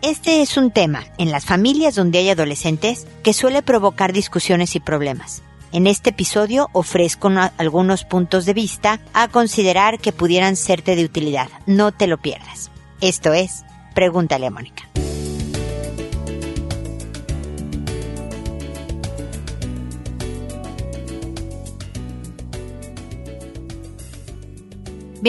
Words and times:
Este 0.00 0.42
es 0.42 0.56
un 0.56 0.70
tema 0.70 1.02
en 1.18 1.32
las 1.32 1.44
familias 1.44 1.96
donde 1.96 2.20
hay 2.20 2.30
adolescentes 2.30 3.08
que 3.24 3.32
suele 3.32 3.62
provocar 3.62 4.12
discusiones 4.12 4.76
y 4.76 4.80
problemas. 4.80 5.42
En 5.72 5.88
este 5.88 6.10
episodio 6.10 6.70
ofrezco 6.72 7.30
algunos 7.58 8.04
puntos 8.04 8.46
de 8.46 8.54
vista 8.54 9.00
a 9.12 9.26
considerar 9.26 9.98
que 9.98 10.12
pudieran 10.12 10.54
serte 10.54 10.94
de 10.94 11.04
utilidad. 11.04 11.48
No 11.66 11.90
te 11.90 12.06
lo 12.06 12.16
pierdas. 12.18 12.70
Esto 13.00 13.32
es, 13.32 13.64
pregúntale 13.92 14.46
a 14.46 14.50
Mónica. 14.50 14.87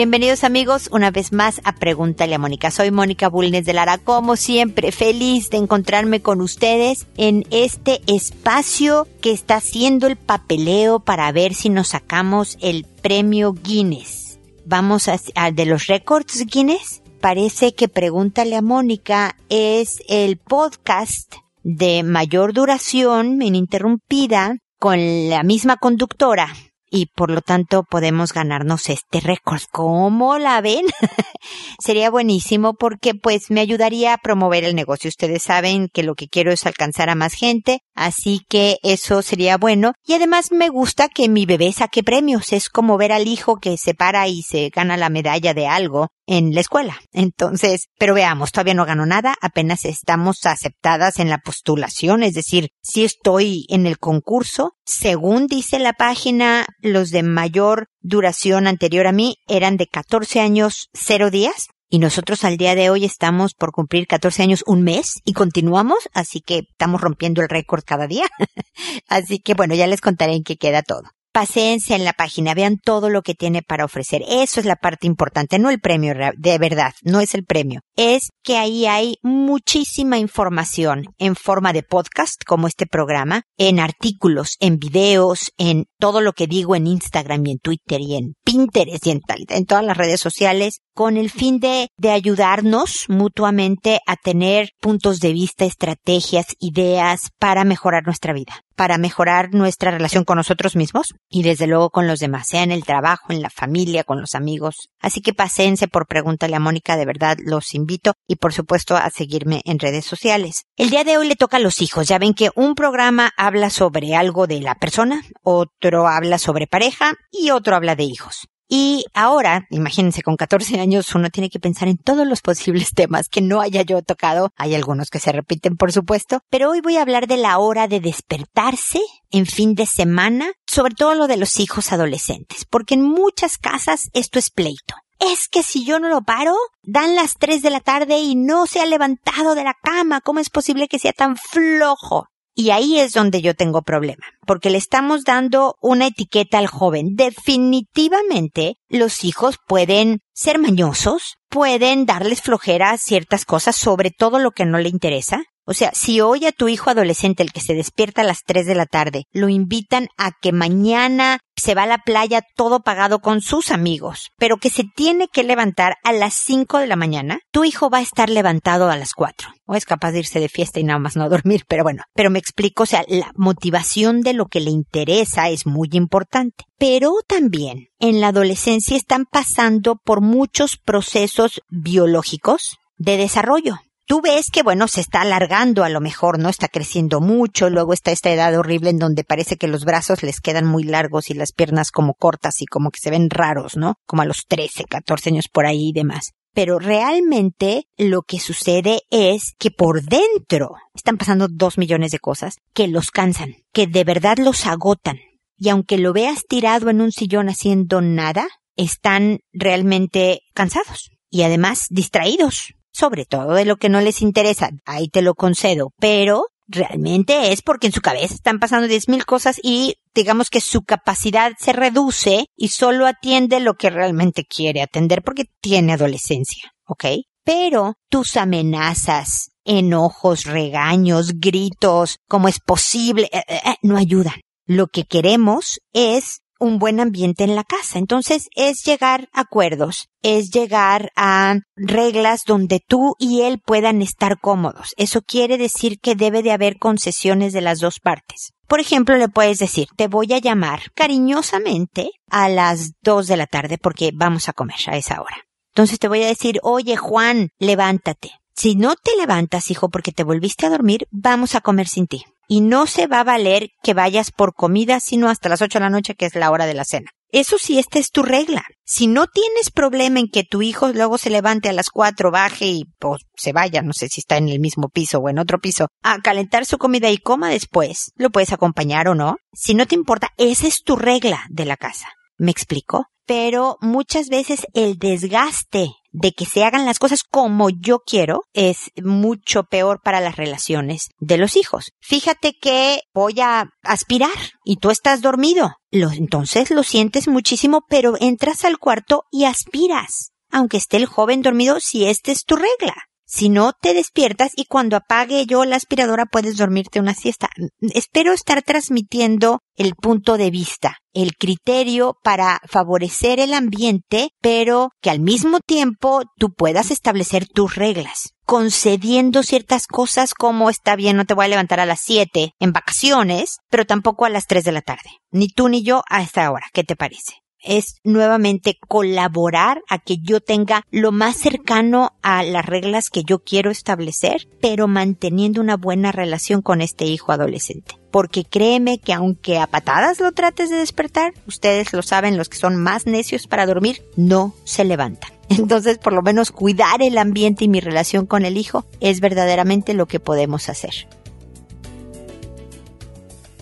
Bienvenidos 0.00 0.44
amigos 0.44 0.88
una 0.92 1.10
vez 1.10 1.30
más 1.30 1.60
a 1.62 1.74
Pregúntale 1.74 2.34
a 2.34 2.38
Mónica. 2.38 2.70
Soy 2.70 2.90
Mónica 2.90 3.28
Bulnes 3.28 3.66
de 3.66 3.74
Lara, 3.74 3.98
como 3.98 4.36
siempre, 4.36 4.92
feliz 4.92 5.50
de 5.50 5.58
encontrarme 5.58 6.22
con 6.22 6.40
ustedes 6.40 7.06
en 7.18 7.44
este 7.50 8.00
espacio 8.06 9.06
que 9.20 9.30
está 9.30 9.56
haciendo 9.56 10.06
el 10.06 10.16
papeleo 10.16 11.00
para 11.00 11.30
ver 11.32 11.52
si 11.52 11.68
nos 11.68 11.88
sacamos 11.88 12.56
el 12.62 12.86
premio 13.02 13.52
Guinness. 13.52 14.38
Vamos 14.64 15.06
a, 15.06 15.50
de 15.50 15.66
los 15.66 15.86
récords 15.86 16.46
Guinness. 16.46 17.02
Parece 17.20 17.74
que 17.74 17.88
Pregúntale 17.88 18.56
a 18.56 18.62
Mónica 18.62 19.36
es 19.50 20.02
el 20.08 20.38
podcast 20.38 21.34
de 21.62 22.04
mayor 22.04 22.54
duración 22.54 23.42
ininterrumpida 23.42 24.56
con 24.78 25.28
la 25.28 25.42
misma 25.42 25.76
conductora 25.76 26.48
y 26.90 27.06
por 27.06 27.30
lo 27.30 27.40
tanto 27.40 27.84
podemos 27.84 28.32
ganarnos 28.32 28.88
este 28.88 29.20
récord. 29.20 29.62
¿Cómo 29.72 30.38
la 30.38 30.60
ven? 30.60 30.86
Sería 31.78 32.10
buenísimo 32.10 32.74
porque 32.74 33.14
pues 33.14 33.50
me 33.50 33.60
ayudaría 33.60 34.14
a 34.14 34.18
promover 34.18 34.64
el 34.64 34.74
negocio. 34.74 35.08
Ustedes 35.08 35.42
saben 35.42 35.88
que 35.88 36.02
lo 36.02 36.14
que 36.14 36.28
quiero 36.28 36.52
es 36.52 36.66
alcanzar 36.66 37.08
a 37.08 37.14
más 37.14 37.34
gente, 37.34 37.80
así 37.94 38.40
que 38.48 38.78
eso 38.82 39.22
sería 39.22 39.56
bueno. 39.56 39.92
Y 40.04 40.14
además 40.14 40.52
me 40.52 40.68
gusta 40.68 41.08
que 41.08 41.28
mi 41.28 41.46
bebé 41.46 41.72
saque 41.72 42.02
premios. 42.02 42.52
Es 42.52 42.68
como 42.68 42.98
ver 42.98 43.12
al 43.12 43.28
hijo 43.28 43.56
que 43.56 43.76
se 43.78 43.94
para 43.94 44.26
y 44.28 44.42
se 44.42 44.70
gana 44.74 44.96
la 44.96 45.08
medalla 45.08 45.54
de 45.54 45.66
algo 45.66 46.08
en 46.30 46.54
la 46.54 46.60
escuela. 46.60 47.00
Entonces, 47.12 47.88
pero 47.98 48.14
veamos, 48.14 48.52
todavía 48.52 48.74
no 48.74 48.86
gano 48.86 49.04
nada, 49.04 49.34
apenas 49.40 49.84
estamos 49.84 50.46
aceptadas 50.46 51.18
en 51.18 51.28
la 51.28 51.38
postulación, 51.38 52.22
es 52.22 52.34
decir, 52.34 52.70
si 52.82 53.04
estoy 53.04 53.66
en 53.68 53.84
el 53.86 53.98
concurso, 53.98 54.74
según 54.90 55.46
dice 55.46 55.78
la 55.78 55.92
página, 55.92 56.66
los 56.80 57.10
de 57.10 57.22
mayor 57.22 57.86
duración 58.00 58.66
anterior 58.66 59.06
a 59.06 59.12
mí 59.12 59.36
eran 59.46 59.76
de 59.76 59.86
14 59.86 60.40
años 60.40 60.88
0 60.94 61.30
días. 61.30 61.68
Y 61.88 61.98
nosotros 61.98 62.44
al 62.44 62.56
día 62.56 62.74
de 62.74 62.88
hoy 62.90 63.04
estamos 63.04 63.54
por 63.54 63.72
cumplir 63.72 64.06
14 64.06 64.42
años 64.42 64.62
un 64.66 64.82
mes 64.82 65.20
y 65.24 65.32
continuamos, 65.32 66.08
así 66.12 66.40
que 66.40 66.62
estamos 66.70 67.00
rompiendo 67.00 67.42
el 67.42 67.48
récord 67.48 67.82
cada 67.84 68.06
día. 68.06 68.26
así 69.08 69.40
que 69.40 69.54
bueno, 69.54 69.74
ya 69.74 69.86
les 69.86 70.00
contaré 70.00 70.34
en 70.34 70.44
qué 70.44 70.56
queda 70.56 70.82
todo 70.82 71.02
paciencia 71.32 71.96
en 71.96 72.04
la 72.04 72.12
página, 72.12 72.54
vean 72.54 72.76
todo 72.76 73.10
lo 73.10 73.22
que 73.22 73.34
tiene 73.34 73.62
para 73.62 73.84
ofrecer. 73.84 74.22
Eso 74.28 74.60
es 74.60 74.66
la 74.66 74.76
parte 74.76 75.06
importante, 75.06 75.58
no 75.58 75.70
el 75.70 75.80
premio 75.80 76.14
de 76.36 76.58
verdad, 76.58 76.92
no 77.02 77.20
es 77.20 77.34
el 77.34 77.44
premio. 77.44 77.80
Es 77.96 78.30
que 78.42 78.56
ahí 78.56 78.86
hay 78.86 79.16
muchísima 79.22 80.18
información 80.18 81.04
en 81.18 81.36
forma 81.36 81.72
de 81.72 81.82
podcast, 81.82 82.42
como 82.46 82.66
este 82.66 82.86
programa, 82.86 83.42
en 83.56 83.80
artículos, 83.80 84.56
en 84.60 84.78
videos, 84.78 85.52
en 85.58 85.86
todo 85.98 86.20
lo 86.20 86.32
que 86.32 86.46
digo 86.46 86.74
en 86.76 86.86
Instagram 86.86 87.46
y 87.46 87.52
en 87.52 87.58
Twitter 87.58 88.00
y 88.00 88.16
en 88.16 88.34
Pinterest 88.50 89.06
y 89.06 89.10
en, 89.10 89.20
en 89.48 89.64
todas 89.64 89.84
las 89.84 89.96
redes 89.96 90.20
sociales, 90.20 90.80
con 90.92 91.16
el 91.16 91.30
fin 91.30 91.60
de, 91.60 91.88
de 91.96 92.10
ayudarnos 92.10 93.04
mutuamente 93.08 94.00
a 94.06 94.16
tener 94.16 94.70
puntos 94.80 95.20
de 95.20 95.32
vista, 95.32 95.64
estrategias, 95.64 96.46
ideas 96.58 97.30
para 97.38 97.64
mejorar 97.64 98.04
nuestra 98.04 98.32
vida 98.32 98.64
para 98.80 98.96
mejorar 98.96 99.52
nuestra 99.52 99.90
relación 99.90 100.24
con 100.24 100.38
nosotros 100.38 100.74
mismos 100.74 101.12
y 101.28 101.42
desde 101.42 101.66
luego 101.66 101.90
con 101.90 102.06
los 102.06 102.18
demás, 102.18 102.46
sea 102.48 102.62
en 102.62 102.72
el 102.72 102.82
trabajo, 102.82 103.26
en 103.28 103.42
la 103.42 103.50
familia, 103.50 104.04
con 104.04 104.22
los 104.22 104.34
amigos. 104.34 104.88
Así 104.98 105.20
que 105.20 105.34
pasense 105.34 105.86
por 105.86 106.06
Pregúntale 106.06 106.56
a 106.56 106.60
Mónica, 106.60 106.96
de 106.96 107.04
verdad 107.04 107.36
los 107.44 107.74
invito 107.74 108.14
y 108.26 108.36
por 108.36 108.54
supuesto 108.54 108.96
a 108.96 109.10
seguirme 109.10 109.60
en 109.66 109.80
redes 109.80 110.06
sociales. 110.06 110.64
El 110.78 110.88
día 110.88 111.04
de 111.04 111.18
hoy 111.18 111.28
le 111.28 111.36
toca 111.36 111.58
a 111.58 111.60
los 111.60 111.82
hijos. 111.82 112.08
Ya 112.08 112.18
ven 112.18 112.32
que 112.32 112.48
un 112.54 112.74
programa 112.74 113.30
habla 113.36 113.68
sobre 113.68 114.14
algo 114.14 114.46
de 114.46 114.62
la 114.62 114.74
persona, 114.76 115.20
otro 115.42 116.08
habla 116.08 116.38
sobre 116.38 116.66
pareja 116.66 117.12
y 117.30 117.50
otro 117.50 117.76
habla 117.76 117.96
de 117.96 118.04
hijos. 118.04 118.39
Y 118.72 119.04
ahora, 119.14 119.66
imagínense, 119.70 120.22
con 120.22 120.36
14 120.36 120.78
años 120.78 121.12
uno 121.16 121.28
tiene 121.30 121.50
que 121.50 121.58
pensar 121.58 121.88
en 121.88 121.98
todos 121.98 122.24
los 122.24 122.40
posibles 122.40 122.92
temas 122.94 123.28
que 123.28 123.40
no 123.40 123.60
haya 123.60 123.82
yo 123.82 124.00
tocado. 124.00 124.52
Hay 124.56 124.76
algunos 124.76 125.10
que 125.10 125.18
se 125.18 125.32
repiten, 125.32 125.76
por 125.76 125.90
supuesto, 125.90 126.44
pero 126.50 126.70
hoy 126.70 126.80
voy 126.80 126.96
a 126.96 127.02
hablar 127.02 127.26
de 127.26 127.36
la 127.36 127.58
hora 127.58 127.88
de 127.88 127.98
despertarse 127.98 129.00
en 129.32 129.46
fin 129.46 129.74
de 129.74 129.86
semana, 129.86 130.52
sobre 130.68 130.94
todo 130.94 131.16
lo 131.16 131.26
de 131.26 131.36
los 131.36 131.58
hijos 131.58 131.90
adolescentes, 131.90 132.64
porque 132.64 132.94
en 132.94 133.02
muchas 133.02 133.58
casas 133.58 134.08
esto 134.12 134.38
es 134.38 134.50
pleito. 134.50 134.94
Es 135.18 135.48
que 135.48 135.64
si 135.64 135.84
yo 135.84 135.98
no 135.98 136.08
lo 136.08 136.22
paro, 136.22 136.54
dan 136.84 137.16
las 137.16 137.34
3 137.40 137.62
de 137.62 137.70
la 137.70 137.80
tarde 137.80 138.20
y 138.20 138.36
no 138.36 138.66
se 138.66 138.80
ha 138.80 138.86
levantado 138.86 139.56
de 139.56 139.64
la 139.64 139.74
cama. 139.82 140.20
¿Cómo 140.20 140.38
es 140.38 140.48
posible 140.48 140.86
que 140.86 141.00
sea 141.00 141.12
tan 141.12 141.36
flojo? 141.36 142.28
Y 142.54 142.70
ahí 142.70 142.98
es 142.98 143.12
donde 143.12 143.42
yo 143.42 143.54
tengo 143.54 143.82
problema, 143.82 144.26
porque 144.46 144.70
le 144.70 144.78
estamos 144.78 145.24
dando 145.24 145.76
una 145.80 146.08
etiqueta 146.08 146.58
al 146.58 146.66
joven. 146.66 147.14
Definitivamente 147.14 148.74
los 148.88 149.24
hijos 149.24 149.56
pueden 149.66 150.20
ser 150.32 150.58
mañosos, 150.58 151.36
pueden 151.48 152.06
darles 152.06 152.42
flojera 152.42 152.90
a 152.90 152.98
ciertas 152.98 153.44
cosas, 153.44 153.76
sobre 153.76 154.10
todo 154.10 154.38
lo 154.38 154.50
que 154.50 154.64
no 154.64 154.78
le 154.78 154.88
interesa, 154.88 155.44
o 155.70 155.72
sea, 155.72 155.92
si 155.94 156.20
hoy 156.20 156.46
a 156.46 156.52
tu 156.52 156.66
hijo 156.66 156.90
adolescente, 156.90 157.44
el 157.44 157.52
que 157.52 157.60
se 157.60 157.74
despierta 157.74 158.22
a 158.22 158.24
las 158.24 158.42
3 158.42 158.66
de 158.66 158.74
la 158.74 158.86
tarde, 158.86 159.26
lo 159.30 159.48
invitan 159.48 160.08
a 160.18 160.32
que 160.32 160.50
mañana 160.50 161.38
se 161.54 161.76
va 161.76 161.84
a 161.84 161.86
la 161.86 161.98
playa 161.98 162.42
todo 162.56 162.80
pagado 162.80 163.20
con 163.20 163.40
sus 163.40 163.70
amigos, 163.70 164.30
pero 164.36 164.56
que 164.56 164.68
se 164.68 164.82
tiene 164.82 165.28
que 165.32 165.44
levantar 165.44 165.94
a 166.02 166.12
las 166.12 166.34
5 166.34 166.78
de 166.78 166.88
la 166.88 166.96
mañana, 166.96 167.38
tu 167.52 167.62
hijo 167.62 167.88
va 167.88 167.98
a 167.98 168.02
estar 168.02 168.30
levantado 168.30 168.90
a 168.90 168.96
las 168.96 169.12
4. 169.14 169.48
O 169.66 169.76
es 169.76 169.84
capaz 169.84 170.10
de 170.10 170.18
irse 170.18 170.40
de 170.40 170.48
fiesta 170.48 170.80
y 170.80 170.84
nada 170.84 170.98
más 170.98 171.14
no 171.14 171.28
dormir, 171.28 171.62
pero 171.68 171.84
bueno, 171.84 172.02
pero 172.14 172.30
me 172.30 172.40
explico, 172.40 172.82
o 172.82 172.86
sea, 172.86 173.04
la 173.06 173.30
motivación 173.36 174.22
de 174.22 174.32
lo 174.32 174.46
que 174.46 174.58
le 174.58 174.70
interesa 174.70 175.50
es 175.50 175.66
muy 175.66 175.88
importante. 175.92 176.64
Pero 176.78 177.12
también 177.28 177.90
en 178.00 178.20
la 178.20 178.28
adolescencia 178.28 178.96
están 178.96 179.24
pasando 179.24 179.94
por 180.02 180.20
muchos 180.20 180.76
procesos 180.76 181.60
biológicos 181.68 182.76
de 182.96 183.16
desarrollo 183.18 183.78
tú 184.10 184.20
ves 184.20 184.50
que, 184.50 184.64
bueno, 184.64 184.88
se 184.88 185.00
está 185.00 185.20
alargando 185.20 185.84
a 185.84 185.88
lo 185.88 186.00
mejor, 186.00 186.40
¿no? 186.40 186.48
Está 186.48 186.66
creciendo 186.66 187.20
mucho, 187.20 187.70
luego 187.70 187.92
está 187.92 188.10
esta 188.10 188.32
edad 188.32 188.58
horrible 188.58 188.90
en 188.90 188.98
donde 188.98 189.22
parece 189.22 189.56
que 189.56 189.68
los 189.68 189.84
brazos 189.84 190.24
les 190.24 190.40
quedan 190.40 190.66
muy 190.66 190.82
largos 190.82 191.30
y 191.30 191.34
las 191.34 191.52
piernas 191.52 191.92
como 191.92 192.14
cortas 192.14 192.60
y 192.60 192.66
como 192.66 192.90
que 192.90 192.98
se 193.00 193.10
ven 193.10 193.30
raros, 193.30 193.76
¿no? 193.76 194.00
Como 194.06 194.22
a 194.22 194.24
los 194.24 194.46
13, 194.48 194.86
14 194.90 195.28
años 195.28 195.46
por 195.46 195.64
ahí 195.64 195.90
y 195.90 195.92
demás. 195.92 196.32
Pero 196.52 196.80
realmente 196.80 197.84
lo 197.96 198.22
que 198.22 198.40
sucede 198.40 199.02
es 199.10 199.54
que 199.60 199.70
por 199.70 200.02
dentro 200.02 200.74
están 200.92 201.16
pasando 201.16 201.46
dos 201.48 201.78
millones 201.78 202.10
de 202.10 202.18
cosas 202.18 202.56
que 202.74 202.88
los 202.88 203.12
cansan, 203.12 203.58
que 203.72 203.86
de 203.86 204.02
verdad 204.02 204.38
los 204.38 204.66
agotan. 204.66 205.20
Y 205.56 205.68
aunque 205.68 205.98
lo 205.98 206.12
veas 206.12 206.46
tirado 206.48 206.90
en 206.90 207.00
un 207.00 207.12
sillón 207.12 207.48
haciendo 207.48 208.00
nada, 208.00 208.48
están 208.74 209.38
realmente 209.52 210.40
cansados 210.52 211.12
y 211.30 211.42
además 211.42 211.86
distraídos 211.90 212.74
sobre 212.92 213.24
todo 213.24 213.54
de 213.54 213.64
lo 213.64 213.76
que 213.76 213.88
no 213.88 214.00
les 214.00 214.22
interesa, 214.22 214.70
ahí 214.84 215.08
te 215.08 215.22
lo 215.22 215.34
concedo, 215.34 215.92
pero 215.98 216.46
realmente 216.70 217.52
es 217.52 217.62
porque 217.62 217.88
en 217.88 217.92
su 217.92 218.00
cabeza 218.00 218.34
están 218.34 218.60
pasando 218.60 218.86
diez 218.86 219.08
mil 219.08 219.26
cosas 219.26 219.60
y 219.62 219.96
digamos 220.14 220.50
que 220.50 220.60
su 220.60 220.82
capacidad 220.82 221.52
se 221.58 221.72
reduce 221.72 222.46
y 222.56 222.68
solo 222.68 223.06
atiende 223.06 223.60
lo 223.60 223.74
que 223.74 223.90
realmente 223.90 224.44
quiere 224.44 224.82
atender 224.82 225.22
porque 225.22 225.44
tiene 225.60 225.94
adolescencia, 225.94 226.72
¿ok? 226.86 227.04
Pero 227.44 227.94
tus 228.08 228.36
amenazas, 228.36 229.50
enojos, 229.64 230.44
regaños, 230.44 231.40
gritos, 231.40 232.18
como 232.28 232.48
es 232.48 232.60
posible, 232.60 233.28
eh, 233.32 233.42
eh, 233.48 233.60
eh, 233.64 233.76
no 233.82 233.96
ayudan. 233.96 234.40
Lo 234.66 234.86
que 234.86 235.04
queremos 235.04 235.80
es 235.92 236.42
un 236.60 236.78
buen 236.78 237.00
ambiente 237.00 237.42
en 237.42 237.56
la 237.56 237.64
casa. 237.64 237.98
Entonces 237.98 238.48
es 238.54 238.84
llegar 238.84 239.28
a 239.32 239.40
acuerdos, 239.40 240.08
es 240.22 240.50
llegar 240.50 241.10
a 241.16 241.56
reglas 241.74 242.44
donde 242.46 242.80
tú 242.86 243.16
y 243.18 243.42
él 243.42 243.60
puedan 243.64 244.02
estar 244.02 244.38
cómodos. 244.38 244.94
Eso 244.96 245.22
quiere 245.22 245.58
decir 245.58 245.98
que 245.98 246.14
debe 246.14 246.42
de 246.42 246.52
haber 246.52 246.78
concesiones 246.78 247.52
de 247.52 247.62
las 247.62 247.80
dos 247.80 247.98
partes. 247.98 248.52
Por 248.68 248.78
ejemplo, 248.78 249.16
le 249.16 249.28
puedes 249.28 249.58
decir, 249.58 249.88
te 249.96 250.06
voy 250.06 250.32
a 250.32 250.38
llamar 250.38 250.92
cariñosamente 250.94 252.10
a 252.30 252.48
las 252.48 252.92
dos 253.02 253.26
de 253.26 253.36
la 253.36 253.46
tarde 253.46 253.78
porque 253.78 254.12
vamos 254.14 254.48
a 254.48 254.52
comer 254.52 254.78
a 254.86 254.96
esa 254.96 255.20
hora. 255.20 255.36
Entonces 255.72 255.98
te 255.98 256.08
voy 256.08 256.22
a 256.22 256.28
decir, 256.28 256.60
oye 256.62 256.96
Juan, 256.96 257.50
levántate. 257.58 258.30
Si 258.54 258.76
no 258.76 258.94
te 258.94 259.16
levantas, 259.16 259.70
hijo, 259.70 259.88
porque 259.88 260.12
te 260.12 260.22
volviste 260.22 260.66
a 260.66 260.70
dormir, 260.70 261.08
vamos 261.10 261.54
a 261.54 261.60
comer 261.60 261.88
sin 261.88 262.06
ti 262.06 262.24
y 262.50 262.62
no 262.62 262.88
se 262.88 263.06
va 263.06 263.20
a 263.20 263.24
valer 263.24 263.68
que 263.80 263.94
vayas 263.94 264.32
por 264.32 264.54
comida 264.54 264.98
sino 264.98 265.28
hasta 265.28 265.48
las 265.48 265.62
8 265.62 265.78
de 265.78 265.84
la 265.84 265.88
noche 265.88 266.16
que 266.16 266.26
es 266.26 266.34
la 266.34 266.50
hora 266.50 266.66
de 266.66 266.74
la 266.74 266.84
cena. 266.84 267.08
Eso 267.30 267.58
sí, 267.58 267.78
esta 267.78 268.00
es 268.00 268.10
tu 268.10 268.24
regla. 268.24 268.64
Si 268.84 269.06
no 269.06 269.28
tienes 269.28 269.70
problema 269.70 270.18
en 270.18 270.26
que 270.26 270.42
tu 270.42 270.60
hijo 270.60 270.88
luego 270.88 271.16
se 271.16 271.30
levante 271.30 271.68
a 271.68 271.72
las 271.72 271.90
cuatro, 271.90 272.32
baje 272.32 272.66
y 272.66 272.86
pues, 272.98 273.22
se 273.36 273.52
vaya, 273.52 273.82
no 273.82 273.92
sé 273.92 274.08
si 274.08 274.18
está 274.18 274.36
en 274.36 274.48
el 274.48 274.58
mismo 274.58 274.88
piso 274.88 275.20
o 275.20 275.28
en 275.28 275.38
otro 275.38 275.60
piso, 275.60 275.86
a 276.02 276.18
calentar 276.18 276.66
su 276.66 276.76
comida 276.76 277.08
y 277.08 277.18
coma 277.18 277.50
después, 277.50 278.10
lo 278.16 278.30
puedes 278.30 278.52
acompañar 278.52 279.06
o 279.06 279.14
no. 279.14 279.36
Si 279.52 279.74
no 279.74 279.86
te 279.86 279.94
importa, 279.94 280.30
esa 280.36 280.66
es 280.66 280.82
tu 280.82 280.96
regla 280.96 281.44
de 281.50 281.66
la 281.66 281.76
casa. 281.76 282.08
¿Me 282.36 282.50
explico? 282.50 283.06
Pero 283.26 283.76
muchas 283.80 284.28
veces 284.28 284.66
el 284.74 284.98
desgaste 284.98 285.92
de 286.12 286.32
que 286.32 286.46
se 286.46 286.64
hagan 286.64 286.86
las 286.86 286.98
cosas 286.98 287.22
como 287.22 287.70
yo 287.70 288.00
quiero 288.00 288.42
es 288.52 288.90
mucho 289.02 289.64
peor 289.64 290.00
para 290.02 290.20
las 290.20 290.36
relaciones 290.36 291.08
de 291.18 291.38
los 291.38 291.56
hijos. 291.56 291.92
Fíjate 292.00 292.54
que 292.60 293.02
voy 293.14 293.40
a 293.40 293.70
aspirar 293.82 294.30
y 294.64 294.76
tú 294.76 294.90
estás 294.90 295.20
dormido. 295.20 295.76
entonces 295.90 296.70
lo 296.70 296.82
sientes 296.82 297.28
muchísimo, 297.28 297.82
pero 297.88 298.14
entras 298.20 298.64
al 298.64 298.78
cuarto 298.78 299.24
y 299.30 299.44
aspiras. 299.44 300.32
Aunque 300.50 300.78
esté 300.78 300.96
el 300.96 301.06
joven 301.06 301.42
dormido, 301.42 301.78
si 301.80 302.06
esta 302.06 302.32
es 302.32 302.44
tu 302.44 302.56
regla. 302.56 302.94
Si 303.32 303.48
no, 303.48 303.72
te 303.80 303.94
despiertas 303.94 304.50
y 304.56 304.64
cuando 304.64 304.96
apague 304.96 305.46
yo 305.46 305.64
la 305.64 305.76
aspiradora 305.76 306.26
puedes 306.26 306.56
dormirte 306.56 306.98
una 306.98 307.14
siesta. 307.14 307.48
Espero 307.80 308.32
estar 308.32 308.60
transmitiendo 308.62 309.60
el 309.76 309.94
punto 309.94 310.36
de 310.36 310.50
vista, 310.50 310.96
el 311.12 311.36
criterio 311.36 312.16
para 312.24 312.60
favorecer 312.68 313.38
el 313.38 313.54
ambiente, 313.54 314.30
pero 314.40 314.90
que 315.00 315.10
al 315.10 315.20
mismo 315.20 315.60
tiempo 315.60 316.22
tú 316.38 316.52
puedas 316.52 316.90
establecer 316.90 317.46
tus 317.46 317.76
reglas 317.76 318.34
concediendo 318.50 319.44
ciertas 319.44 319.86
cosas 319.86 320.34
como 320.34 320.70
está 320.70 320.96
bien, 320.96 321.16
no 321.16 321.24
te 321.24 321.34
voy 321.34 321.44
a 321.44 321.50
levantar 321.50 321.78
a 321.78 321.86
las 321.86 322.00
7 322.00 322.50
en 322.58 322.72
vacaciones, 322.72 323.58
pero 323.70 323.86
tampoco 323.86 324.24
a 324.24 324.28
las 324.28 324.48
3 324.48 324.64
de 324.64 324.72
la 324.72 324.82
tarde. 324.82 325.08
Ni 325.30 325.46
tú 325.46 325.68
ni 325.68 325.84
yo 325.84 326.02
a 326.10 326.20
esta 326.20 326.50
hora. 326.50 326.66
¿Qué 326.72 326.82
te 326.82 326.96
parece? 326.96 327.34
Es 327.62 328.00
nuevamente 328.04 328.78
colaborar 328.88 329.82
a 329.88 329.98
que 329.98 330.18
yo 330.18 330.40
tenga 330.40 330.84
lo 330.90 331.12
más 331.12 331.36
cercano 331.36 332.12
a 332.22 332.42
las 332.42 332.64
reglas 332.66 333.10
que 333.10 333.24
yo 333.24 333.40
quiero 333.40 333.70
establecer, 333.70 334.48
pero 334.60 334.88
manteniendo 334.88 335.60
una 335.60 335.76
buena 335.76 336.12
relación 336.12 336.62
con 336.62 336.80
este 336.80 337.04
hijo 337.04 337.32
adolescente. 337.32 337.96
Porque 338.10 338.44
créeme 338.44 338.98
que 338.98 339.12
aunque 339.12 339.58
a 339.58 339.66
patadas 339.66 340.20
lo 340.20 340.32
trates 340.32 340.70
de 340.70 340.76
despertar, 340.76 341.32
ustedes 341.46 341.92
lo 341.92 342.02
saben, 342.02 342.36
los 342.36 342.48
que 342.48 342.58
son 342.58 342.76
más 342.76 343.06
necios 343.06 343.46
para 343.46 343.66
dormir, 343.66 344.02
no 344.16 344.54
se 344.64 344.84
levantan. 344.84 345.30
Entonces, 345.48 345.98
por 345.98 346.12
lo 346.12 346.22
menos 346.22 346.50
cuidar 346.50 347.02
el 347.02 347.18
ambiente 347.18 347.64
y 347.64 347.68
mi 347.68 347.80
relación 347.80 348.26
con 348.26 348.44
el 348.44 348.56
hijo 348.56 348.84
es 349.00 349.20
verdaderamente 349.20 349.94
lo 349.94 350.06
que 350.06 350.20
podemos 350.20 350.68
hacer. 350.68 351.06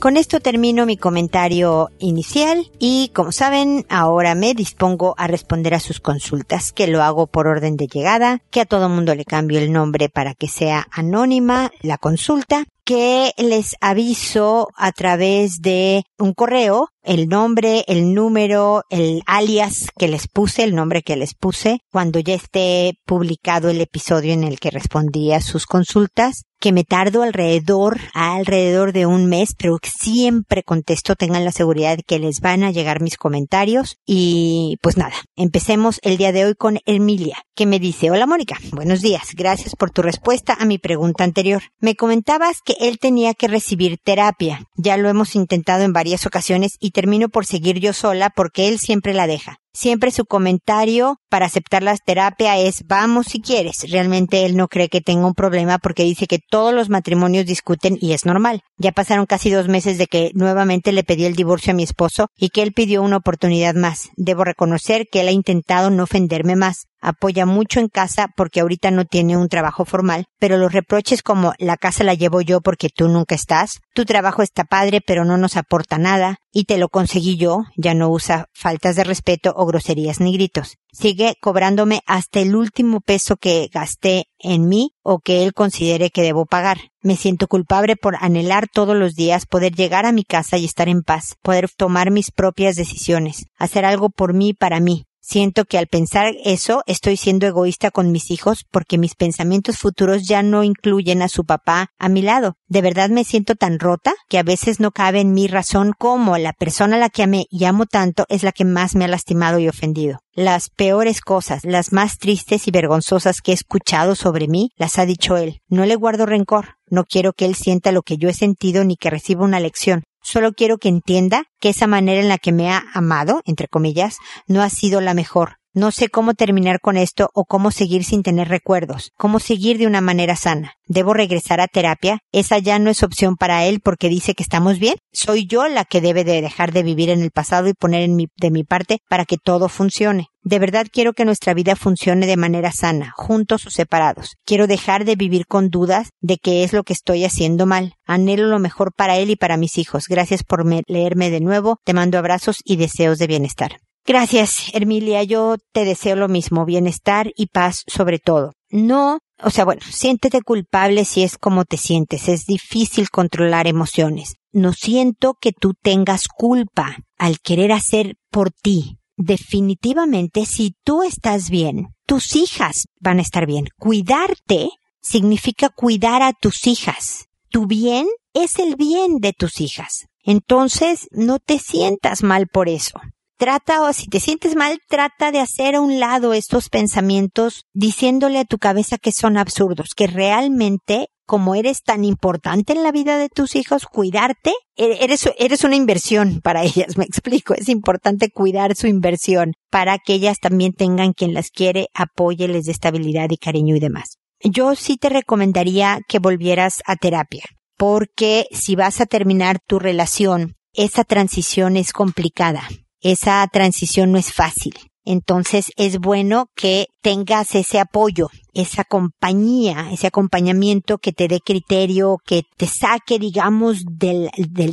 Con 0.00 0.16
esto 0.16 0.38
termino 0.38 0.86
mi 0.86 0.96
comentario 0.96 1.90
inicial 1.98 2.70
y 2.78 3.10
como 3.14 3.32
saben, 3.32 3.84
ahora 3.88 4.36
me 4.36 4.54
dispongo 4.54 5.16
a 5.18 5.26
responder 5.26 5.74
a 5.74 5.80
sus 5.80 5.98
consultas, 5.98 6.70
que 6.72 6.86
lo 6.86 7.02
hago 7.02 7.26
por 7.26 7.48
orden 7.48 7.76
de 7.76 7.88
llegada, 7.88 8.40
que 8.50 8.60
a 8.60 8.64
todo 8.64 8.88
mundo 8.88 9.16
le 9.16 9.24
cambio 9.24 9.58
el 9.58 9.72
nombre 9.72 10.08
para 10.08 10.34
que 10.34 10.46
sea 10.46 10.86
anónima 10.92 11.72
la 11.82 11.98
consulta 11.98 12.64
que 12.88 13.32
les 13.36 13.76
aviso 13.82 14.68
a 14.74 14.92
través 14.92 15.60
de 15.60 16.04
un 16.18 16.32
correo 16.32 16.88
el 17.08 17.26
nombre, 17.28 17.84
el 17.86 18.12
número, 18.12 18.82
el 18.90 19.22
alias 19.26 19.88
que 19.98 20.08
les 20.08 20.28
puse, 20.28 20.62
el 20.62 20.74
nombre 20.74 21.02
que 21.02 21.16
les 21.16 21.34
puse, 21.34 21.78
cuando 21.90 22.20
ya 22.20 22.34
esté 22.34 22.98
publicado 23.06 23.70
el 23.70 23.80
episodio 23.80 24.34
en 24.34 24.44
el 24.44 24.60
que 24.60 24.70
respondí 24.70 25.32
a 25.32 25.40
sus 25.40 25.64
consultas, 25.64 26.42
que 26.60 26.72
me 26.72 26.84
tardo 26.84 27.22
alrededor, 27.22 27.98
alrededor 28.14 28.92
de 28.92 29.06
un 29.06 29.26
mes, 29.26 29.54
pero 29.56 29.78
siempre 29.82 30.64
contesto, 30.64 31.14
tengan 31.14 31.44
la 31.44 31.52
seguridad 31.52 31.96
de 31.96 32.02
que 32.02 32.18
les 32.18 32.40
van 32.40 32.64
a 32.64 32.72
llegar 32.72 33.00
mis 33.00 33.16
comentarios. 33.16 33.96
Y 34.04 34.76
pues 34.82 34.96
nada, 34.96 35.14
empecemos 35.36 36.00
el 36.02 36.16
día 36.16 36.32
de 36.32 36.44
hoy 36.44 36.54
con 36.56 36.80
Emilia, 36.84 37.38
que 37.54 37.64
me 37.64 37.78
dice, 37.78 38.10
hola 38.10 38.26
Mónica, 38.26 38.58
buenos 38.72 39.00
días, 39.00 39.28
gracias 39.34 39.76
por 39.76 39.90
tu 39.90 40.02
respuesta 40.02 40.56
a 40.58 40.66
mi 40.66 40.78
pregunta 40.78 41.24
anterior. 41.24 41.62
Me 41.78 41.94
comentabas 41.94 42.60
que 42.60 42.74
él 42.78 42.98
tenía 42.98 43.34
que 43.34 43.48
recibir 43.48 43.98
terapia. 44.02 44.66
Ya 44.76 44.96
lo 44.96 45.08
hemos 45.08 45.34
intentado 45.34 45.84
en 45.84 45.92
varias 45.92 46.26
ocasiones 46.26 46.76
y 46.80 46.92
termino 46.92 47.28
por 47.28 47.46
seguir 47.46 47.78
yo 47.80 47.92
sola 47.92 48.30
porque 48.30 48.68
él 48.68 48.78
siempre 48.78 49.14
la 49.14 49.26
deja. 49.26 49.60
Siempre 49.72 50.10
su 50.10 50.24
comentario 50.24 51.18
para 51.28 51.46
aceptar 51.46 51.82
la 51.82 51.96
terapia 51.96 52.58
es 52.58 52.84
vamos 52.86 53.26
si 53.26 53.40
quieres. 53.40 53.90
Realmente 53.90 54.44
él 54.44 54.56
no 54.56 54.68
cree 54.68 54.88
que 54.88 55.00
tenga 55.00 55.26
un 55.26 55.34
problema 55.34 55.78
porque 55.78 56.04
dice 56.04 56.26
que 56.26 56.38
todos 56.38 56.74
los 56.74 56.88
matrimonios 56.88 57.46
discuten 57.46 57.96
y 58.00 58.12
es 58.12 58.24
normal. 58.24 58.62
Ya 58.78 58.92
pasaron 58.92 59.26
casi 59.26 59.50
dos 59.50 59.68
meses 59.68 59.98
de 59.98 60.06
que 60.06 60.30
nuevamente 60.34 60.92
le 60.92 61.04
pedí 61.04 61.24
el 61.24 61.36
divorcio 61.36 61.72
a 61.72 61.76
mi 61.76 61.82
esposo 61.82 62.28
y 62.36 62.48
que 62.48 62.62
él 62.62 62.72
pidió 62.72 63.02
una 63.02 63.18
oportunidad 63.18 63.74
más. 63.74 64.10
Debo 64.16 64.44
reconocer 64.44 65.06
que 65.10 65.20
él 65.20 65.28
ha 65.28 65.32
intentado 65.32 65.90
no 65.90 66.04
ofenderme 66.04 66.56
más 66.56 66.86
apoya 67.00 67.46
mucho 67.46 67.80
en 67.80 67.88
casa 67.88 68.28
porque 68.36 68.60
ahorita 68.60 68.90
no 68.90 69.04
tiene 69.04 69.36
un 69.36 69.48
trabajo 69.48 69.84
formal, 69.84 70.26
pero 70.38 70.56
los 70.56 70.72
reproches 70.72 71.22
como 71.22 71.52
la 71.58 71.76
casa 71.76 72.04
la 72.04 72.14
llevo 72.14 72.40
yo 72.40 72.60
porque 72.60 72.88
tú 72.94 73.08
nunca 73.08 73.34
estás, 73.34 73.80
tu 73.98 74.04
trabajo 74.04 74.42
está 74.44 74.62
padre 74.62 75.00
pero 75.00 75.24
no 75.24 75.38
nos 75.38 75.56
aporta 75.56 75.98
nada, 75.98 76.36
y 76.52 76.66
te 76.66 76.78
lo 76.78 76.88
conseguí 76.88 77.36
yo, 77.36 77.64
ya 77.76 77.94
no 77.94 78.10
usa 78.10 78.46
faltas 78.52 78.94
de 78.94 79.02
respeto 79.02 79.52
o 79.56 79.66
groserías 79.66 80.20
ni 80.20 80.32
gritos. 80.32 80.76
Sigue 80.92 81.34
cobrándome 81.40 82.02
hasta 82.06 82.38
el 82.38 82.54
último 82.54 83.00
peso 83.00 83.36
que 83.38 83.68
gasté 83.74 84.26
en 84.38 84.68
mí 84.68 84.92
o 85.02 85.18
que 85.18 85.42
él 85.42 85.52
considere 85.52 86.10
que 86.10 86.22
debo 86.22 86.46
pagar. 86.46 86.78
Me 87.02 87.16
siento 87.16 87.48
culpable 87.48 87.96
por 87.96 88.14
anhelar 88.20 88.68
todos 88.72 88.94
los 88.94 89.16
días 89.16 89.46
poder 89.46 89.74
llegar 89.74 90.06
a 90.06 90.12
mi 90.12 90.22
casa 90.22 90.58
y 90.58 90.64
estar 90.64 90.88
en 90.88 91.02
paz, 91.02 91.34
poder 91.42 91.68
tomar 91.76 92.12
mis 92.12 92.30
propias 92.30 92.76
decisiones, 92.76 93.46
hacer 93.58 93.84
algo 93.84 94.10
por 94.10 94.32
mí 94.32 94.54
para 94.54 94.78
mí. 94.78 95.06
Siento 95.30 95.66
que 95.66 95.76
al 95.76 95.88
pensar 95.88 96.32
eso 96.42 96.82
estoy 96.86 97.18
siendo 97.18 97.46
egoísta 97.46 97.90
con 97.90 98.12
mis 98.12 98.30
hijos 98.30 98.64
porque 98.70 98.96
mis 98.96 99.14
pensamientos 99.14 99.76
futuros 99.76 100.26
ya 100.26 100.42
no 100.42 100.64
incluyen 100.64 101.20
a 101.20 101.28
su 101.28 101.44
papá 101.44 101.90
a 101.98 102.08
mi 102.08 102.22
lado. 102.22 102.56
De 102.66 102.80
verdad 102.80 103.10
me 103.10 103.24
siento 103.24 103.54
tan 103.54 103.78
rota 103.78 104.14
que 104.30 104.38
a 104.38 104.42
veces 104.42 104.80
no 104.80 104.90
cabe 104.90 105.20
en 105.20 105.34
mi 105.34 105.46
razón 105.46 105.92
como 105.98 106.38
la 106.38 106.54
persona 106.54 106.96
a 106.96 106.98
la 106.98 107.10
que 107.10 107.24
amé 107.24 107.44
y 107.50 107.66
amo 107.66 107.84
tanto 107.84 108.24
es 108.30 108.42
la 108.42 108.52
que 108.52 108.64
más 108.64 108.94
me 108.94 109.04
ha 109.04 109.08
lastimado 109.08 109.58
y 109.58 109.68
ofendido. 109.68 110.20
Las 110.32 110.70
peores 110.70 111.20
cosas, 111.20 111.62
las 111.62 111.92
más 111.92 112.16
tristes 112.16 112.66
y 112.66 112.70
vergonzosas 112.70 113.42
que 113.42 113.50
he 113.50 113.54
escuchado 113.54 114.14
sobre 114.14 114.48
mí, 114.48 114.70
las 114.76 114.98
ha 114.98 115.04
dicho 115.04 115.36
él. 115.36 115.60
No 115.68 115.84
le 115.84 115.94
guardo 115.94 116.24
rencor. 116.24 116.76
No 116.88 117.04
quiero 117.04 117.34
que 117.34 117.44
él 117.44 117.54
sienta 117.54 117.92
lo 117.92 118.00
que 118.00 118.16
yo 118.16 118.30
he 118.30 118.34
sentido 118.34 118.82
ni 118.82 118.96
que 118.96 119.10
reciba 119.10 119.44
una 119.44 119.60
lección. 119.60 120.04
Solo 120.30 120.52
quiero 120.52 120.76
que 120.76 120.90
entienda 120.90 121.44
que 121.58 121.70
esa 121.70 121.86
manera 121.86 122.20
en 122.20 122.28
la 122.28 122.36
que 122.36 122.52
me 122.52 122.70
ha 122.70 122.84
amado, 122.92 123.40
entre 123.46 123.66
comillas, 123.66 124.18
no 124.46 124.60
ha 124.60 124.68
sido 124.68 125.00
la 125.00 125.14
mejor. 125.14 125.57
No 125.74 125.92
sé 125.92 126.08
cómo 126.08 126.34
terminar 126.34 126.80
con 126.80 126.96
esto 126.96 127.28
o 127.34 127.44
cómo 127.44 127.70
seguir 127.70 128.02
sin 128.02 128.22
tener 128.22 128.48
recuerdos, 128.48 129.12
cómo 129.16 129.38
seguir 129.38 129.76
de 129.78 129.86
una 129.86 130.00
manera 130.00 130.34
sana. 130.34 130.72
¿Debo 130.86 131.12
regresar 131.12 131.60
a 131.60 131.68
terapia? 131.68 132.20
Esa 132.32 132.58
ya 132.58 132.78
no 132.78 132.88
es 132.88 133.02
opción 133.02 133.36
para 133.36 133.66
él 133.66 133.80
porque 133.84 134.08
dice 134.08 134.34
que 134.34 134.42
estamos 134.42 134.78
bien. 134.78 134.94
Soy 135.12 135.46
yo 135.46 135.68
la 135.68 135.84
que 135.84 136.00
debe 136.00 136.24
de 136.24 136.40
dejar 136.40 136.72
de 136.72 136.82
vivir 136.82 137.10
en 137.10 137.22
el 137.22 137.30
pasado 137.30 137.68
y 137.68 137.74
poner 137.74 138.02
en 138.02 138.16
mi, 138.16 138.28
de 138.38 138.50
mi 138.50 138.64
parte 138.64 139.00
para 139.10 139.26
que 139.26 139.36
todo 139.36 139.68
funcione. 139.68 140.28
De 140.42 140.58
verdad 140.58 140.86
quiero 140.90 141.12
que 141.12 141.26
nuestra 141.26 141.52
vida 141.52 141.76
funcione 141.76 142.26
de 142.26 142.38
manera 142.38 142.72
sana, 142.72 143.12
juntos 143.14 143.66
o 143.66 143.70
separados. 143.70 144.36
Quiero 144.46 144.66
dejar 144.66 145.04
de 145.04 145.16
vivir 145.16 145.46
con 145.46 145.68
dudas 145.68 146.08
de 146.20 146.38
qué 146.38 146.64
es 146.64 146.72
lo 146.72 146.84
que 146.84 146.94
estoy 146.94 147.26
haciendo 147.26 147.66
mal. 147.66 147.92
Anhelo 148.06 148.46
lo 148.46 148.58
mejor 148.58 148.94
para 148.94 149.18
él 149.18 149.28
y 149.28 149.36
para 149.36 149.58
mis 149.58 149.76
hijos. 149.76 150.06
Gracias 150.08 150.44
por 150.44 150.64
leerme 150.88 151.30
de 151.30 151.40
nuevo. 151.40 151.76
Te 151.84 151.92
mando 151.92 152.16
abrazos 152.16 152.56
y 152.64 152.76
deseos 152.76 153.18
de 153.18 153.26
bienestar. 153.26 153.78
Gracias, 154.08 154.70
Ermilia. 154.72 155.22
Yo 155.22 155.56
te 155.74 155.84
deseo 155.84 156.16
lo 156.16 156.28
mismo, 156.28 156.64
bienestar 156.64 157.30
y 157.36 157.48
paz 157.48 157.84
sobre 157.86 158.18
todo. 158.18 158.54
No, 158.70 159.18
o 159.38 159.50
sea, 159.50 159.66
bueno, 159.66 159.82
siéntete 159.86 160.40
culpable 160.40 161.04
si 161.04 161.22
es 161.24 161.36
como 161.36 161.66
te 161.66 161.76
sientes. 161.76 162.26
Es 162.26 162.46
difícil 162.46 163.10
controlar 163.10 163.66
emociones. 163.66 164.36
No 164.50 164.72
siento 164.72 165.34
que 165.38 165.52
tú 165.52 165.74
tengas 165.74 166.26
culpa 166.26 166.96
al 167.18 167.40
querer 167.40 167.70
hacer 167.70 168.16
por 168.30 168.50
ti. 168.50 168.96
Definitivamente, 169.18 170.46
si 170.46 170.74
tú 170.84 171.02
estás 171.02 171.50
bien, 171.50 171.88
tus 172.06 172.34
hijas 172.34 172.86
van 173.00 173.18
a 173.18 173.22
estar 173.22 173.44
bien. 173.44 173.66
Cuidarte 173.76 174.70
significa 175.02 175.68
cuidar 175.68 176.22
a 176.22 176.32
tus 176.32 176.66
hijas. 176.66 177.26
Tu 177.50 177.66
bien 177.66 178.06
es 178.32 178.58
el 178.58 178.76
bien 178.76 179.18
de 179.18 179.34
tus 179.34 179.60
hijas. 179.60 180.06
Entonces, 180.22 181.08
no 181.10 181.40
te 181.40 181.58
sientas 181.58 182.22
mal 182.22 182.46
por 182.46 182.70
eso 182.70 182.98
trata 183.38 183.82
o 183.82 183.92
si 183.92 184.08
te 184.08 184.20
sientes 184.20 184.56
mal, 184.56 184.80
trata 184.88 185.32
de 185.32 185.40
hacer 185.40 185.76
a 185.76 185.80
un 185.80 186.00
lado 186.00 186.34
estos 186.34 186.68
pensamientos 186.68 187.64
diciéndole 187.72 188.40
a 188.40 188.44
tu 188.44 188.58
cabeza 188.58 188.98
que 188.98 189.12
son 189.12 189.38
absurdos, 189.38 189.94
que 189.96 190.06
realmente 190.06 191.08
como 191.24 191.54
eres 191.54 191.82
tan 191.82 192.06
importante 192.06 192.72
en 192.72 192.82
la 192.82 192.90
vida 192.90 193.18
de 193.18 193.28
tus 193.28 193.54
hijos, 193.54 193.84
cuidarte, 193.84 194.54
e-, 194.76 195.04
eres, 195.04 195.28
eres 195.38 195.62
una 195.62 195.76
inversión 195.76 196.40
para 196.42 196.64
ellas, 196.64 196.96
me 196.96 197.04
explico, 197.04 197.54
es 197.54 197.68
importante 197.68 198.30
cuidar 198.30 198.74
su 198.74 198.86
inversión 198.86 199.52
para 199.70 199.98
que 199.98 200.14
ellas 200.14 200.38
también 200.40 200.72
tengan 200.72 201.12
quien 201.12 201.34
las 201.34 201.50
quiere, 201.50 201.88
apoye, 201.94 202.48
les 202.48 202.64
dé 202.64 202.72
estabilidad 202.72 203.30
y 203.30 203.36
cariño 203.36 203.76
y 203.76 203.80
demás. 203.80 204.16
Yo 204.40 204.74
sí 204.74 204.96
te 204.96 205.10
recomendaría 205.10 206.00
que 206.08 206.18
volvieras 206.18 206.82
a 206.86 206.96
terapia, 206.96 207.44
porque 207.76 208.46
si 208.50 208.74
vas 208.74 209.00
a 209.00 209.06
terminar 209.06 209.58
tu 209.66 209.78
relación, 209.78 210.54
esa 210.72 211.04
transición 211.04 211.76
es 211.76 211.92
complicada 211.92 212.68
esa 213.00 213.46
transición 213.52 214.12
no 214.12 214.18
es 214.18 214.32
fácil. 214.32 214.74
Entonces 215.08 215.72
es 215.78 216.00
bueno 216.00 216.50
que 216.54 216.88
tengas 217.00 217.54
ese 217.54 217.80
apoyo, 217.80 218.28
esa 218.52 218.84
compañía, 218.84 219.88
ese 219.90 220.06
acompañamiento 220.06 220.98
que 220.98 221.12
te 221.12 221.28
dé 221.28 221.40
criterio, 221.40 222.18
que 222.26 222.42
te 222.58 222.66
saque, 222.66 223.18
digamos, 223.18 223.84
del, 223.86 224.28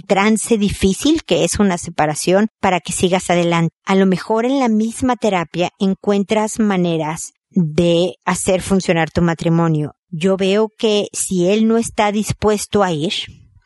trance 0.05 0.57
difícil 0.57 1.23
que 1.23 1.45
es 1.45 1.57
una 1.57 1.77
separación 1.77 2.49
para 2.59 2.81
que 2.81 2.91
sigas 2.91 3.29
adelante. 3.29 3.73
A 3.85 3.95
lo 3.95 4.05
mejor 4.05 4.43
en 4.43 4.59
la 4.59 4.67
misma 4.67 5.15
terapia 5.15 5.69
encuentras 5.79 6.59
maneras 6.59 7.31
de 7.51 8.15
hacer 8.25 8.61
funcionar 8.61 9.11
tu 9.11 9.21
matrimonio. 9.21 9.93
Yo 10.09 10.35
veo 10.35 10.67
que 10.77 11.07
si 11.13 11.47
él 11.47 11.65
no 11.65 11.77
está 11.77 12.11
dispuesto 12.11 12.83
a 12.83 12.91
ir, 12.91 13.13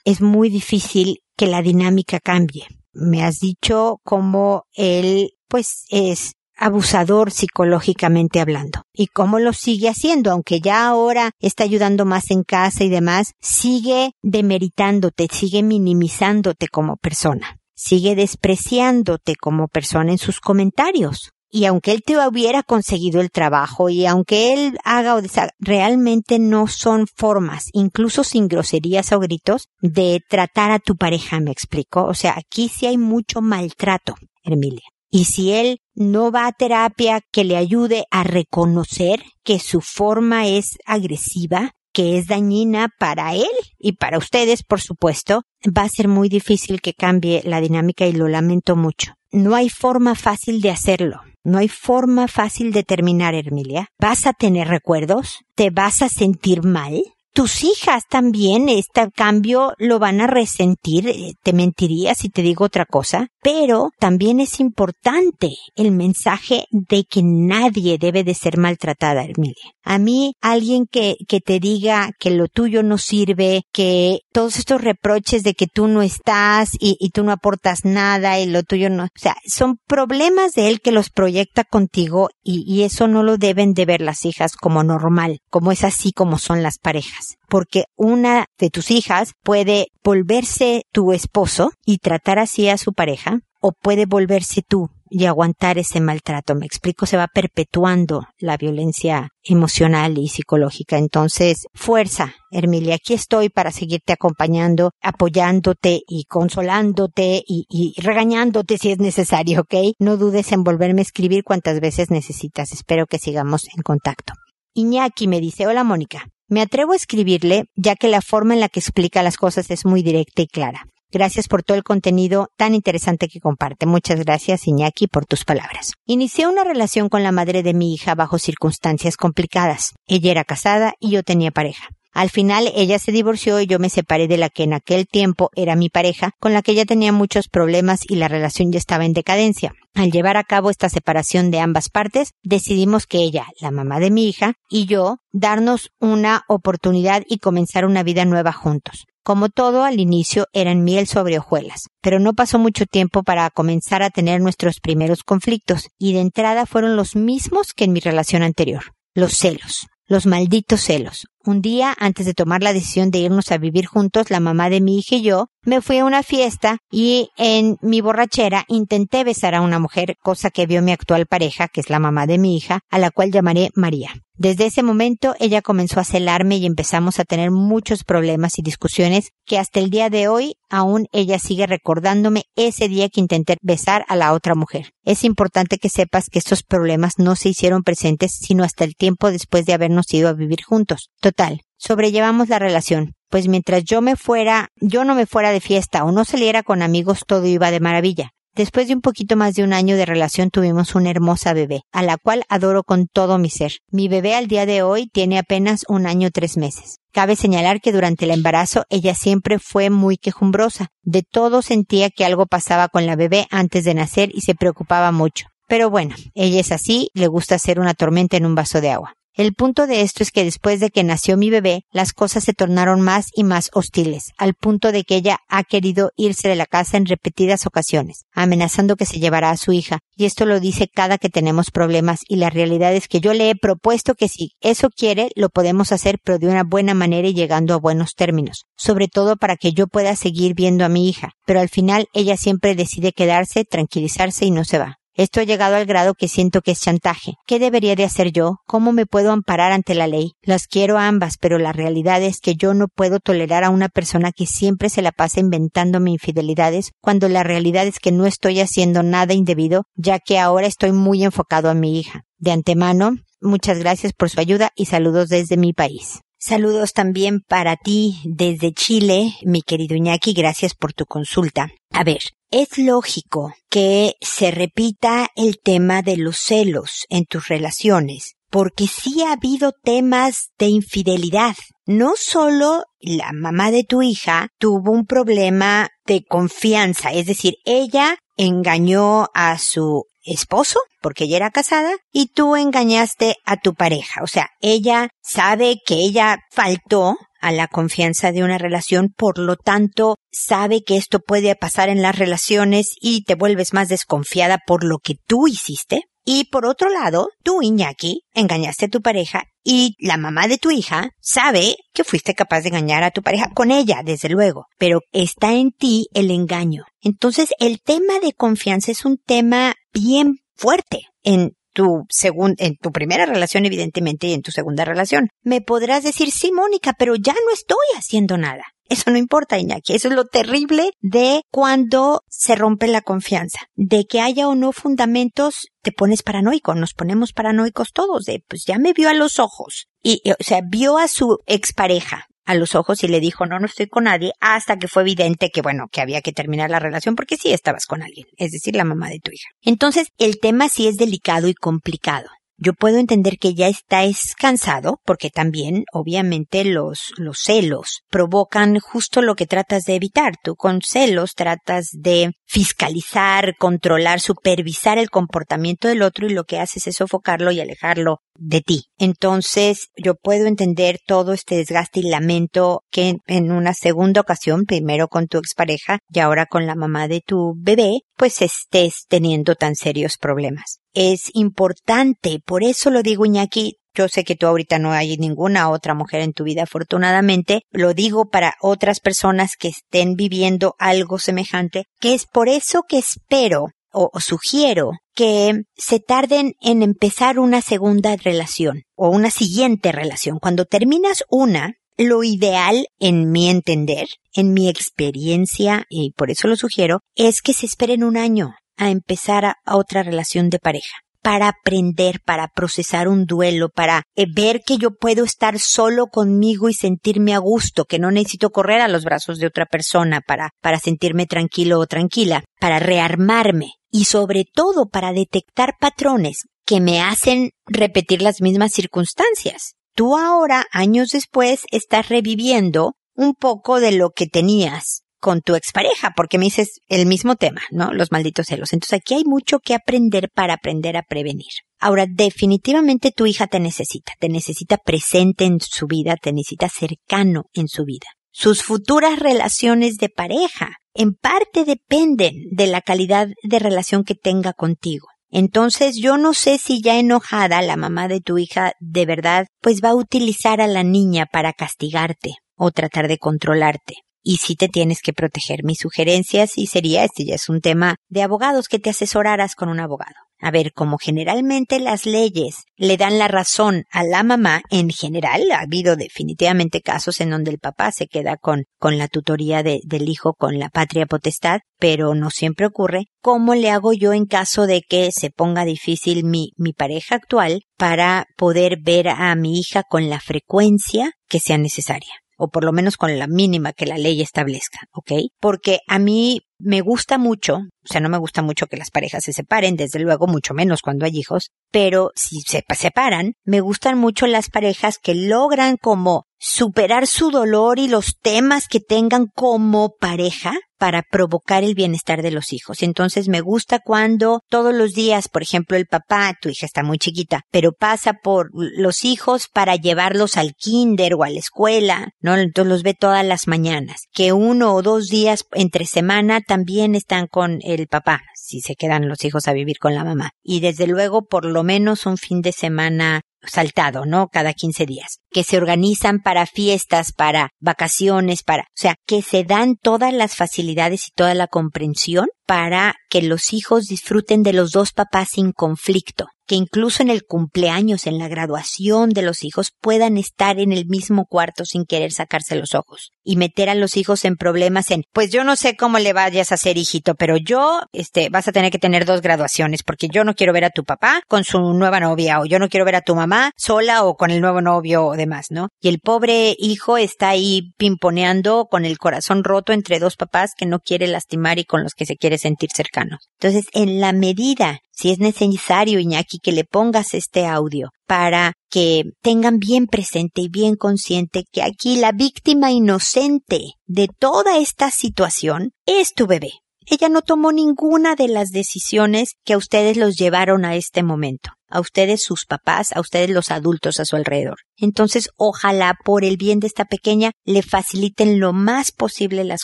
es 0.05 0.21
muy 0.21 0.49
difícil 0.51 1.21
que 1.35 1.47
la 1.47 1.63
dinámica 1.63 2.19
cambie. 2.19 2.67
Me 2.99 3.23
has 3.23 3.39
dicho 3.39 3.99
cómo 4.03 4.65
él 4.73 5.31
pues 5.47 5.85
es 5.89 6.33
abusador 6.59 7.31
psicológicamente 7.31 8.39
hablando. 8.39 8.83
Y 8.93 9.07
cómo 9.07 9.39
lo 9.39 9.53
sigue 9.53 9.89
haciendo, 9.89 10.31
aunque 10.31 10.59
ya 10.59 10.87
ahora 10.87 11.31
está 11.39 11.63
ayudando 11.63 12.05
más 12.05 12.31
en 12.31 12.43
casa 12.43 12.83
y 12.83 12.89
demás, 12.89 13.33
sigue 13.39 14.11
demeritándote, 14.21 15.27
sigue 15.31 15.63
minimizándote 15.63 16.67
como 16.67 16.97
persona, 16.97 17.57
sigue 17.75 18.15
despreciándote 18.15 19.35
como 19.35 19.67
persona 19.67 20.11
en 20.11 20.17
sus 20.17 20.39
comentarios. 20.39 21.31
Y 21.51 21.65
aunque 21.65 21.91
él 21.91 22.03
te 22.05 22.15
hubiera 22.15 22.61
conseguido 22.63 23.21
el 23.21 23.31
trabajo 23.31 23.89
y 23.89 24.05
aunque 24.05 24.53
él 24.53 24.77
haga 24.83 25.15
o 25.15 25.21
deshaga, 25.21 25.51
realmente 25.59 26.37
no 26.37 26.67
son 26.67 27.07
formas, 27.15 27.69
incluso 27.73 28.23
sin 28.23 28.47
groserías 28.47 29.11
o 29.11 29.19
gritos, 29.19 29.67
de 29.81 30.21
tratar 30.29 30.71
a 30.71 30.79
tu 30.79 30.95
pareja, 30.95 31.39
me 31.39 31.51
explico. 31.51 32.05
O 32.05 32.13
sea, 32.13 32.35
aquí 32.37 32.69
sí 32.69 32.85
hay 32.85 32.97
mucho 32.97 33.41
maltrato, 33.41 34.15
Emilia. 34.43 34.83
Y 35.11 35.25
si 35.25 35.51
él 35.51 35.79
no 35.95 36.31
va 36.31 36.45
a 36.45 36.51
terapia 36.51 37.21
que 37.31 37.43
le 37.43 37.57
ayude 37.57 38.05
a 38.11 38.23
reconocer 38.23 39.23
que 39.43 39.57
su 39.59 39.81
forma 39.81 40.47
es 40.47 40.77
agresiva, 40.85 41.71
que 41.91 42.17
es 42.17 42.27
dañina 42.27 42.89
para 42.99 43.33
él 43.33 43.49
y 43.79 43.93
para 43.93 44.19
ustedes, 44.19 44.63
por 44.63 44.81
supuesto, 44.81 45.41
va 45.65 45.83
a 45.83 45.89
ser 45.89 46.07
muy 46.07 46.29
difícil 46.29 46.81
que 46.81 46.93
cambie 46.93 47.41
la 47.43 47.59
dinámica 47.59 48.05
y 48.05 48.11
lo 48.11 48.27
lamento 48.27 48.75
mucho. 48.75 49.13
No 49.31 49.55
hay 49.55 49.69
forma 49.69 50.13
fácil 50.15 50.61
de 50.61 50.69
hacerlo. 50.69 51.21
No 51.43 51.58
hay 51.58 51.69
forma 51.69 52.27
fácil 52.27 52.72
de 52.72 52.84
terminar, 52.84 53.34
Emilia. 53.34 53.88
Vas 54.00 54.25
a 54.27 54.34
tener 54.34 54.67
recuerdos, 54.67 55.39
te 55.55 55.69
vas 55.69 56.01
a 56.01 56.10
sentir 56.10 56.63
mal, 56.63 57.01
tus 57.33 57.63
hijas 57.63 58.03
también 58.09 58.69
este 58.69 59.09
cambio 59.12 59.74
lo 59.77 60.00
van 60.00 60.21
a 60.21 60.27
resentir, 60.27 61.07
eh, 61.07 61.33
te 61.43 61.53
mentiría 61.53 62.15
si 62.15 62.29
te 62.29 62.41
digo 62.41 62.65
otra 62.65 62.86
cosa, 62.86 63.27
pero 63.41 63.91
también 64.00 64.39
es 64.39 64.59
importante 64.59 65.51
el 65.75 65.91
mensaje 65.91 66.65
de 66.71 67.03
que 67.03 67.21
nadie 67.24 67.98
debe 67.98 68.24
de 68.24 68.33
ser 68.33 68.57
maltratada, 68.57 69.24
Emilia. 69.24 69.74
A 69.83 69.98
mí, 69.98 70.33
alguien 70.41 70.86
que, 70.86 71.15
que 71.27 71.39
te 71.39 71.59
diga 71.59 72.12
que 72.19 72.29
lo 72.29 72.48
tuyo 72.48 72.83
no 72.83 72.98
sirve, 72.98 73.63
que 73.71 74.19
todos 74.31 74.57
estos 74.57 74.81
reproches 74.81 75.43
de 75.43 75.53
que 75.53 75.67
tú 75.67 75.88
no 75.88 76.01
estás 76.01 76.71
y, 76.79 76.95
y 77.00 77.09
tú 77.09 77.24
no 77.24 77.31
aportas 77.31 77.86
nada 77.86 78.39
y 78.39 78.45
lo 78.45 78.63
tuyo 78.63 78.89
no, 78.89 79.05
o 79.05 79.07
sea, 79.15 79.36
son 79.48 79.79
problemas 79.88 80.51
de 80.53 80.69
él 80.69 80.81
que 80.81 80.91
los 80.91 81.09
proyecta 81.09 81.63
contigo 81.63 82.29
y, 82.43 82.63
y 82.67 82.83
eso 82.83 83.07
no 83.07 83.24
lo 83.24 83.38
deben 83.38 83.74
de 83.74 83.86
ver 83.86 84.01
las 84.01 84.25
hijas 84.25 84.55
como 84.55 84.83
normal, 84.83 85.39
como 85.50 85.71
es 85.71 85.83
así 85.83 86.12
como 86.12 86.38
son 86.38 86.62
las 86.62 86.77
parejas 86.77 87.18
porque 87.47 87.85
una 87.95 88.45
de 88.57 88.69
tus 88.69 88.91
hijas 88.91 89.33
puede 89.43 89.88
volverse 90.03 90.83
tu 90.91 91.11
esposo 91.13 91.71
y 91.85 91.97
tratar 91.97 92.39
así 92.39 92.69
a 92.69 92.77
su 92.77 92.93
pareja, 92.93 93.39
o 93.61 93.73
puede 93.73 94.05
volverse 94.05 94.61
tú 94.61 94.89
y 95.09 95.25
aguantar 95.25 95.77
ese 95.77 95.99
maltrato. 95.99 96.55
Me 96.55 96.65
explico, 96.65 97.05
se 97.05 97.17
va 97.17 97.27
perpetuando 97.27 98.27
la 98.38 98.57
violencia 98.57 99.29
emocional 99.43 100.17
y 100.17 100.27
psicológica. 100.27 100.97
Entonces, 100.97 101.65
fuerza, 101.73 102.35
Hermilia, 102.51 102.95
aquí 102.95 103.13
estoy 103.13 103.49
para 103.49 103.71
seguirte 103.71 104.13
acompañando, 104.13 104.91
apoyándote 105.01 106.01
y 106.07 106.25
consolándote 106.25 107.43
y, 107.45 107.65
y, 107.69 107.99
regañándote 108.01 108.77
si 108.77 108.91
es 108.91 108.99
necesario, 108.99 109.61
¿ok? 109.61 109.95
No 109.99 110.17
dudes 110.17 110.51
en 110.51 110.63
volverme 110.63 111.01
a 111.01 111.03
escribir 111.03 111.43
cuantas 111.43 111.79
veces 111.79 112.11
necesitas. 112.11 112.71
Espero 112.71 113.07
que 113.07 113.17
sigamos 113.17 113.67
en 113.75 113.81
contacto. 113.81 114.33
Iñaki 114.73 115.27
me 115.27 115.41
dice, 115.41 115.67
hola 115.67 115.83
Mónica, 115.83 116.27
me 116.49 116.61
atrevo 116.61 116.93
a 116.93 116.95
escribirle 116.95 117.65
ya 117.75 117.95
que 117.95 118.07
la 118.07 118.21
forma 118.21 118.53
en 118.53 118.59
la 118.59 118.69
que 118.69 118.79
explica 118.79 119.23
las 119.23 119.37
cosas 119.37 119.69
es 119.71 119.85
muy 119.85 120.03
directa 120.03 120.41
y 120.41 120.47
clara. 120.47 120.87
Gracias 121.11 121.47
por 121.47 121.63
todo 121.63 121.75
el 121.75 121.83
contenido 121.83 122.49
tan 122.55 122.75
interesante 122.75 123.27
que 123.27 123.39
comparte. 123.39 123.87
Muchas 123.87 124.19
gracias, 124.19 124.67
Iñaki, 124.67 125.07
por 125.07 125.25
tus 125.25 125.43
palabras. 125.43 125.93
Inicié 126.05 126.47
una 126.47 126.63
relación 126.63 127.09
con 127.09 127.23
la 127.23 127.31
madre 127.31 127.63
de 127.63 127.73
mi 127.73 127.93
hija 127.93 128.13
bajo 128.13 128.37
circunstancias 128.37 129.17
complicadas. 129.17 129.93
Ella 130.05 130.31
era 130.31 130.43
casada 130.43 130.93
y 130.99 131.09
yo 131.09 131.23
tenía 131.23 131.49
pareja. 131.49 131.89
Al 132.11 132.29
final 132.29 132.71
ella 132.75 132.99
se 132.99 133.11
divorció 133.11 133.59
y 133.61 133.67
yo 133.67 133.79
me 133.79 133.89
separé 133.89 134.27
de 134.27 134.37
la 134.37 134.49
que 134.49 134.63
en 134.63 134.73
aquel 134.73 135.07
tiempo 135.07 135.51
era 135.55 135.75
mi 135.75 135.89
pareja, 135.89 136.31
con 136.39 136.53
la 136.53 136.61
que 136.61 136.73
ya 136.73 136.85
tenía 136.85 137.11
muchos 137.11 137.47
problemas 137.47 138.01
y 138.07 138.15
la 138.15 138.27
relación 138.27 138.71
ya 138.71 138.79
estaba 138.79 139.05
en 139.05 139.13
decadencia. 139.13 139.73
Al 139.93 140.11
llevar 140.11 140.37
a 140.37 140.43
cabo 140.43 140.69
esta 140.69 140.89
separación 140.89 141.51
de 141.51 141.59
ambas 141.59 141.89
partes, 141.89 142.31
decidimos 142.43 143.05
que 143.05 143.19
ella, 143.19 143.47
la 143.59 143.71
mamá 143.71 143.99
de 143.99 144.11
mi 144.11 144.27
hija, 144.27 144.53
y 144.69 144.85
yo 144.85 145.17
darnos 145.31 145.91
una 145.99 146.43
oportunidad 146.47 147.23
y 147.27 147.39
comenzar 147.39 147.85
una 147.85 148.03
vida 148.03 148.25
nueva 148.25 148.51
juntos. 148.51 149.05
Como 149.23 149.49
todo, 149.49 149.83
al 149.83 149.99
inicio 149.99 150.47
eran 150.53 150.83
miel 150.83 151.05
sobre 151.05 151.37
hojuelas, 151.37 151.89
pero 152.01 152.19
no 152.19 152.33
pasó 152.33 152.57
mucho 152.57 152.85
tiempo 152.85 153.21
para 153.23 153.49
comenzar 153.49 154.01
a 154.01 154.09
tener 154.09 154.41
nuestros 154.41 154.79
primeros 154.79 155.23
conflictos, 155.23 155.89
y 155.99 156.13
de 156.13 156.21
entrada 156.21 156.65
fueron 156.65 156.95
los 156.95 157.15
mismos 157.15 157.73
que 157.73 157.83
en 157.83 157.93
mi 157.93 157.99
relación 157.99 158.41
anterior. 158.41 158.93
Los 159.13 159.33
celos. 159.33 159.87
Los 160.07 160.25
malditos 160.25 160.81
celos. 160.81 161.27
Un 161.49 161.63
día, 161.63 161.95
antes 161.97 162.27
de 162.27 162.35
tomar 162.35 162.61
la 162.61 162.73
decisión 162.73 163.09
de 163.09 163.17
irnos 163.17 163.51
a 163.51 163.57
vivir 163.57 163.87
juntos, 163.87 164.29
la 164.29 164.39
mamá 164.39 164.69
de 164.69 164.81
mi 164.81 164.99
hija 164.99 165.15
y 165.15 165.23
yo, 165.23 165.49
me 165.69 165.81
fui 165.81 165.99
a 165.99 166.05
una 166.05 166.23
fiesta 166.23 166.79
y 166.91 167.29
en 167.38 167.77
mi 167.81 168.01
borrachera 168.01 168.65
intenté 168.67 169.23
besar 169.23 169.53
a 169.53 169.61
una 169.61 169.77
mujer, 169.77 170.17
cosa 170.23 170.49
que 170.49 170.65
vio 170.65 170.81
mi 170.81 170.91
actual 170.91 171.27
pareja, 171.27 171.67
que 171.67 171.79
es 171.79 171.91
la 171.91 171.99
mamá 171.99 172.25
de 172.25 172.39
mi 172.39 172.57
hija, 172.57 172.79
a 172.89 172.97
la 172.97 173.11
cual 173.11 173.31
llamaré 173.31 173.69
María. 173.75 174.15
Desde 174.33 174.65
ese 174.65 174.81
momento 174.81 175.35
ella 175.39 175.61
comenzó 175.61 175.99
a 175.99 176.05
celarme 176.05 176.57
y 176.57 176.65
empezamos 176.65 177.19
a 177.19 177.23
tener 177.23 177.51
muchos 177.51 178.03
problemas 178.03 178.57
y 178.57 178.63
discusiones 178.63 179.29
que 179.45 179.59
hasta 179.59 179.79
el 179.79 179.91
día 179.91 180.09
de 180.09 180.27
hoy 180.27 180.55
aún 180.69 181.07
ella 181.11 181.38
sigue 181.38 181.67
recordándome 181.67 182.45
ese 182.55 182.88
día 182.88 183.09
que 183.09 183.19
intenté 183.19 183.57
besar 183.61 184.05
a 184.07 184.15
la 184.15 184.33
otra 184.33 184.55
mujer. 184.55 184.93
Es 185.03 185.23
importante 185.23 185.77
que 185.77 185.89
sepas 185.89 186.29
que 186.31 186.39
estos 186.39 186.63
problemas 186.63 187.19
no 187.19 187.35
se 187.35 187.49
hicieron 187.49 187.83
presentes 187.83 188.31
sino 188.31 188.63
hasta 188.63 188.85
el 188.85 188.95
tiempo 188.95 189.29
después 189.29 189.65
de 189.67 189.73
habernos 189.73 190.11
ido 190.13 190.29
a 190.29 190.33
vivir 190.33 190.63
juntos. 190.63 191.11
Total, 191.19 191.61
sobrellevamos 191.79 192.50
la 192.50 192.59
relación, 192.59 193.15
pues 193.29 193.48
mientras 193.48 193.83
yo 193.83 194.01
me 194.01 194.15
fuera, 194.15 194.69
yo 194.75 195.03
no 195.03 195.15
me 195.15 195.25
fuera 195.25 195.51
de 195.51 195.62
fiesta 195.62 196.03
o 196.03 196.12
no 196.12 196.25
saliera 196.25 196.62
con 196.62 196.83
amigos, 196.83 197.24
todo 197.25 197.48
iba 197.48 197.71
de 197.71 197.79
maravilla. 197.79 198.31
Después 198.55 198.88
de 198.88 198.93
un 198.93 199.01
poquito 199.01 199.38
más 199.38 199.55
de 199.55 199.63
un 199.63 199.71
año 199.71 199.95
de 199.95 200.05
relación 200.05 200.50
tuvimos 200.50 200.93
una 200.93 201.09
hermosa 201.09 201.53
bebé, 201.53 201.83
a 201.93 202.03
la 202.03 202.17
cual 202.17 202.43
adoro 202.50 202.83
con 202.83 203.07
todo 203.07 203.38
mi 203.38 203.50
ser. 203.50 203.74
Mi 203.89 204.07
bebé 204.07 204.36
al 204.36 204.48
día 204.48 204.65
de 204.65 204.81
hoy 204.81 205.07
tiene 205.07 205.38
apenas 205.38 205.86
un 205.88 206.05
año 206.05 206.29
tres 206.29 206.57
meses. 206.57 206.98
Cabe 207.13 207.36
señalar 207.36 207.79
que 207.79 207.91
durante 207.93 208.25
el 208.25 208.31
embarazo 208.31 208.83
ella 208.89 209.15
siempre 209.15 209.59
fue 209.59 209.89
muy 209.89 210.17
quejumbrosa. 210.17 210.89
De 211.03 211.24
todo 211.24 211.62
sentía 211.62 212.09
que 212.09 212.25
algo 212.25 212.48
pasaba 212.48 212.89
con 212.89 213.05
la 213.05 213.15
bebé 213.15 213.48
antes 213.50 213.86
de 213.86 213.93
nacer 213.93 214.29
y 214.33 214.41
se 214.41 214.55
preocupaba 214.55 215.12
mucho. 215.12 215.48
Pero 215.67 215.89
bueno, 215.89 216.15
ella 216.33 216.59
es 216.59 216.71
así, 216.71 217.09
le 217.13 217.27
gusta 217.27 217.55
hacer 217.55 217.79
una 217.79 217.93
tormenta 217.93 218.36
en 218.36 218.45
un 218.45 218.55
vaso 218.55 218.81
de 218.81 218.89
agua. 218.89 219.13
El 219.36 219.53
punto 219.53 219.88
de 219.88 220.01
esto 220.01 220.24
es 220.24 220.31
que 220.31 220.43
después 220.43 220.79
de 220.79 220.89
que 220.89 221.03
nació 221.03 221.38
mi 221.38 221.50
bebé, 221.50 221.83
las 221.91 222.13
cosas 222.13 222.43
se 222.43 222.53
tornaron 222.53 223.00
más 223.00 223.27
y 223.33 223.43
más 223.43 223.69
hostiles, 223.74 224.33
al 224.38 224.53
punto 224.53 224.91
de 224.91 225.03
que 225.03 225.15
ella 225.15 225.38
ha 225.48 225.63
querido 225.63 226.12
irse 226.17 226.50
de 226.50 226.55
la 226.55 226.65
casa 226.65 226.98
en 226.98 227.05
repetidas 227.05 227.65
ocasiones, 227.65 228.25
amenazando 228.33 228.95
que 228.95 229.05
se 229.05 229.19
llevará 229.19 229.51
a 229.51 229.57
su 229.57 229.71
hija, 229.71 230.00
y 230.15 230.25
esto 230.25 230.45
lo 230.45 230.59
dice 230.59 230.89
cada 230.93 231.17
que 231.17 231.29
tenemos 231.29 231.71
problemas, 231.71 232.21
y 232.27 232.36
la 232.36 232.50
realidad 232.50 232.93
es 232.93 233.07
que 233.07 233.21
yo 233.21 233.33
le 233.33 233.50
he 233.50 233.55
propuesto 233.55 234.15
que 234.15 234.27
si 234.27 234.51
eso 234.59 234.89
quiere, 234.89 235.29
lo 235.36 235.50
podemos 235.50 235.91
hacer, 235.91 236.17
pero 236.24 236.38
de 236.38 236.48
una 236.48 236.63
buena 236.63 236.93
manera 236.93 237.27
y 237.27 237.33
llegando 237.33 237.74
a 237.74 237.79
buenos 237.79 238.15
términos, 238.15 238.65
sobre 238.75 239.07
todo 239.07 239.38
para 239.38 239.55
que 239.55 239.71
yo 239.71 239.88
pueda 239.88 240.15
seguir 240.15 240.53
viendo 240.53 240.83
a 240.83 240.89
mi 240.89 241.07
hija, 241.07 241.31
pero 241.45 241.62
al 241.62 241.69
final 241.69 242.07
ella 242.13 242.36
siempre 242.36 242.75
decide 242.75 243.13
quedarse, 243.13 243.63
tranquilizarse 243.63 244.45
y 244.45 244.51
no 244.51 244.65
se 244.65 244.79
va. 244.79 244.98
Esto 245.19 245.41
ha 245.41 245.43
llegado 245.43 245.75
al 245.75 245.85
grado 245.85 246.13
que 246.13 246.29
siento 246.29 246.61
que 246.61 246.71
es 246.71 246.79
chantaje. 246.79 247.33
¿Qué 247.45 247.59
debería 247.59 247.93
de 247.97 248.05
hacer 248.05 248.31
yo? 248.31 248.59
¿Cómo 248.65 248.93
me 248.93 249.05
puedo 249.05 249.33
amparar 249.33 249.73
ante 249.73 249.93
la 249.93 250.07
ley? 250.07 250.31
Las 250.41 250.65
quiero 250.65 250.97
ambas, 250.97 251.35
pero 251.38 251.59
la 251.59 251.73
realidad 251.73 252.23
es 252.23 252.39
que 252.39 252.55
yo 252.55 252.73
no 252.73 252.88
puedo 252.88 253.19
tolerar 253.19 253.65
a 253.65 253.69
una 253.69 253.89
persona 253.89 254.31
que 254.31 254.45
siempre 254.45 254.88
se 254.88 255.01
la 255.01 255.11
pasa 255.11 255.41
inventándome 255.41 256.11
infidelidades, 256.11 256.93
cuando 257.01 257.27
la 257.27 257.43
realidad 257.43 257.85
es 257.85 257.99
que 257.99 258.13
no 258.13 258.27
estoy 258.27 258.61
haciendo 258.61 259.03
nada 259.03 259.33
indebido, 259.33 259.83
ya 259.93 260.19
que 260.19 260.39
ahora 260.39 260.67
estoy 260.67 260.93
muy 260.93 261.25
enfocado 261.25 261.69
a 261.69 261.73
mi 261.73 261.99
hija. 261.99 262.21
De 262.38 262.53
antemano, 262.53 263.17
muchas 263.41 263.77
gracias 263.77 264.13
por 264.13 264.29
su 264.29 264.39
ayuda 264.39 264.71
y 264.73 264.85
saludos 264.85 265.27
desde 265.27 265.57
mi 265.57 265.73
país. 265.73 266.21
Saludos 266.41 266.93
también 266.93 267.41
para 267.41 267.75
ti 267.75 268.22
desde 268.24 268.72
Chile, 268.72 269.34
mi 269.43 269.62
querido 269.62 269.98
Iñaki, 269.98 270.31
gracias 270.31 270.74
por 270.74 270.93
tu 270.93 271.05
consulta. 271.05 271.69
A 271.91 272.05
ver, 272.05 272.22
es 272.50 272.77
lógico 272.77 273.53
que 273.69 274.13
se 274.22 274.50
repita 274.50 275.27
el 275.36 275.60
tema 275.62 276.01
de 276.01 276.15
los 276.15 276.38
celos 276.38 277.05
en 277.10 277.25
tus 277.25 277.50
relaciones, 277.50 278.36
porque 278.50 278.88
sí 278.88 279.22
ha 279.22 279.34
habido 279.34 279.74
temas 279.84 280.51
de 280.58 280.67
infidelidad. 280.67 281.58
No 281.86 282.13
solo 282.15 282.84
la 283.01 283.34
mamá 283.34 283.69
de 283.69 283.84
tu 283.84 284.01
hija 284.01 284.48
tuvo 284.58 284.91
un 284.93 285.05
problema 285.05 285.89
de 286.05 286.24
confianza, 286.24 287.12
es 287.12 287.25
decir, 287.25 287.55
ella 287.65 288.17
engañó 288.38 289.27
a 289.34 289.58
su 289.58 290.05
esposo, 290.29 290.79
porque 291.01 291.25
ella 291.25 291.38
era 291.38 291.51
casada, 291.51 291.98
y 292.12 292.27
tú 292.27 292.55
engañaste 292.55 293.36
a 293.45 293.57
tu 293.57 293.74
pareja. 293.74 294.21
O 294.24 294.27
sea, 294.27 294.50
ella 294.62 295.09
sabe 295.21 295.77
que 295.86 295.95
ella 295.95 296.39
faltó 296.51 297.17
a 297.41 297.51
la 297.51 297.67
confianza 297.67 298.31
de 298.31 298.43
una 298.43 298.57
relación, 298.57 299.13
por 299.15 299.39
lo 299.39 299.55
tanto, 299.55 300.15
sabe 300.31 300.83
que 300.83 300.98
esto 300.98 301.19
puede 301.19 301.55
pasar 301.55 301.89
en 301.89 302.01
las 302.01 302.17
relaciones 302.17 302.93
y 303.00 303.24
te 303.24 303.36
vuelves 303.36 303.74
más 303.74 303.88
desconfiada 303.89 304.59
por 304.65 304.83
lo 304.83 304.98
que 305.00 305.15
tú 305.25 305.48
hiciste. 305.48 306.03
Y 306.31 306.43
por 306.43 306.67
otro 306.67 306.91
lado, 306.91 307.29
tú, 307.43 307.63
Iñaki, 307.63 308.21
engañaste 308.36 308.86
a 308.86 308.89
tu 308.89 309.01
pareja 309.01 309.45
y 309.63 309.95
la 309.98 310.15
mamá 310.15 310.48
de 310.48 310.59
tu 310.59 310.69
hija 310.69 311.09
sabe 311.19 311.75
que 311.91 312.03
fuiste 312.03 312.36
capaz 312.36 312.62
de 312.62 312.69
engañar 312.69 313.03
a 313.03 313.09
tu 313.09 313.24
pareja 313.24 313.50
con 313.51 313.71
ella, 313.71 314.01
desde 314.05 314.29
luego, 314.29 314.67
pero 314.77 315.00
está 315.12 315.53
en 315.53 315.71
ti 315.71 316.05
el 316.13 316.29
engaño. 316.29 316.83
Entonces, 317.01 317.50
el 317.57 317.81
tema 317.81 318.19
de 318.19 318.33
confianza 318.33 318.91
es 318.91 319.05
un 319.05 319.17
tema 319.17 319.74
bien 319.91 320.36
fuerte 320.55 321.07
en 321.24 321.53
tu 321.74 322.03
segunda, 322.09 322.63
en 322.63 322.75
tu 322.75 322.91
primera 322.91 323.25
relación, 323.25 323.65
evidentemente, 323.65 324.27
y 324.27 324.33
en 324.33 324.43
tu 324.43 324.51
segunda 324.51 324.86
relación. 324.86 325.29
Me 325.41 325.62
podrás 325.62 326.03
decir, 326.03 326.29
sí, 326.29 326.51
Mónica, 326.51 326.93
pero 326.93 327.15
ya 327.15 327.33
no 327.33 327.51
estoy 327.51 327.98
haciendo 327.98 328.38
nada. 328.38 328.65
Eso 328.89 329.12
no 329.12 329.17
importa, 329.17 329.60
Iñaki. 329.60 329.93
Eso 329.93 330.08
es 330.08 330.15
lo 330.15 330.25
terrible 330.25 330.91
de 331.00 331.43
cuando 331.51 332.24
se 332.27 332.55
rompe 332.55 332.88
la 332.88 333.01
confianza. 333.01 333.60
De 333.75 334.05
que 334.05 334.19
haya 334.19 334.48
o 334.48 334.55
no 334.55 334.72
fundamentos, 334.72 335.67
te 335.81 335.91
pones 335.91 336.24
paranoico. 336.24 336.74
Nos 336.74 336.93
ponemos 336.93 337.31
paranoicos 337.31 337.93
todos. 337.93 338.25
De, 338.25 338.43
pues 338.48 338.63
ya 338.65 338.79
me 338.79 338.93
vio 338.93 339.10
a 339.10 339.13
los 339.13 339.39
ojos. 339.39 339.88
Y, 340.01 340.22
o 340.31 340.43
sea, 340.43 340.62
vio 340.67 340.98
a 340.98 341.08
su 341.08 341.38
expareja 341.46 342.25
a 342.50 342.55
los 342.55 342.74
ojos 342.74 343.03
y 343.03 343.08
le 343.08 343.19
dijo, 343.19 343.46
no, 343.46 343.60
no 343.60 343.67
estoy 343.67 343.88
con 343.88 344.05
nadie, 344.05 344.31
hasta 344.39 344.77
que 344.77 344.88
fue 344.88 345.03
evidente 345.03 345.51
que, 345.53 345.62
bueno, 345.62 345.86
que 345.91 346.01
había 346.01 346.22
que 346.22 346.31
terminar 346.31 346.72
la 346.72 346.79
relación 346.79 347.15
porque 347.15 347.38
sí 347.38 347.53
estabas 347.53 347.86
con 347.86 348.01
alguien, 348.01 348.25
es 348.38 348.51
decir, 348.51 348.75
la 348.75 348.86
mamá 348.86 349.10
de 349.10 349.19
tu 349.19 349.31
hija. 349.31 349.50
Entonces, 349.62 350.08
el 350.17 350.39
tema 350.39 350.67
sí 350.67 350.88
es 350.88 350.98
delicado 350.98 351.48
y 351.48 351.53
complicado. 351.53 352.27
Yo 352.61 352.73
puedo 352.73 352.97
entender 352.97 353.37
que 353.37 353.53
ya 353.53 353.69
está 353.69 354.01
cansado 354.37 354.99
porque 355.05 355.29
también, 355.29 355.85
obviamente, 355.93 356.65
los, 356.65 357.13
los 357.15 357.39
celos 357.39 358.01
provocan 358.09 358.79
justo 358.79 359.21
lo 359.21 359.35
que 359.35 359.45
tratas 359.45 359.83
de 359.83 359.95
evitar. 359.95 360.33
Tú 360.43 360.57
con 360.57 360.81
celos 360.81 361.35
tratas 361.35 361.87
de 361.93 362.33
fiscalizar, 362.45 363.53
controlar, 363.57 364.19
supervisar 364.19 364.97
el 364.97 365.09
comportamiento 365.09 365.87
del 365.87 366.01
otro 366.01 366.27
y 366.27 366.33
lo 366.33 366.43
que 366.43 366.59
haces 366.59 366.87
es 366.87 366.97
sofocarlo 366.97 367.53
y 367.53 367.61
alejarlo 367.61 368.17
de 368.35 368.59
ti. 368.59 368.83
Entonces, 368.97 369.87
yo 369.95 370.15
puedo 370.15 370.45
entender 370.45 370.99
todo 371.07 371.31
este 371.31 371.55
desgaste 371.55 372.01
y 372.01 372.09
lamento 372.09 372.81
que 372.91 373.15
en 373.27 373.51
una 373.53 373.73
segunda 373.73 374.19
ocasión, 374.19 374.65
primero 374.65 375.07
con 375.07 375.27
tu 375.27 375.37
expareja 375.37 375.99
y 376.09 376.19
ahora 376.19 376.45
con 376.45 376.65
la 376.65 376.75
mamá 376.75 377.07
de 377.07 377.21
tu 377.25 377.53
bebé, 377.57 377.99
pues 378.17 378.41
estés 378.41 379.05
teniendo 379.07 379.55
tan 379.55 379.75
serios 379.75 380.17
problemas 380.17 380.78
es 380.93 381.29
importante. 381.34 382.39
Por 382.46 382.63
eso 382.63 382.89
lo 382.89 383.03
digo, 383.03 383.25
Iñaki, 383.25 383.77
yo 383.93 384.08
sé 384.08 384.24
que 384.24 384.36
tú 384.36 384.48
ahorita 384.48 384.79
no 384.79 384.91
hay 384.91 385.17
ninguna 385.17 385.69
otra 385.69 385.93
mujer 385.93 386.22
en 386.22 386.34
tu 386.34 386.43
vida, 386.43 386.63
afortunadamente. 386.63 387.63
Lo 387.72 387.93
digo 387.93 388.29
para 388.29 388.55
otras 388.62 389.00
personas 389.00 389.55
que 389.58 389.69
estén 389.69 390.15
viviendo 390.15 390.75
algo 390.77 391.19
semejante, 391.19 391.86
que 392.00 392.13
es 392.13 392.25
por 392.25 392.50
eso 392.50 392.84
que 392.88 393.00
espero 393.00 393.67
o, 393.91 394.12
sugiero 394.19 394.91
que 395.15 395.63
se 395.75 396.00
tarden 396.00 396.53
en 396.62 396.84
empezar 396.84 397.39
una 397.39 397.62
segunda 397.62 398.15
relación 398.15 398.84
o 398.96 399.10
una 399.10 399.31
siguiente 399.31 399.91
relación. 399.91 400.39
Cuando 400.39 400.65
terminas 400.65 401.23
una, 401.30 401.73
lo 401.97 402.23
ideal, 402.23 402.88
en 402.99 403.32
mi 403.32 403.49
entender, 403.49 404.08
en 404.34 404.54
mi 404.54 404.69
experiencia, 404.69 405.86
y 405.89 406.13
por 406.13 406.32
eso 406.32 406.47
lo 406.47 406.56
sugiero, 406.56 407.02
es 407.15 407.41
que 407.41 407.54
se 407.54 407.65
esperen 407.65 408.04
un 408.04 408.15
año 408.15 408.54
a 408.79 408.89
empezar 408.89 409.45
a, 409.45 409.55
otra 409.65 410.01
relación 410.01 410.49
de 410.49 410.57
pareja 410.57 410.95
para 411.21 411.49
aprender, 411.49 412.21
para 412.25 412.47
procesar 412.47 413.09
un 413.09 413.25
duelo, 413.25 413.69
para 413.69 414.03
eh, 414.15 414.25
ver 414.33 414.61
que 414.65 414.77
yo 414.77 414.91
puedo 414.91 415.25
estar 415.25 415.59
solo 415.59 416.07
conmigo 416.07 416.69
y 416.69 416.73
sentirme 416.73 417.35
a 417.35 417.39
gusto, 417.39 417.85
que 417.85 417.99
no 417.99 418.09
necesito 418.09 418.51
correr 418.51 418.81
a 418.81 418.87
los 418.87 419.03
brazos 419.03 419.37
de 419.37 419.47
otra 419.47 419.65
persona 419.65 420.21
para, 420.25 420.51
para 420.61 420.79
sentirme 420.79 421.25
tranquilo 421.25 421.79
o 421.79 421.87
tranquila, 421.87 422.43
para 422.59 422.79
rearmarme 422.79 423.73
y 423.91 424.05
sobre 424.05 424.45
todo 424.45 424.87
para 424.87 425.11
detectar 425.11 425.73
patrones 425.79 426.47
que 426.65 426.79
me 426.79 427.01
hacen 427.01 427.51
repetir 427.65 428.21
las 428.21 428.41
mismas 428.41 428.71
circunstancias. 428.71 429.73
Tú 429.95 430.17
ahora, 430.17 430.65
años 430.71 431.09
después, 431.09 431.63
estás 431.71 432.07
reviviendo 432.07 432.93
un 433.15 433.33
poco 433.33 433.81
de 433.81 433.91
lo 433.91 434.11
que 434.11 434.27
tenías 434.27 435.03
con 435.19 435.41
tu 435.41 435.55
expareja, 435.55 436.12
porque 436.15 436.38
me 436.38 436.45
dices 436.45 436.82
el 436.88 437.05
mismo 437.05 437.36
tema, 437.36 437.62
¿no? 437.71 437.93
Los 437.93 438.12
malditos 438.12 438.47
celos. 438.47 438.73
Entonces 438.73 438.99
aquí 438.99 439.15
hay 439.15 439.23
mucho 439.25 439.60
que 439.60 439.75
aprender 439.75 440.29
para 440.34 440.53
aprender 440.53 440.97
a 440.97 441.03
prevenir. 441.03 441.51
Ahora, 441.79 442.05
definitivamente 442.10 443.12
tu 443.12 443.25
hija 443.25 443.47
te 443.47 443.60
necesita, 443.60 444.13
te 444.19 444.29
necesita 444.29 444.77
presente 444.77 445.45
en 445.45 445.60
su 445.62 445.88
vida, 445.88 446.15
te 446.21 446.34
necesita 446.34 446.69
cercano 446.69 447.43
en 447.53 447.67
su 447.67 447.86
vida. 447.86 448.08
Sus 448.32 448.63
futuras 448.63 449.19
relaciones 449.19 449.97
de 449.97 450.10
pareja 450.10 450.77
en 450.93 451.13
parte 451.13 451.65
dependen 451.65 452.34
de 452.51 452.67
la 452.67 452.82
calidad 452.82 453.27
de 453.43 453.60
relación 453.60 454.03
que 454.03 454.15
tenga 454.15 454.53
contigo. 454.53 455.08
Entonces 455.32 455.95
yo 455.97 456.17
no 456.17 456.34
sé 456.34 456.58
si 456.58 456.82
ya 456.82 456.97
enojada 456.97 457.62
la 457.62 457.77
mamá 457.77 458.08
de 458.08 458.19
tu 458.19 458.38
hija 458.38 458.73
de 458.79 459.05
verdad 459.05 459.45
pues 459.62 459.82
va 459.84 459.89
a 459.89 459.95
utilizar 459.95 460.60
a 460.60 460.67
la 460.67 460.84
niña 460.84 461.27
para 461.32 461.53
castigarte 461.53 462.32
o 462.55 462.71
tratar 462.71 463.08
de 463.08 463.19
controlarte 463.19 463.95
y 464.21 464.38
si 464.38 464.55
te 464.55 464.67
tienes 464.67 465.01
que 465.01 465.13
proteger. 465.13 465.63
Mi 465.63 465.75
sugerencia 465.75 466.47
sí 466.47 466.67
sería, 466.67 467.03
este 467.03 467.25
ya 467.25 467.36
es 467.36 467.49
un 467.49 467.62
tema 467.62 467.95
de 468.08 468.23
abogados, 468.23 468.67
que 468.67 468.79
te 468.79 468.89
asesoraras 468.89 469.55
con 469.55 469.69
un 469.69 469.79
abogado. 469.79 470.15
A 470.41 470.51
ver, 470.51 470.71
como 470.71 470.97
generalmente 470.97 471.79
las 471.79 472.05
leyes 472.05 472.63
le 472.77 472.95
dan 472.95 473.19
la 473.19 473.27
razón 473.27 473.84
a 473.91 474.03
la 474.03 474.23
mamá, 474.23 474.62
en 474.69 474.89
general 474.89 475.51
ha 475.51 475.62
habido 475.62 475.97
definitivamente 475.97 476.79
casos 476.82 477.19
en 477.19 477.29
donde 477.29 477.51
el 477.51 477.60
papá 477.60 477.91
se 477.91 478.08
queda 478.08 478.38
con, 478.38 478.63
con 478.77 478.97
la 478.97 479.10
tutoría 479.10 479.63
de, 479.63 479.82
del 479.84 480.08
hijo 480.08 480.34
con 480.34 480.58
la 480.58 480.69
patria 480.69 481.05
potestad, 481.08 481.60
pero 481.77 482.15
no 482.15 482.29
siempre 482.29 482.65
ocurre. 482.65 483.08
¿Cómo 483.21 483.53
le 483.53 483.69
hago 483.69 483.91
yo 483.91 484.13
en 484.13 484.25
caso 484.25 484.65
de 484.65 484.82
que 484.82 485.12
se 485.12 485.29
ponga 485.29 485.65
difícil 485.65 486.23
mi, 486.23 486.51
mi 486.55 486.71
pareja 486.71 487.15
actual 487.15 487.63
para 487.77 488.25
poder 488.38 488.77
ver 488.82 489.10
a 489.10 489.36
mi 489.36 489.60
hija 489.60 489.84
con 489.84 490.10
la 490.10 490.21
frecuencia 490.21 491.12
que 491.27 491.39
sea 491.41 491.58
necesaria? 491.58 492.13
O 492.39 492.47
por 492.47 492.63
lo 492.63 492.71
menos 492.71 492.97
con 492.97 493.19
la 493.19 493.28
mínima 493.28 493.73
que 493.73 493.86
la 493.86 493.97
ley 493.97 494.21
establezca, 494.21 494.80
¿ok? 494.93 495.12
Porque 495.39 495.80
a 495.88 495.99
mí 495.99 496.41
me 496.58 496.82
gusta 496.82 497.17
mucho, 497.17 497.56
o 497.58 497.88
sea, 497.88 498.02
no 498.02 498.10
me 498.10 498.17
gusta 498.17 498.41
mucho 498.41 498.67
que 498.67 498.78
las 498.78 498.91
parejas 498.91 499.25
se 499.25 499.34
separen, 499.34 499.75
desde 499.75 499.99
luego, 499.99 500.25
mucho 500.25 500.54
menos 500.54 500.82
cuando 500.82 501.06
hay 501.06 501.17
hijos, 501.17 501.52
pero 501.71 502.12
si 502.15 502.41
se 502.41 502.63
separan, 502.75 503.34
me 503.43 503.60
gustan 503.60 503.97
mucho 503.97 504.25
las 504.25 504.49
parejas 504.49 504.97
que 504.97 505.15
logran 505.15 505.75
como 505.78 506.23
superar 506.38 507.08
su 507.08 507.30
dolor 507.30 507.78
y 507.78 507.89
los 507.89 508.17
temas 508.21 508.67
que 508.67 508.80
tengan 508.80 509.28
como 509.28 509.95
pareja 509.99 510.54
para 510.79 511.03
provocar 511.03 511.63
el 511.63 511.75
bienestar 511.75 512.23
de 512.23 512.31
los 512.31 512.53
hijos. 512.53 512.81
Entonces 512.81 513.27
me 513.27 513.41
gusta 513.41 513.79
cuando 513.79 514.41
todos 514.49 514.73
los 514.73 514.93
días, 514.93 515.27
por 515.27 515.43
ejemplo, 515.43 515.77
el 515.77 515.85
papá, 515.85 516.33
tu 516.41 516.49
hija 516.49 516.65
está 516.65 516.81
muy 516.81 516.97
chiquita, 516.97 517.41
pero 517.51 517.73
pasa 517.73 518.13
por 518.13 518.49
los 518.53 519.03
hijos 519.03 519.47
para 519.47 519.75
llevarlos 519.75 520.37
al 520.37 520.53
kinder 520.55 521.13
o 521.13 521.23
a 521.23 521.29
la 521.29 521.39
escuela, 521.39 522.09
¿no? 522.21 522.35
Entonces 522.35 522.69
los 522.69 522.83
ve 522.83 522.93
todas 522.93 523.25
las 523.25 523.47
mañanas. 523.47 524.03
Que 524.11 524.33
uno 524.33 524.73
o 524.73 524.81
dos 524.81 525.09
días 525.09 525.45
entre 525.51 525.85
semana 525.85 526.41
también 526.41 526.95
están 526.95 527.27
con 527.27 527.59
el 527.63 527.87
papá, 527.87 528.21
si 528.33 528.61
se 528.61 528.75
quedan 528.75 529.09
los 529.09 529.23
hijos 529.25 529.47
a 529.47 529.53
vivir 529.53 529.77
con 529.79 529.93
la 529.93 530.05
mamá. 530.05 530.31
Y 530.41 530.61
desde 530.61 530.87
luego 530.87 531.25
por 531.25 531.45
lo 531.45 531.63
menos 531.63 532.05
un 532.05 532.17
fin 532.17 532.41
de 532.41 532.53
semana 532.53 533.21
saltado, 533.43 534.05
¿no? 534.05 534.27
Cada 534.27 534.53
15 534.53 534.85
días, 534.85 535.19
que 535.31 535.43
se 535.43 535.57
organizan 535.57 536.19
para 536.19 536.45
fiestas, 536.45 537.13
para 537.13 537.49
vacaciones, 537.59 538.43
para, 538.43 538.63
o 538.63 538.75
sea, 538.75 538.95
que 539.05 539.21
se 539.21 539.43
dan 539.43 539.75
todas 539.75 540.13
las 540.13 540.35
facilidades 540.35 540.68
y 541.08 541.12
toda 541.15 541.34
la 541.34 541.47
comprensión 541.47 542.27
para 542.49 542.95
que 543.12 543.21
los 543.21 543.53
hijos 543.53 543.85
disfruten 543.85 544.41
de 544.41 544.53
los 544.53 544.71
dos 544.71 544.91
papás 544.91 545.27
sin 545.33 545.51
conflicto 545.51 546.29
que 546.49 546.55
incluso 546.55 547.03
en 547.03 547.12
el 547.12 547.25
cumpleaños, 547.25 548.07
en 548.07 548.17
la 548.17 548.27
graduación 548.27 549.12
de 549.12 549.21
los 549.21 549.43
hijos, 549.43 549.71
puedan 549.79 550.17
estar 550.17 550.59
en 550.59 550.71
el 550.71 550.88
mismo 550.88 551.27
cuarto 551.27 551.63
sin 551.63 551.85
querer 551.85 552.12
sacarse 552.12 552.55
los 552.55 552.73
ojos 552.73 553.12
y 553.23 553.35
meter 553.35 553.69
a 553.69 553.75
los 553.75 553.95
hijos 553.97 554.25
en 554.25 554.35
problemas 554.35 554.89
en, 554.89 555.03
pues 555.13 555.29
yo 555.29 555.43
no 555.43 555.55
sé 555.55 555.77
cómo 555.77 555.99
le 555.99 556.12
vayas 556.12 556.51
a 556.51 556.55
hacer 556.55 556.79
hijito, 556.79 557.13
pero 557.13 557.38
yo, 557.38 557.81
este, 557.93 558.29
vas 558.29 558.47
a 558.47 558.51
tener 558.51 558.71
que 558.71 558.79
tener 558.79 559.05
dos 559.05 559.21
graduaciones 559.21 559.83
porque 559.83 560.07
yo 560.07 560.23
no 560.23 560.33
quiero 560.33 560.51
ver 560.51 560.65
a 560.65 560.71
tu 560.71 560.83
papá 560.83 561.21
con 561.27 561.43
su 561.43 561.59
nueva 561.59 561.99
novia 561.99 562.39
o 562.39 562.45
yo 562.45 562.57
no 562.57 562.67
quiero 562.67 562.83
ver 562.83 562.95
a 562.95 563.01
tu 563.01 563.13
mamá 563.13 563.51
sola 563.55 564.03
o 564.03 564.15
con 564.15 564.31
el 564.31 564.41
nuevo 564.41 564.59
novio 564.59 565.05
o 565.05 565.15
demás, 565.15 565.51
¿no? 565.51 565.67
Y 565.79 565.89
el 565.89 565.99
pobre 565.99 566.55
hijo 566.57 566.97
está 566.97 567.29
ahí 567.29 567.73
pimponeando 567.77 568.65
con 568.71 568.85
el 568.85 568.97
corazón 568.97 569.43
roto 569.43 569.71
entre 569.71 569.99
dos 569.99 570.15
papás 570.15 570.53
que 570.57 570.65
no 570.65 570.79
quiere 570.79 571.05
lastimar 571.05 571.59
y 571.59 571.65
con 571.65 571.83
los 571.83 571.93
que 571.93 572.07
se 572.07 572.17
quiere 572.17 572.38
sentir 572.39 572.69
cercano. 572.73 573.19
Entonces, 573.39 573.65
en 573.73 573.99
la 573.99 574.12
medida 574.12 574.80
si 574.99 575.12
es 575.12 575.19
necesario, 575.19 575.99
Iñaki, 575.99 576.39
que 576.39 576.52
le 576.52 576.65
pongas 576.65 577.13
este 577.13 577.45
audio 577.45 577.91
para 578.06 578.52
que 578.69 579.04
tengan 579.21 579.58
bien 579.58 579.88
presente 579.88 580.41
y 580.41 580.49
bien 580.49 580.75
consciente 580.75 581.45
que 581.54 581.63
aquí 581.63 581.95
la 581.95 582.12
víctima 582.12 582.69
inocente 582.69 583.62
de 583.86 584.10
toda 584.19 584.58
esta 584.58 584.91
situación 584.91 585.71
es 585.86 586.13
tu 586.13 586.28
bebé. 586.28 586.52
Ella 586.86 587.08
no 587.08 587.21
tomó 587.21 587.54
ninguna 587.54 588.15
de 588.15 588.28
las 588.28 588.49
decisiones 588.49 589.36
que 589.45 589.54
a 589.54 589.58
ustedes 589.58 589.95
los 589.95 590.17
llevaron 590.17 590.65
a 590.65 590.75
este 590.75 591.02
momento 591.02 591.52
a 591.69 591.80
ustedes 591.80 592.23
sus 592.23 592.45
papás, 592.45 592.91
a 592.93 592.99
ustedes 592.99 593.30
los 593.30 593.52
adultos 593.52 593.99
a 593.99 594.06
su 594.06 594.15
alrededor. 594.15 594.58
Entonces, 594.75 595.30
ojalá 595.38 595.95
por 596.04 596.25
el 596.25 596.38
bien 596.38 596.60
de 596.60 596.67
esta 596.67 596.86
pequeña 596.86 597.32
le 597.45 597.62
faciliten 597.62 598.39
lo 598.39 598.54
más 598.54 598.91
posible 598.91 599.43
las 599.43 599.63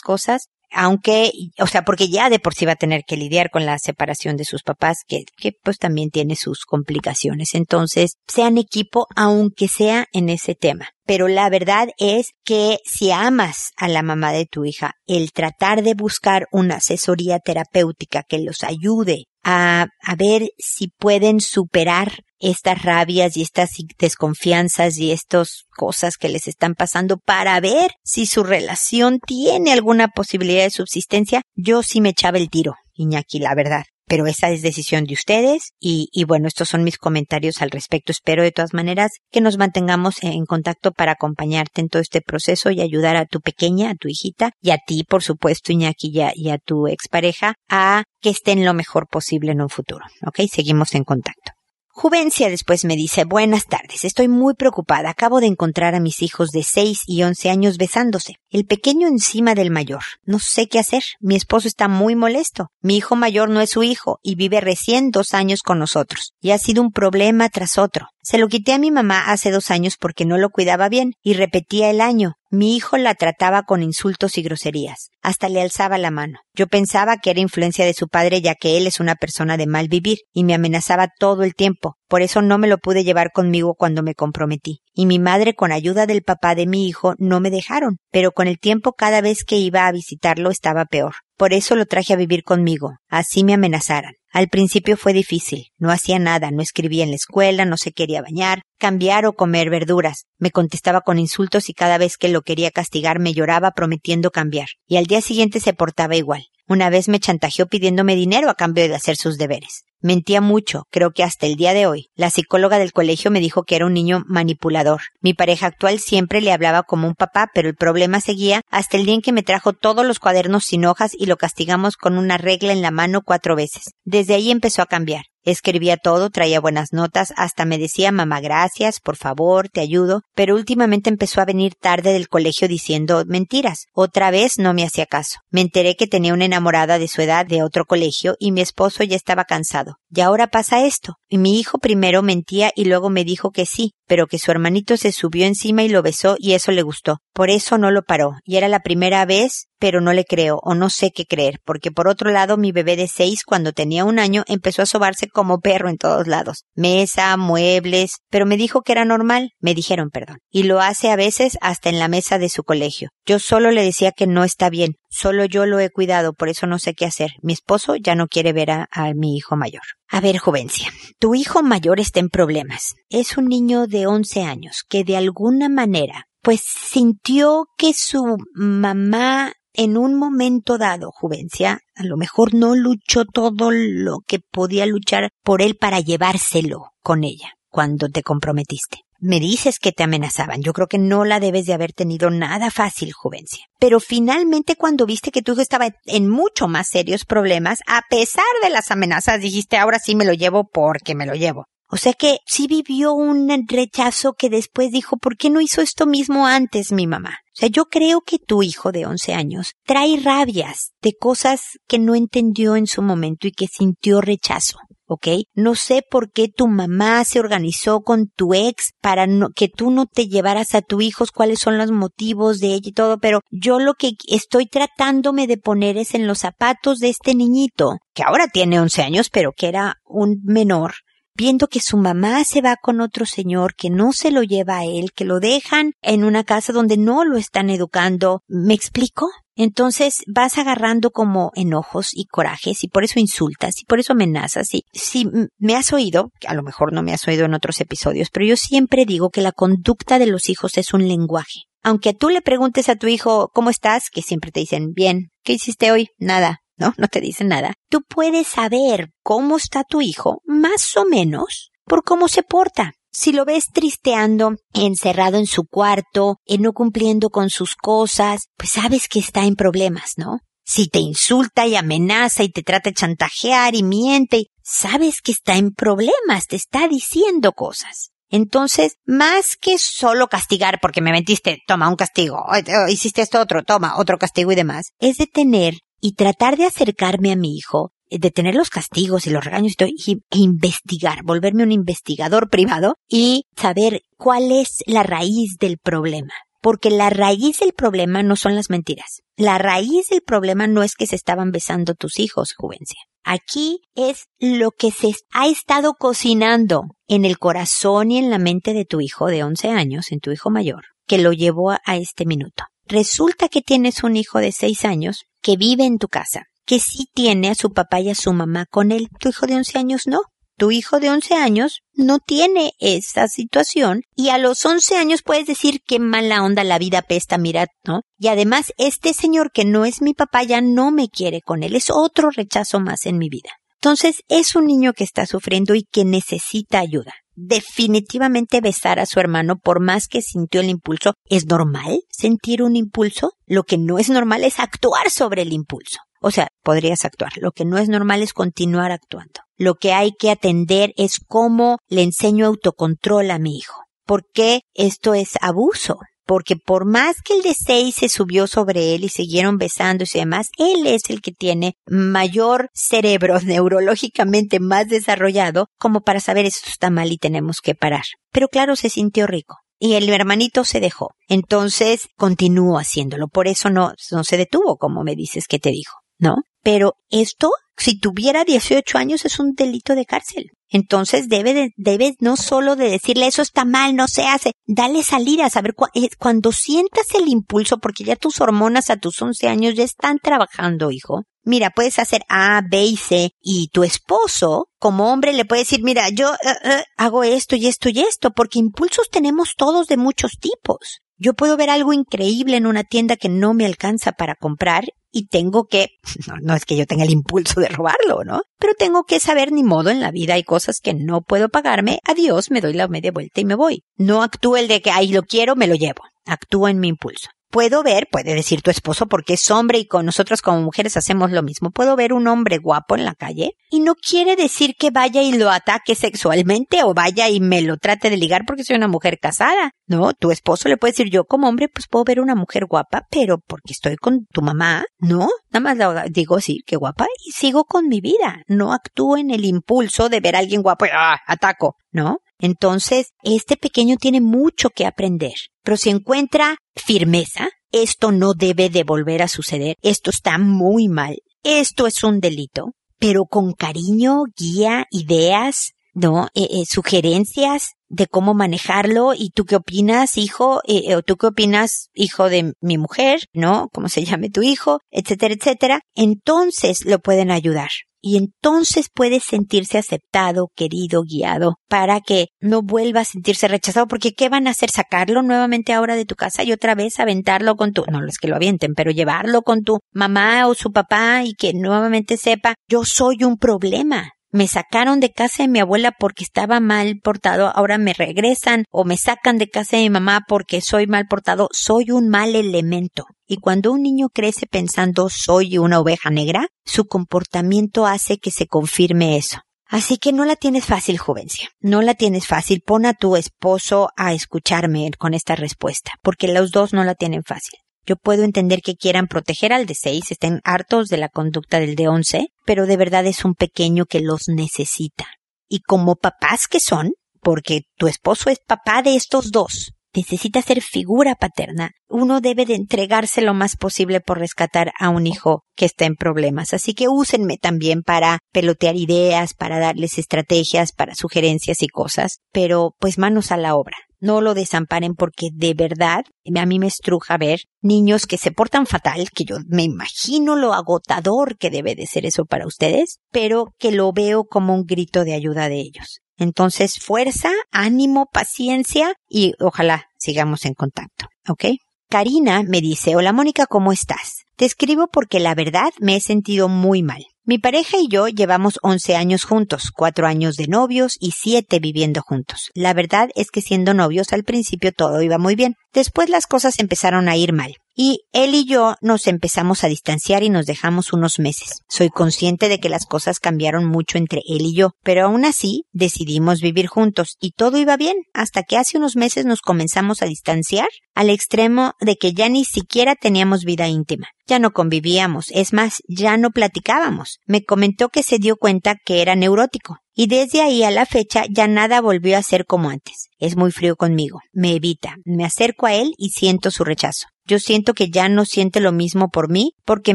cosas 0.00 0.46
aunque, 0.76 1.32
o 1.58 1.66
sea, 1.66 1.84
porque 1.84 2.08
ya 2.08 2.28
de 2.28 2.38
por 2.38 2.54
sí 2.54 2.66
va 2.66 2.72
a 2.72 2.76
tener 2.76 3.04
que 3.06 3.16
lidiar 3.16 3.50
con 3.50 3.64
la 3.64 3.78
separación 3.78 4.36
de 4.36 4.44
sus 4.44 4.62
papás, 4.62 4.98
que, 5.08 5.24
que 5.36 5.52
pues 5.62 5.78
también 5.78 6.10
tiene 6.10 6.36
sus 6.36 6.66
complicaciones. 6.66 7.54
Entonces, 7.54 8.16
sean 8.28 8.58
equipo, 8.58 9.06
aunque 9.16 9.68
sea 9.68 10.06
en 10.12 10.28
ese 10.28 10.54
tema. 10.54 10.90
Pero 11.06 11.28
la 11.28 11.48
verdad 11.48 11.88
es 11.98 12.32
que 12.44 12.78
si 12.84 13.10
amas 13.10 13.70
a 13.76 13.88
la 13.88 14.02
mamá 14.02 14.32
de 14.32 14.44
tu 14.44 14.66
hija, 14.66 14.92
el 15.06 15.32
tratar 15.32 15.82
de 15.82 15.94
buscar 15.94 16.46
una 16.52 16.76
asesoría 16.76 17.38
terapéutica 17.38 18.22
que 18.22 18.40
los 18.40 18.62
ayude 18.62 19.24
a, 19.42 19.86
a 20.02 20.14
ver 20.16 20.50
si 20.58 20.88
pueden 20.88 21.40
superar 21.40 22.12
estas 22.38 22.82
rabias 22.82 23.36
y 23.36 23.42
estas 23.42 23.70
desconfianzas 23.98 24.98
y 24.98 25.12
estas 25.12 25.64
cosas 25.76 26.16
que 26.16 26.28
les 26.28 26.48
están 26.48 26.74
pasando 26.74 27.18
para 27.18 27.58
ver 27.60 27.92
si 28.02 28.26
su 28.26 28.42
relación 28.42 29.18
tiene 29.26 29.72
alguna 29.72 30.08
posibilidad 30.08 30.64
de 30.64 30.70
subsistencia, 30.70 31.42
yo 31.54 31.82
sí 31.82 32.00
me 32.00 32.10
echaba 32.10 32.38
el 32.38 32.50
tiro, 32.50 32.74
Iñaki, 32.94 33.38
la 33.38 33.54
verdad 33.54 33.84
pero 34.06 34.26
esa 34.26 34.50
es 34.50 34.62
decisión 34.62 35.04
de 35.04 35.14
ustedes 35.14 35.72
y, 35.80 36.08
y, 36.12 36.24
bueno, 36.24 36.48
estos 36.48 36.68
son 36.68 36.84
mis 36.84 36.96
comentarios 36.96 37.60
al 37.60 37.70
respecto. 37.70 38.12
Espero 38.12 38.42
de 38.42 38.52
todas 38.52 38.72
maneras 38.72 39.10
que 39.30 39.40
nos 39.40 39.58
mantengamos 39.58 40.22
en 40.22 40.46
contacto 40.46 40.92
para 40.92 41.12
acompañarte 41.12 41.80
en 41.80 41.88
todo 41.88 42.00
este 42.00 42.20
proceso 42.20 42.70
y 42.70 42.80
ayudar 42.80 43.16
a 43.16 43.26
tu 43.26 43.40
pequeña, 43.40 43.90
a 43.90 43.94
tu 43.94 44.08
hijita 44.08 44.52
y 44.60 44.70
a 44.70 44.78
ti, 44.78 45.04
por 45.08 45.22
supuesto, 45.22 45.72
Iñaki, 45.72 46.12
y 46.12 46.46
y 46.46 46.50
a 46.50 46.58
tu 46.58 46.86
expareja 46.86 47.54
a 47.68 48.04
que 48.20 48.30
estén 48.30 48.64
lo 48.64 48.74
mejor 48.74 49.08
posible 49.08 49.52
en 49.52 49.60
un 49.60 49.68
futuro. 49.68 50.04
¿Ok? 50.26 50.40
Seguimos 50.50 50.94
en 50.94 51.04
contacto. 51.04 51.55
Juvencia 51.98 52.50
después 52.50 52.84
me 52.84 52.94
dice, 52.94 53.24
buenas 53.24 53.68
tardes, 53.68 54.04
estoy 54.04 54.28
muy 54.28 54.52
preocupada, 54.52 55.08
acabo 55.08 55.40
de 55.40 55.46
encontrar 55.46 55.94
a 55.94 55.98
mis 55.98 56.20
hijos 56.20 56.50
de 56.50 56.62
6 56.62 57.04
y 57.06 57.22
11 57.22 57.48
años 57.48 57.78
besándose, 57.78 58.34
el 58.50 58.66
pequeño 58.66 59.08
encima 59.08 59.54
del 59.54 59.70
mayor. 59.70 60.02
No 60.26 60.38
sé 60.38 60.68
qué 60.68 60.78
hacer, 60.78 61.02
mi 61.20 61.36
esposo 61.36 61.66
está 61.66 61.88
muy 61.88 62.14
molesto, 62.14 62.68
mi 62.82 62.98
hijo 62.98 63.16
mayor 63.16 63.48
no 63.48 63.62
es 63.62 63.70
su 63.70 63.82
hijo 63.82 64.20
y 64.22 64.34
vive 64.34 64.60
recién 64.60 65.10
dos 65.10 65.32
años 65.32 65.62
con 65.62 65.78
nosotros, 65.78 66.34
y 66.42 66.50
ha 66.50 66.58
sido 66.58 66.82
un 66.82 66.92
problema 66.92 67.48
tras 67.48 67.78
otro. 67.78 68.08
Se 68.22 68.36
lo 68.36 68.48
quité 68.48 68.74
a 68.74 68.78
mi 68.78 68.90
mamá 68.90 69.30
hace 69.30 69.50
dos 69.50 69.70
años 69.70 69.96
porque 69.96 70.26
no 70.26 70.36
lo 70.36 70.50
cuidaba 70.50 70.90
bien 70.90 71.14
y 71.22 71.32
repetía 71.32 71.88
el 71.88 72.02
año. 72.02 72.34
Mi 72.48 72.76
hijo 72.76 72.96
la 72.96 73.14
trataba 73.14 73.64
con 73.64 73.82
insultos 73.82 74.38
y 74.38 74.42
groserías. 74.42 75.10
Hasta 75.20 75.48
le 75.48 75.60
alzaba 75.60 75.98
la 75.98 76.12
mano. 76.12 76.38
Yo 76.54 76.68
pensaba 76.68 77.16
que 77.16 77.30
era 77.30 77.40
influencia 77.40 77.84
de 77.84 77.92
su 77.92 78.06
padre 78.06 78.40
ya 78.40 78.54
que 78.54 78.76
él 78.76 78.86
es 78.86 79.00
una 79.00 79.16
persona 79.16 79.56
de 79.56 79.66
mal 79.66 79.88
vivir 79.88 80.18
y 80.32 80.44
me 80.44 80.54
amenazaba 80.54 81.08
todo 81.18 81.42
el 81.42 81.56
tiempo. 81.56 81.96
Por 82.06 82.22
eso 82.22 82.42
no 82.42 82.56
me 82.58 82.68
lo 82.68 82.78
pude 82.78 83.02
llevar 83.02 83.32
conmigo 83.32 83.74
cuando 83.74 84.04
me 84.04 84.14
comprometí. 84.14 84.82
Y 84.94 85.06
mi 85.06 85.18
madre 85.18 85.54
con 85.54 85.72
ayuda 85.72 86.06
del 86.06 86.22
papá 86.22 86.54
de 86.54 86.66
mi 86.66 86.86
hijo 86.86 87.14
no 87.18 87.40
me 87.40 87.50
dejaron. 87.50 87.96
Pero 88.12 88.30
con 88.30 88.46
el 88.46 88.60
tiempo 88.60 88.92
cada 88.92 89.20
vez 89.20 89.42
que 89.44 89.56
iba 89.56 89.88
a 89.88 89.92
visitarlo 89.92 90.50
estaba 90.50 90.84
peor. 90.84 91.14
Por 91.36 91.52
eso 91.52 91.76
lo 91.76 91.84
traje 91.84 92.14
a 92.14 92.16
vivir 92.16 92.42
conmigo. 92.44 92.96
Así 93.08 93.44
me 93.44 93.54
amenazaran. 93.54 94.14
Al 94.32 94.48
principio 94.48 94.96
fue 94.96 95.12
difícil, 95.12 95.68
no 95.78 95.90
hacía 95.90 96.18
nada, 96.18 96.50
no 96.50 96.62
escribía 96.62 97.04
en 97.04 97.10
la 97.10 97.16
escuela, 97.16 97.64
no 97.64 97.76
se 97.76 97.92
quería 97.92 98.20
bañar, 98.20 98.62
cambiar 98.78 99.24
o 99.24 99.32
comer 99.32 99.70
verduras. 99.70 100.24
Me 100.38 100.50
contestaba 100.50 101.00
con 101.00 101.18
insultos 101.18 101.70
y 101.70 101.72
cada 101.72 101.96
vez 101.96 102.18
que 102.18 102.28
lo 102.28 102.42
quería 102.42 102.70
castigar 102.70 103.18
me 103.18 103.32
lloraba 103.32 103.70
prometiendo 103.70 104.30
cambiar. 104.30 104.68
Y 104.86 104.96
al 104.96 105.06
día 105.06 105.22
siguiente 105.22 105.60
se 105.60 105.72
portaba 105.72 106.16
igual. 106.16 106.44
Una 106.68 106.90
vez 106.90 107.08
me 107.08 107.20
chantajeó 107.20 107.66
pidiéndome 107.66 108.14
dinero 108.14 108.50
a 108.50 108.54
cambio 108.54 108.88
de 108.88 108.94
hacer 108.94 109.16
sus 109.16 109.38
deberes. 109.38 109.85
Mentía 110.06 110.40
mucho, 110.40 110.84
creo 110.92 111.10
que 111.10 111.24
hasta 111.24 111.46
el 111.46 111.56
día 111.56 111.74
de 111.74 111.88
hoy. 111.88 112.10
La 112.14 112.30
psicóloga 112.30 112.78
del 112.78 112.92
colegio 112.92 113.32
me 113.32 113.40
dijo 113.40 113.64
que 113.64 113.74
era 113.74 113.86
un 113.86 113.92
niño 113.92 114.22
manipulador. 114.28 115.00
Mi 115.20 115.34
pareja 115.34 115.66
actual 115.66 115.98
siempre 115.98 116.40
le 116.40 116.52
hablaba 116.52 116.84
como 116.84 117.08
un 117.08 117.16
papá, 117.16 117.50
pero 117.52 117.68
el 117.68 117.74
problema 117.74 118.20
seguía 118.20 118.60
hasta 118.70 118.96
el 118.96 119.04
día 119.04 119.16
en 119.16 119.20
que 119.20 119.32
me 119.32 119.42
trajo 119.42 119.72
todos 119.72 120.06
los 120.06 120.20
cuadernos 120.20 120.62
sin 120.62 120.84
hojas 120.84 121.10
y 121.12 121.26
lo 121.26 121.36
castigamos 121.36 121.96
con 121.96 122.18
una 122.18 122.38
regla 122.38 122.72
en 122.72 122.82
la 122.82 122.92
mano 122.92 123.22
cuatro 123.22 123.56
veces. 123.56 123.94
Desde 124.04 124.34
ahí 124.34 124.52
empezó 124.52 124.80
a 124.80 124.86
cambiar. 124.86 125.24
Escribía 125.46 125.96
todo, 125.96 126.28
traía 126.30 126.58
buenas 126.58 126.92
notas, 126.92 127.32
hasta 127.36 127.64
me 127.64 127.78
decía 127.78 128.10
mamá 128.10 128.40
gracias, 128.40 128.98
por 128.98 129.14
favor, 129.14 129.68
te 129.68 129.80
ayudo, 129.80 130.22
pero 130.34 130.56
últimamente 130.56 131.08
empezó 131.08 131.40
a 131.40 131.44
venir 131.44 131.74
tarde 131.80 132.12
del 132.12 132.28
colegio 132.28 132.66
diciendo 132.66 133.22
mentiras. 133.28 133.86
Otra 133.94 134.32
vez 134.32 134.58
no 134.58 134.74
me 134.74 134.82
hacía 134.82 135.06
caso. 135.06 135.38
Me 135.50 135.60
enteré 135.60 135.94
que 135.94 136.08
tenía 136.08 136.34
una 136.34 136.46
enamorada 136.46 136.98
de 136.98 137.06
su 137.06 137.22
edad 137.22 137.46
de 137.46 137.62
otro 137.62 137.84
colegio 137.84 138.34
y 138.40 138.50
mi 138.50 138.60
esposo 138.60 139.04
ya 139.04 139.14
estaba 139.14 139.44
cansado. 139.44 139.98
Y 140.10 140.20
ahora 140.20 140.48
pasa 140.48 140.84
esto. 140.84 141.14
Y 141.28 141.38
mi 141.38 141.60
hijo 141.60 141.78
primero 141.78 142.22
mentía 142.22 142.72
y 142.74 142.86
luego 142.86 143.08
me 143.08 143.22
dijo 143.22 143.52
que 143.52 143.66
sí, 143.66 143.92
pero 144.08 144.26
que 144.26 144.40
su 144.40 144.50
hermanito 144.50 144.96
se 144.96 145.12
subió 145.12 145.46
encima 145.46 145.84
y 145.84 145.88
lo 145.88 146.02
besó 146.02 146.34
y 146.38 146.54
eso 146.54 146.72
le 146.72 146.82
gustó. 146.82 147.18
Por 147.32 147.50
eso 147.50 147.78
no 147.78 147.92
lo 147.92 148.02
paró. 148.02 148.32
Y 148.44 148.56
era 148.56 148.66
la 148.66 148.80
primera 148.80 149.24
vez, 149.26 149.66
pero 149.78 150.00
no 150.00 150.12
le 150.12 150.24
creo 150.24 150.58
o 150.62 150.74
no 150.74 150.90
sé 150.90 151.10
qué 151.10 151.24
creer, 151.24 151.60
porque 151.64 151.90
por 151.90 152.08
otro 152.08 152.30
lado 152.30 152.56
mi 152.56 152.72
bebé 152.72 152.96
de 152.96 153.08
seis, 153.08 153.44
cuando 153.44 153.72
tenía 153.72 154.04
un 154.04 154.18
año, 154.18 154.44
empezó 154.46 154.82
a 154.82 154.86
sobarse 154.86 155.28
como 155.28 155.60
perro 155.60 155.88
en 155.88 155.98
todos 155.98 156.26
lados. 156.26 156.64
Mesa, 156.74 157.36
muebles, 157.36 158.16
pero 158.30 158.46
me 158.46 158.56
dijo 158.56 158.82
que 158.82 158.92
era 158.92 159.04
normal, 159.04 159.50
me 159.60 159.74
dijeron 159.74 160.10
perdón. 160.10 160.38
Y 160.50 160.64
lo 160.64 160.80
hace 160.80 161.10
a 161.10 161.16
veces 161.16 161.58
hasta 161.60 161.88
en 161.88 161.98
la 161.98 162.08
mesa 162.08 162.38
de 162.38 162.48
su 162.48 162.64
colegio. 162.64 163.10
Yo 163.26 163.38
solo 163.38 163.70
le 163.70 163.82
decía 163.82 164.12
que 164.12 164.26
no 164.26 164.44
está 164.44 164.70
bien, 164.70 164.94
solo 165.08 165.44
yo 165.44 165.66
lo 165.66 165.80
he 165.80 165.90
cuidado, 165.90 166.32
por 166.32 166.48
eso 166.48 166.66
no 166.66 166.78
sé 166.78 166.94
qué 166.94 167.06
hacer. 167.06 167.32
Mi 167.42 167.52
esposo 167.52 167.96
ya 167.96 168.14
no 168.14 168.28
quiere 168.28 168.52
ver 168.52 168.70
a, 168.70 168.86
mi 169.14 169.36
hijo 169.36 169.56
mayor. 169.56 169.82
A 170.08 170.20
ver, 170.20 170.38
Juvencia, 170.38 170.90
tu 171.18 171.34
hijo 171.34 171.62
mayor 171.62 172.00
está 172.00 172.20
en 172.20 172.28
problemas. 172.28 172.94
Es 173.08 173.36
un 173.36 173.46
niño 173.46 173.86
de 173.86 174.06
11 174.06 174.42
años 174.42 174.84
que 174.88 175.04
de 175.04 175.16
alguna 175.16 175.68
manera, 175.68 176.26
pues 176.42 176.60
sintió 176.62 177.66
que 177.76 177.92
su 177.92 178.36
mamá 178.54 179.52
en 179.76 179.96
un 179.96 180.14
momento 180.14 180.78
dado, 180.78 181.10
Juvencia, 181.12 181.80
a 181.94 182.02
lo 182.02 182.16
mejor 182.16 182.54
no 182.54 182.74
luchó 182.74 183.24
todo 183.24 183.70
lo 183.70 184.18
que 184.26 184.40
podía 184.40 184.86
luchar 184.86 185.30
por 185.42 185.62
él 185.62 185.76
para 185.76 186.00
llevárselo 186.00 186.92
con 187.02 187.24
ella 187.24 187.52
cuando 187.68 188.08
te 188.08 188.22
comprometiste. 188.22 188.98
Me 189.18 189.40
dices 189.40 189.78
que 189.78 189.92
te 189.92 190.02
amenazaban. 190.02 190.62
Yo 190.62 190.72
creo 190.72 190.88
que 190.88 190.98
no 190.98 191.24
la 191.24 191.40
debes 191.40 191.64
de 191.66 191.72
haber 191.72 191.92
tenido 191.92 192.30
nada 192.30 192.70
fácil, 192.70 193.12
Juvencia. 193.12 193.64
Pero 193.78 193.98
finalmente 193.98 194.76
cuando 194.76 195.06
viste 195.06 195.30
que 195.30 195.42
tu 195.42 195.52
hijo 195.52 195.62
estaba 195.62 195.88
en 196.04 196.28
mucho 196.28 196.68
más 196.68 196.88
serios 196.88 197.24
problemas, 197.24 197.80
a 197.86 198.02
pesar 198.10 198.44
de 198.62 198.70
las 198.70 198.90
amenazas, 198.90 199.40
dijiste 199.40 199.78
ahora 199.78 199.98
sí 199.98 200.14
me 200.14 200.26
lo 200.26 200.34
llevo 200.34 200.68
porque 200.70 201.14
me 201.14 201.26
lo 201.26 201.34
llevo. 201.34 201.66
O 201.88 201.96
sea 201.96 202.12
que 202.14 202.38
sí 202.46 202.66
vivió 202.66 203.12
un 203.12 203.48
rechazo 203.68 204.32
que 204.32 204.50
después 204.50 204.90
dijo, 204.90 205.16
¿por 205.16 205.36
qué 205.36 205.50
no 205.50 205.60
hizo 205.60 205.82
esto 205.82 206.06
mismo 206.06 206.46
antes 206.46 206.92
mi 206.92 207.06
mamá? 207.06 207.38
O 207.54 207.58
sea, 207.58 207.68
yo 207.68 207.84
creo 207.86 208.22
que 208.22 208.38
tu 208.38 208.62
hijo 208.62 208.92
de 208.92 209.06
11 209.06 209.34
años 209.34 209.72
trae 209.84 210.18
rabias 210.20 210.92
de 211.00 211.14
cosas 211.18 211.78
que 211.86 211.98
no 211.98 212.14
entendió 212.14 212.76
en 212.76 212.86
su 212.86 213.02
momento 213.02 213.46
y 213.46 213.52
que 213.52 213.66
sintió 213.66 214.20
rechazo. 214.20 214.78
¿ok? 215.06 215.28
No 215.54 215.74
sé 215.74 216.02
por 216.08 216.30
qué 216.30 216.48
tu 216.48 216.66
mamá 216.68 217.24
se 217.24 217.40
organizó 217.40 218.00
con 218.00 218.28
tu 218.28 218.54
ex 218.54 218.92
para 219.00 219.26
que 219.54 219.68
tú 219.68 219.90
no 219.90 220.06
te 220.06 220.26
llevaras 220.26 220.74
a 220.74 220.82
tu 220.82 221.00
hijo, 221.00 221.24
cuáles 221.34 221.60
son 221.60 221.78
los 221.78 221.90
motivos 221.90 222.58
de 222.58 222.68
ella 222.68 222.88
y 222.88 222.92
todo, 222.92 223.18
pero 223.18 223.40
yo 223.50 223.78
lo 223.78 223.94
que 223.94 224.12
estoy 224.28 224.66
tratándome 224.66 225.46
de 225.46 225.56
poner 225.56 225.96
es 225.96 226.14
en 226.14 226.26
los 226.26 226.38
zapatos 226.40 226.98
de 226.98 227.08
este 227.08 227.34
niñito, 227.34 227.98
que 228.14 228.22
ahora 228.22 228.48
tiene 228.48 228.80
11 228.80 229.02
años, 229.02 229.30
pero 229.30 229.52
que 229.56 229.68
era 229.68 229.96
un 230.04 230.40
menor, 230.44 230.94
viendo 231.36 231.68
que 231.68 231.80
su 231.80 231.96
mamá 231.96 232.44
se 232.44 232.62
va 232.62 232.76
con 232.76 233.00
otro 233.00 233.26
señor, 233.26 233.74
que 233.74 233.90
no 233.90 234.12
se 234.12 234.30
lo 234.30 234.42
lleva 234.42 234.78
a 234.78 234.84
él, 234.84 235.12
que 235.12 235.24
lo 235.24 235.38
dejan 235.38 235.92
en 236.02 236.24
una 236.24 236.44
casa 236.44 236.72
donde 236.72 236.96
no 236.96 237.24
lo 237.24 237.36
están 237.36 237.70
educando. 237.70 238.42
¿Me 238.48 238.74
explico? 238.74 239.28
Entonces 239.54 240.22
vas 240.26 240.58
agarrando 240.58 241.10
como 241.10 241.50
enojos 241.54 242.10
y 242.12 242.26
corajes 242.26 242.84
y 242.84 242.88
por 242.88 243.04
eso 243.04 243.18
insultas 243.18 243.80
y 243.80 243.86
por 243.86 243.98
eso 243.98 244.12
amenazas 244.12 244.74
y 244.74 244.84
si 244.92 245.26
me 245.58 245.76
has 245.76 245.94
oído, 245.94 246.30
a 246.46 246.54
lo 246.54 246.62
mejor 246.62 246.92
no 246.92 247.02
me 247.02 247.14
has 247.14 247.26
oído 247.26 247.46
en 247.46 247.54
otros 247.54 247.80
episodios, 247.80 248.28
pero 248.30 248.44
yo 248.44 248.56
siempre 248.56 249.06
digo 249.06 249.30
que 249.30 249.40
la 249.40 249.52
conducta 249.52 250.18
de 250.18 250.26
los 250.26 250.50
hijos 250.50 250.76
es 250.76 250.92
un 250.92 251.08
lenguaje. 251.08 251.62
Aunque 251.82 252.12
tú 252.12 252.28
le 252.28 252.42
preguntes 252.42 252.88
a 252.90 252.96
tu 252.96 253.06
hijo 253.06 253.50
¿cómo 253.54 253.70
estás? 253.70 254.10
que 254.10 254.20
siempre 254.20 254.50
te 254.50 254.60
dicen 254.60 254.92
bien. 254.92 255.30
¿Qué 255.42 255.54
hiciste 255.54 255.90
hoy? 255.90 256.10
Nada. 256.18 256.60
¿No? 256.76 256.94
No 256.96 257.08
te 257.08 257.20
dicen 257.20 257.48
nada. 257.48 257.74
Tú 257.88 258.02
puedes 258.02 258.46
saber 258.46 259.10
cómo 259.22 259.56
está 259.56 259.84
tu 259.84 260.00
hijo, 260.00 260.42
más 260.44 260.96
o 260.96 261.04
menos, 261.04 261.70
por 261.84 262.04
cómo 262.04 262.28
se 262.28 262.42
porta. 262.42 262.92
Si 263.10 263.32
lo 263.32 263.44
ves 263.44 263.68
tristeando, 263.72 264.56
encerrado 264.74 265.38
en 265.38 265.46
su 265.46 265.64
cuarto, 265.64 266.36
en 266.44 266.62
no 266.62 266.72
cumpliendo 266.72 267.30
con 267.30 267.48
sus 267.48 267.74
cosas, 267.74 268.48
pues 268.56 268.72
sabes 268.72 269.08
que 269.08 269.20
está 269.20 269.44
en 269.44 269.54
problemas, 269.54 270.12
¿no? 270.16 270.40
Si 270.64 270.88
te 270.88 270.98
insulta 270.98 271.66
y 271.66 271.76
amenaza 271.76 272.42
y 272.42 272.50
te 272.50 272.62
trata 272.62 272.90
de 272.90 272.94
chantajear 272.94 273.74
y 273.74 273.82
miente, 273.82 274.46
sabes 274.62 275.22
que 275.22 275.32
está 275.32 275.56
en 275.56 275.70
problemas, 275.70 276.46
te 276.48 276.56
está 276.56 276.88
diciendo 276.88 277.52
cosas. 277.52 278.10
Entonces, 278.28 278.96
más 279.06 279.56
que 279.56 279.78
solo 279.78 280.26
castigar 280.26 280.80
porque 280.82 281.00
me 281.00 281.12
mentiste, 281.12 281.62
toma 281.66 281.88
un 281.88 281.96
castigo, 281.96 282.44
hiciste 282.88 283.22
esto 283.22 283.40
otro, 283.40 283.62
toma 283.62 283.96
otro 283.98 284.18
castigo 284.18 284.50
y 284.50 284.56
demás, 284.56 284.92
es 284.98 285.18
detener 285.18 285.74
y 286.06 286.12
tratar 286.12 286.56
de 286.56 286.66
acercarme 286.66 287.32
a 287.32 287.36
mi 287.36 287.56
hijo, 287.56 287.90
eh, 288.08 288.20
de 288.20 288.30
tener 288.30 288.54
los 288.54 288.70
castigos 288.70 289.26
y 289.26 289.30
los 289.30 289.44
regaños 289.44 289.72
y, 289.80 290.12
e 290.30 290.38
investigar, 290.38 291.24
volverme 291.24 291.64
un 291.64 291.72
investigador 291.72 292.48
privado 292.48 292.94
y 293.08 293.46
saber 293.56 294.02
cuál 294.16 294.52
es 294.52 294.84
la 294.86 295.02
raíz 295.02 295.56
del 295.58 295.78
problema. 295.78 296.32
Porque 296.62 296.90
la 296.90 297.10
raíz 297.10 297.58
del 297.58 297.72
problema 297.72 298.22
no 298.22 298.36
son 298.36 298.54
las 298.54 298.70
mentiras. 298.70 299.22
La 299.36 299.58
raíz 299.58 300.10
del 300.10 300.22
problema 300.22 300.68
no 300.68 300.84
es 300.84 300.94
que 300.94 301.08
se 301.08 301.16
estaban 301.16 301.50
besando 301.50 301.94
tus 301.94 302.20
hijos, 302.20 302.54
juvencia. 302.56 303.00
Aquí 303.24 303.80
es 303.96 304.26
lo 304.38 304.70
que 304.70 304.92
se 304.92 305.12
ha 305.32 305.48
estado 305.48 305.94
cocinando 305.98 306.82
en 307.08 307.24
el 307.24 307.36
corazón 307.38 308.12
y 308.12 308.18
en 308.18 308.30
la 308.30 308.38
mente 308.38 308.74
de 308.74 308.84
tu 308.84 309.00
hijo 309.00 309.26
de 309.26 309.42
11 309.42 309.70
años, 309.70 310.12
en 310.12 310.20
tu 310.20 310.30
hijo 310.30 310.50
mayor, 310.50 310.84
que 311.08 311.18
lo 311.18 311.32
llevó 311.32 311.72
a 311.72 311.96
este 311.96 312.26
minuto. 312.26 312.62
Resulta 312.84 313.48
que 313.48 313.62
tienes 313.62 314.04
un 314.04 314.16
hijo 314.16 314.38
de 314.38 314.52
6 314.52 314.84
años 314.84 315.24
que 315.46 315.56
vive 315.56 315.84
en 315.84 315.98
tu 315.98 316.08
casa, 316.08 316.46
que 316.64 316.80
sí 316.80 317.06
tiene 317.14 317.50
a 317.50 317.54
su 317.54 317.70
papá 317.70 318.00
y 318.00 318.10
a 318.10 318.16
su 318.16 318.32
mamá 318.32 318.66
con 318.68 318.90
él. 318.90 319.06
Tu 319.20 319.28
hijo 319.28 319.46
de 319.46 319.54
11 319.54 319.78
años 319.78 320.02
no. 320.08 320.22
Tu 320.58 320.72
hijo 320.72 320.98
de 320.98 321.08
11 321.08 321.34
años 321.34 321.82
no 321.92 322.18
tiene 322.18 322.72
esa 322.80 323.28
situación 323.28 324.00
y 324.16 324.30
a 324.30 324.38
los 324.38 324.66
11 324.66 324.96
años 324.96 325.22
puedes 325.22 325.46
decir 325.46 325.82
qué 325.86 326.00
mala 326.00 326.42
onda 326.42 326.64
la 326.64 326.80
vida 326.80 327.00
pesta, 327.02 327.38
mira, 327.38 327.66
¿no? 327.84 328.00
Y 328.18 328.26
además 328.26 328.72
este 328.76 329.12
señor 329.12 329.52
que 329.52 329.64
no 329.64 329.84
es 329.84 330.02
mi 330.02 330.14
papá 330.14 330.42
ya 330.42 330.60
no 330.60 330.90
me 330.90 331.08
quiere 331.10 331.42
con 331.42 331.62
él, 331.62 331.76
es 331.76 331.90
otro 331.90 332.30
rechazo 332.30 332.80
más 332.80 333.06
en 333.06 333.16
mi 333.16 333.28
vida. 333.28 333.50
Entonces 333.74 334.22
es 334.26 334.56
un 334.56 334.66
niño 334.66 334.94
que 334.94 335.04
está 335.04 335.26
sufriendo 335.26 335.76
y 335.76 335.84
que 335.84 336.04
necesita 336.04 336.80
ayuda 336.80 337.14
definitivamente 337.36 338.60
besar 338.60 338.98
a 338.98 339.06
su 339.06 339.20
hermano 339.20 339.56
por 339.56 339.80
más 339.80 340.08
que 340.08 340.22
sintió 340.22 340.60
el 340.60 340.70
impulso. 340.70 341.14
¿Es 341.28 341.46
normal 341.46 342.00
sentir 342.10 342.62
un 342.62 342.76
impulso? 342.76 343.32
Lo 343.46 343.62
que 343.62 343.78
no 343.78 343.98
es 343.98 344.10
normal 344.10 344.42
es 344.44 344.58
actuar 344.58 345.10
sobre 345.10 345.42
el 345.42 345.52
impulso. 345.52 345.98
O 346.20 346.30
sea, 346.30 346.48
podrías 346.62 347.04
actuar. 347.04 347.32
Lo 347.36 347.52
que 347.52 347.64
no 347.64 347.78
es 347.78 347.88
normal 347.88 348.22
es 348.22 348.32
continuar 348.32 348.90
actuando. 348.90 349.42
Lo 349.56 349.74
que 349.74 349.92
hay 349.92 350.12
que 350.18 350.30
atender 350.30 350.92
es 350.96 351.20
cómo 351.24 351.78
le 351.88 352.02
enseño 352.02 352.46
autocontrol 352.46 353.30
a 353.30 353.38
mi 353.38 353.56
hijo. 353.56 353.82
Porque 354.04 354.62
esto 354.74 355.14
es 355.14 355.32
abuso 355.40 355.98
porque 356.26 356.56
por 356.56 356.84
más 356.84 357.22
que 357.22 357.34
el 357.34 357.42
de 357.42 357.54
seis 357.54 357.94
se 357.94 358.08
subió 358.08 358.46
sobre 358.46 358.94
él 358.94 359.04
y 359.04 359.08
siguieron 359.08 359.58
besándose 359.58 360.18
y 360.18 360.20
demás, 360.22 360.48
él 360.58 360.86
es 360.86 361.08
el 361.08 361.22
que 361.22 361.32
tiene 361.32 361.76
mayor 361.86 362.70
cerebro 362.74 363.40
neurológicamente 363.44 364.60
más 364.60 364.88
desarrollado 364.88 365.68
como 365.78 366.00
para 366.00 366.20
saber 366.20 366.44
esto 366.44 366.68
está 366.68 366.90
mal 366.90 367.12
y 367.12 367.18
tenemos 367.18 367.60
que 367.60 367.74
parar. 367.74 368.04
Pero 368.32 368.48
claro, 368.48 368.76
se 368.76 368.90
sintió 368.90 369.26
rico. 369.26 369.56
Y 369.78 369.94
el 369.94 370.08
hermanito 370.08 370.64
se 370.64 370.80
dejó. 370.80 371.10
Entonces 371.28 372.08
continuó 372.16 372.78
haciéndolo. 372.78 373.28
Por 373.28 373.46
eso 373.46 373.68
no, 373.68 373.92
no 374.10 374.24
se 374.24 374.38
detuvo, 374.38 374.78
como 374.78 375.04
me 375.04 375.14
dices 375.14 375.46
que 375.46 375.58
te 375.58 375.70
dijo. 375.70 375.98
¿No? 376.18 376.36
Pero 376.62 376.94
esto, 377.10 377.50
si 377.76 378.00
tuviera 378.00 378.44
18 378.44 378.96
años, 378.96 379.24
es 379.26 379.38
un 379.38 379.54
delito 379.54 379.94
de 379.94 380.06
cárcel. 380.06 380.50
Entonces 380.68 381.28
debe 381.28 381.54
de, 381.54 381.70
debes 381.76 382.14
no 382.20 382.36
solo 382.36 382.76
de 382.76 382.90
decirle 382.90 383.26
eso 383.26 383.42
está 383.42 383.64
mal, 383.64 383.94
no 383.94 384.08
se 384.08 384.24
hace, 384.26 384.52
dale 384.66 385.02
salida, 385.02 385.48
saber 385.48 385.74
eh, 385.94 386.08
cuando 386.18 386.52
sientas 386.52 387.06
el 387.14 387.28
impulso, 387.28 387.78
porque 387.78 388.04
ya 388.04 388.16
tus 388.16 388.40
hormonas 388.40 388.90
a 388.90 388.96
tus 388.96 389.20
11 389.20 389.48
años 389.48 389.74
ya 389.74 389.84
están 389.84 390.18
trabajando, 390.18 390.90
hijo. 390.90 391.22
Mira, 391.44 391.70
puedes 391.70 392.00
hacer 392.00 392.22
A, 392.28 392.60
B 392.68 392.82
y 392.84 392.96
C 392.96 393.30
y 393.40 393.68
tu 393.68 393.84
esposo, 393.84 394.68
como 394.80 395.12
hombre, 395.12 395.32
le 395.32 395.44
puede 395.44 395.62
decir, 395.62 395.80
mira, 395.84 396.08
yo 396.08 396.34
eh, 396.34 396.38
eh, 396.64 396.84
hago 396.96 397.22
esto 397.22 397.54
y 397.54 397.68
esto 397.68 397.88
y 397.88 398.00
esto, 398.00 398.32
porque 398.32 398.58
impulsos 398.58 399.08
tenemos 399.10 399.54
todos 399.56 399.86
de 399.86 399.96
muchos 399.96 400.32
tipos. 400.40 401.02
Yo 401.18 401.34
puedo 401.34 401.56
ver 401.56 401.70
algo 401.70 401.92
increíble 401.92 402.56
en 402.56 402.66
una 402.66 402.84
tienda 402.84 403.16
que 403.16 403.28
no 403.28 403.54
me 403.54 403.64
alcanza 403.66 404.12
para 404.12 404.34
comprar 404.34 404.84
y 405.10 405.28
tengo 405.28 405.64
que, 405.64 405.88
no, 406.42 406.54
es 406.54 406.64
que 406.64 406.76
yo 406.76 406.86
tenga 406.86 407.04
el 407.04 407.10
impulso 407.10 407.60
de 407.60 407.68
robarlo, 407.68 408.24
¿no? 408.24 408.42
Pero 408.58 408.74
tengo 408.78 409.04
que 409.04 409.20
saber 409.20 409.52
ni 409.52 409.62
modo 409.62 409.90
en 409.90 410.00
la 410.00 410.10
vida 410.10 410.34
hay 410.34 410.44
cosas 410.44 410.80
que 410.82 410.94
no 410.94 411.22
puedo 411.22 411.48
pagarme, 411.48 412.00
adiós, 412.04 412.50
me 412.50 412.60
doy 412.60 412.74
la 412.74 412.88
media 412.88 413.12
vuelta 413.12 413.40
y 413.40 413.44
me 413.44 413.54
voy. 413.54 413.82
No 413.96 414.22
actúo 414.22 414.56
el 414.56 414.68
de 414.68 414.82
que 414.82 414.90
ahí 414.90 415.08
lo 415.08 415.22
quiero, 415.22 415.56
me 415.56 415.66
lo 415.66 415.74
llevo. 415.74 416.02
Actúo 416.26 416.68
en 416.68 416.80
mi 416.80 416.88
impulso 416.88 417.28
puedo 417.50 417.82
ver, 417.82 418.08
puede 418.10 418.34
decir 418.34 418.62
tu 418.62 418.70
esposo 418.70 419.06
porque 419.06 419.34
es 419.34 419.50
hombre 419.50 419.78
y 419.78 419.86
con 419.86 420.06
nosotros 420.06 420.42
como 420.42 420.60
mujeres 420.62 420.96
hacemos 420.96 421.30
lo 421.30 421.42
mismo, 421.42 421.70
puedo 421.70 421.96
ver 421.96 422.12
un 422.12 422.26
hombre 422.28 422.58
guapo 422.58 422.96
en 422.96 423.04
la 423.04 423.14
calle 423.14 423.52
y 423.70 423.80
no 423.80 423.94
quiere 423.94 424.36
decir 424.36 424.74
que 424.78 424.90
vaya 424.90 425.22
y 425.22 425.32
lo 425.32 425.50
ataque 425.50 425.94
sexualmente 425.94 426.82
o 426.82 426.94
vaya 426.94 427.28
y 427.28 427.40
me 427.40 427.62
lo 427.62 427.76
trate 427.76 428.10
de 428.10 428.16
ligar 428.16 428.42
porque 428.46 428.64
soy 428.64 428.76
una 428.76 428.88
mujer 428.88 429.18
casada. 429.20 429.72
No, 429.86 430.12
tu 430.12 430.30
esposo 430.30 430.68
le 430.68 430.76
puede 430.76 430.92
decir 430.92 431.10
yo 431.10 431.24
como 431.24 431.48
hombre 431.48 431.68
pues 431.68 431.86
puedo 431.88 432.04
ver 432.04 432.20
una 432.20 432.34
mujer 432.34 432.66
guapa, 432.66 433.06
pero 433.10 433.38
porque 433.38 433.72
estoy 433.72 433.96
con 433.96 434.26
tu 434.32 434.42
mamá, 434.42 434.84
no, 434.98 435.28
nada 435.50 435.74
más 435.74 436.04
digo 436.10 436.40
sí, 436.40 436.62
que 436.66 436.76
guapa 436.76 437.06
y 437.24 437.32
sigo 437.32 437.64
con 437.64 437.88
mi 437.88 438.00
vida, 438.00 438.42
no 438.48 438.72
actúo 438.72 439.16
en 439.16 439.30
el 439.30 439.44
impulso 439.44 440.08
de 440.08 440.20
ver 440.20 440.36
a 440.36 440.40
alguien 440.40 440.62
guapo 440.62 440.86
y 440.86 440.90
¡ah! 440.92 441.18
ataco, 441.26 441.76
¿no? 441.90 442.18
Entonces, 442.38 443.12
este 443.22 443.56
pequeño 443.56 443.96
tiene 443.96 444.20
mucho 444.20 444.70
que 444.70 444.86
aprender, 444.86 445.34
pero 445.62 445.76
si 445.76 445.90
encuentra 445.90 446.58
firmeza, 446.74 447.48
esto 447.72 448.12
no 448.12 448.34
debe 448.34 448.70
de 448.70 448.84
volver 448.84 449.22
a 449.22 449.28
suceder, 449.28 449.76
esto 449.82 450.10
está 450.10 450.38
muy 450.38 450.88
mal, 450.88 451.16
esto 451.42 451.86
es 451.86 452.02
un 452.04 452.20
delito, 452.20 452.72
pero 452.98 453.24
con 453.26 453.52
cariño, 453.52 454.24
guía, 454.36 454.86
ideas, 454.90 455.72
¿no? 455.96 456.28
Eh, 456.34 456.48
eh, 456.50 456.64
sugerencias 456.68 457.72
de 457.88 458.06
cómo 458.06 458.34
manejarlo. 458.34 459.14
Y 459.14 459.30
tú 459.30 459.44
qué 459.44 459.56
opinas, 459.56 460.18
hijo, 460.18 460.60
eh, 460.66 460.94
o 460.94 461.02
tú 461.02 461.16
qué 461.16 461.28
opinas, 461.28 461.88
hijo 461.94 462.28
de 462.28 462.52
mi 462.60 462.78
mujer, 462.78 463.20
¿no? 463.32 463.68
Como 463.72 463.88
se 463.88 464.04
llame 464.04 464.30
tu 464.30 464.42
hijo, 464.42 464.80
etcétera, 464.90 465.34
etcétera. 465.34 465.80
Entonces 465.94 466.84
lo 466.84 466.98
pueden 466.98 467.30
ayudar 467.30 467.70
y 468.06 468.16
entonces 468.16 468.88
puede 468.88 469.18
sentirse 469.18 469.78
aceptado, 469.78 470.52
querido, 470.54 471.02
guiado, 471.02 471.56
para 471.68 472.00
que 472.00 472.28
no 472.38 472.62
vuelva 472.62 473.00
a 473.00 473.04
sentirse 473.04 473.48
rechazado, 473.48 473.88
porque 473.88 474.12
¿qué 474.12 474.28
van 474.28 474.46
a 474.46 474.50
hacer? 474.50 474.70
¿Sacarlo 474.70 475.22
nuevamente 475.22 475.72
ahora 475.72 475.96
de 475.96 476.04
tu 476.04 476.14
casa 476.14 476.44
y 476.44 476.52
otra 476.52 476.76
vez 476.76 477.00
aventarlo 477.00 477.56
con 477.56 477.72
tu, 477.72 477.82
no 477.90 478.06
es 478.06 478.18
que 478.18 478.28
lo 478.28 478.36
avienten, 478.36 478.74
pero 478.76 478.92
llevarlo 478.92 479.42
con 479.42 479.64
tu 479.64 479.80
mamá 479.90 480.46
o 480.46 480.54
su 480.54 480.70
papá 480.70 481.24
y 481.24 481.34
que 481.34 481.52
nuevamente 481.52 482.16
sepa, 482.16 482.54
yo 482.68 482.84
soy 482.84 483.24
un 483.24 483.38
problema, 483.38 484.12
me 484.36 484.46
sacaron 484.46 485.00
de 485.00 485.12
casa 485.12 485.42
de 485.42 485.48
mi 485.48 485.58
abuela 485.58 485.92
porque 485.98 486.22
estaba 486.22 486.60
mal 486.60 487.00
portado, 487.02 487.50
ahora 487.54 487.78
me 487.78 487.94
regresan 487.94 488.64
o 488.70 488.84
me 488.84 488.96
sacan 488.96 489.38
de 489.38 489.48
casa 489.48 489.76
de 489.76 489.84
mi 489.84 489.90
mamá 489.90 490.20
porque 490.28 490.60
soy 490.60 490.86
mal 490.86 491.06
portado, 491.08 491.48
soy 491.52 491.90
un 491.90 492.08
mal 492.08 492.36
elemento. 492.36 493.06
Y 493.26 493.38
cuando 493.38 493.72
un 493.72 493.82
niño 493.82 494.08
crece 494.12 494.46
pensando 494.46 495.08
soy 495.08 495.58
una 495.58 495.80
oveja 495.80 496.10
negra, 496.10 496.48
su 496.64 496.84
comportamiento 496.84 497.86
hace 497.86 498.18
que 498.18 498.30
se 498.30 498.46
confirme 498.46 499.16
eso. 499.16 499.40
Así 499.68 499.98
que 499.98 500.12
no 500.12 500.24
la 500.24 500.36
tienes 500.36 500.64
fácil, 500.64 500.98
jovencia. 500.98 501.48
No 501.58 501.82
la 501.82 501.94
tienes 501.94 502.26
fácil. 502.26 502.62
Pon 502.64 502.86
a 502.86 502.94
tu 502.94 503.16
esposo 503.16 503.88
a 503.96 504.12
escucharme 504.12 504.90
con 504.96 505.12
esta 505.12 505.34
respuesta, 505.34 505.92
porque 506.02 506.28
los 506.28 506.52
dos 506.52 506.72
no 506.72 506.84
la 506.84 506.94
tienen 506.94 507.24
fácil. 507.24 507.58
Yo 507.86 507.96
puedo 507.96 508.24
entender 508.24 508.62
que 508.62 508.74
quieran 508.74 509.06
proteger 509.06 509.52
al 509.52 509.66
de 509.66 509.74
seis, 509.74 510.10
estén 510.10 510.40
hartos 510.44 510.88
de 510.88 510.96
la 510.96 511.08
conducta 511.08 511.60
del 511.60 511.76
de 511.76 511.88
once, 511.88 512.28
pero 512.44 512.66
de 512.66 512.76
verdad 512.76 513.06
es 513.06 513.24
un 513.24 513.34
pequeño 513.34 513.86
que 513.86 514.00
los 514.00 514.28
necesita. 514.28 515.06
Y 515.48 515.60
como 515.60 515.94
papás 515.94 516.48
que 516.48 516.58
son, 516.58 516.92
porque 517.20 517.62
tu 517.76 517.86
esposo 517.86 518.28
es 518.28 518.40
papá 518.44 518.82
de 518.82 518.96
estos 518.96 519.30
dos, 519.30 519.72
necesita 519.96 520.42
ser 520.42 520.62
figura 520.62 521.14
paterna, 521.14 521.70
uno 521.88 522.20
debe 522.20 522.44
de 522.44 522.54
entregarse 522.54 523.22
lo 523.22 523.34
más 523.34 523.56
posible 523.56 524.00
por 524.00 524.18
rescatar 524.18 524.72
a 524.78 524.90
un 524.90 525.06
hijo 525.06 525.44
que 525.56 525.64
está 525.64 525.86
en 525.86 525.96
problemas. 525.96 526.52
Así 526.52 526.74
que 526.74 526.88
úsenme 526.88 527.38
también 527.38 527.82
para 527.82 528.18
pelotear 528.32 528.76
ideas, 528.76 529.34
para 529.34 529.58
darles 529.58 529.98
estrategias, 529.98 530.72
para 530.72 530.94
sugerencias 530.94 531.62
y 531.62 531.68
cosas, 531.68 532.18
pero 532.32 532.74
pues 532.78 532.98
manos 532.98 533.32
a 533.32 533.36
la 533.36 533.54
obra. 533.56 533.76
No 534.06 534.20
lo 534.20 534.34
desamparen 534.34 534.94
porque 534.94 535.30
de 535.32 535.54
verdad 535.54 536.04
a 536.36 536.46
mí 536.46 536.60
me 536.60 536.68
estruja 536.68 537.18
ver 537.18 537.40
niños 537.60 538.06
que 538.06 538.18
se 538.18 538.30
portan 538.30 538.66
fatal, 538.66 539.10
que 539.10 539.24
yo 539.24 539.38
me 539.48 539.64
imagino 539.64 540.36
lo 540.36 540.54
agotador 540.54 541.36
que 541.36 541.50
debe 541.50 541.74
de 541.74 541.86
ser 541.86 542.06
eso 542.06 542.24
para 542.24 542.46
ustedes, 542.46 543.00
pero 543.10 543.52
que 543.58 543.72
lo 543.72 543.92
veo 543.92 544.22
como 544.24 544.54
un 544.54 544.64
grito 544.64 545.04
de 545.04 545.14
ayuda 545.14 545.48
de 545.48 545.56
ellos. 545.56 546.00
Entonces, 546.18 546.78
fuerza, 546.78 547.32
ánimo, 547.50 548.06
paciencia 548.12 548.94
y 549.08 549.32
ojalá 549.40 549.86
sigamos 549.98 550.44
en 550.44 550.54
contacto, 550.54 551.08
¿ok? 551.28 551.56
Karina 551.90 552.44
me 552.44 552.60
dice, 552.60 552.94
hola 552.94 553.12
Mónica, 553.12 553.46
¿cómo 553.46 553.72
estás? 553.72 554.22
Te 554.36 554.44
escribo 554.44 554.86
porque 554.86 555.18
la 555.18 555.34
verdad 555.34 555.70
me 555.80 555.96
he 555.96 556.00
sentido 556.00 556.48
muy 556.48 556.84
mal. 556.84 557.04
Mi 557.28 557.38
pareja 557.38 557.78
y 557.80 557.88
yo 557.88 558.06
llevamos 558.06 558.60
11 558.62 558.94
años 558.94 559.24
juntos, 559.24 559.72
4 559.74 560.06
años 560.06 560.36
de 560.36 560.46
novios 560.46 560.96
y 561.00 561.10
7 561.10 561.58
viviendo 561.58 562.00
juntos. 562.00 562.52
La 562.54 562.72
verdad 562.72 563.08
es 563.16 563.32
que 563.32 563.40
siendo 563.40 563.74
novios 563.74 564.12
al 564.12 564.22
principio 564.22 564.70
todo 564.70 565.02
iba 565.02 565.18
muy 565.18 565.34
bien. 565.34 565.56
Después 565.76 566.08
las 566.08 566.26
cosas 566.26 566.58
empezaron 566.58 567.06
a 567.06 567.18
ir 567.18 567.34
mal. 567.34 567.56
Y 567.74 568.00
él 568.12 568.34
y 568.34 568.46
yo 568.46 568.76
nos 568.80 569.06
empezamos 569.06 569.62
a 569.62 569.68
distanciar 569.68 570.22
y 570.22 570.30
nos 570.30 570.46
dejamos 570.46 570.94
unos 570.94 571.18
meses. 571.18 571.60
Soy 571.68 571.90
consciente 571.90 572.48
de 572.48 572.58
que 572.58 572.70
las 572.70 572.86
cosas 572.86 573.20
cambiaron 573.20 573.66
mucho 573.66 573.98
entre 573.98 574.22
él 574.26 574.40
y 574.40 574.54
yo, 574.54 574.70
pero 574.82 575.04
aún 575.04 575.26
así 575.26 575.64
decidimos 575.72 576.40
vivir 576.40 576.66
juntos 576.66 577.18
y 577.20 577.32
todo 577.32 577.58
iba 577.58 577.76
bien 577.76 577.96
hasta 578.14 578.42
que 578.42 578.56
hace 578.56 578.78
unos 578.78 578.96
meses 578.96 579.26
nos 579.26 579.42
comenzamos 579.42 580.00
a 580.00 580.06
distanciar 580.06 580.68
al 580.94 581.10
extremo 581.10 581.74
de 581.78 581.96
que 581.96 582.14
ya 582.14 582.30
ni 582.30 582.46
siquiera 582.46 582.94
teníamos 582.94 583.44
vida 583.44 583.68
íntima. 583.68 584.06
Ya 584.26 584.38
no 584.38 584.52
convivíamos, 584.52 585.26
es 585.28 585.52
más, 585.52 585.82
ya 585.88 586.16
no 586.16 586.30
platicábamos. 586.30 587.18
Me 587.26 587.44
comentó 587.44 587.90
que 587.90 588.02
se 588.02 588.16
dio 588.16 588.36
cuenta 588.36 588.76
que 588.82 589.02
era 589.02 589.14
neurótico 589.14 589.80
y 589.98 590.08
desde 590.08 590.42
ahí 590.42 590.62
a 590.62 590.70
la 590.70 590.84
fecha 590.84 591.24
ya 591.30 591.48
nada 591.48 591.80
volvió 591.80 592.18
a 592.18 592.22
ser 592.22 592.44
como 592.44 592.68
antes. 592.68 593.08
Es 593.18 593.34
muy 593.34 593.50
frío 593.50 593.76
conmigo, 593.76 594.20
me 594.32 594.52
evita, 594.54 594.96
me 595.06 595.24
acerco 595.24 595.64
a 595.64 595.74
él 595.74 595.94
y 595.96 596.10
siento 596.10 596.50
su 596.50 596.64
rechazo. 596.64 597.06
Yo 597.24 597.38
siento 597.38 597.72
que 597.72 597.90
ya 597.90 598.08
no 598.10 598.26
siente 598.26 598.60
lo 598.60 598.72
mismo 598.72 599.08
por 599.08 599.30
mí 599.30 599.54
porque 599.64 599.94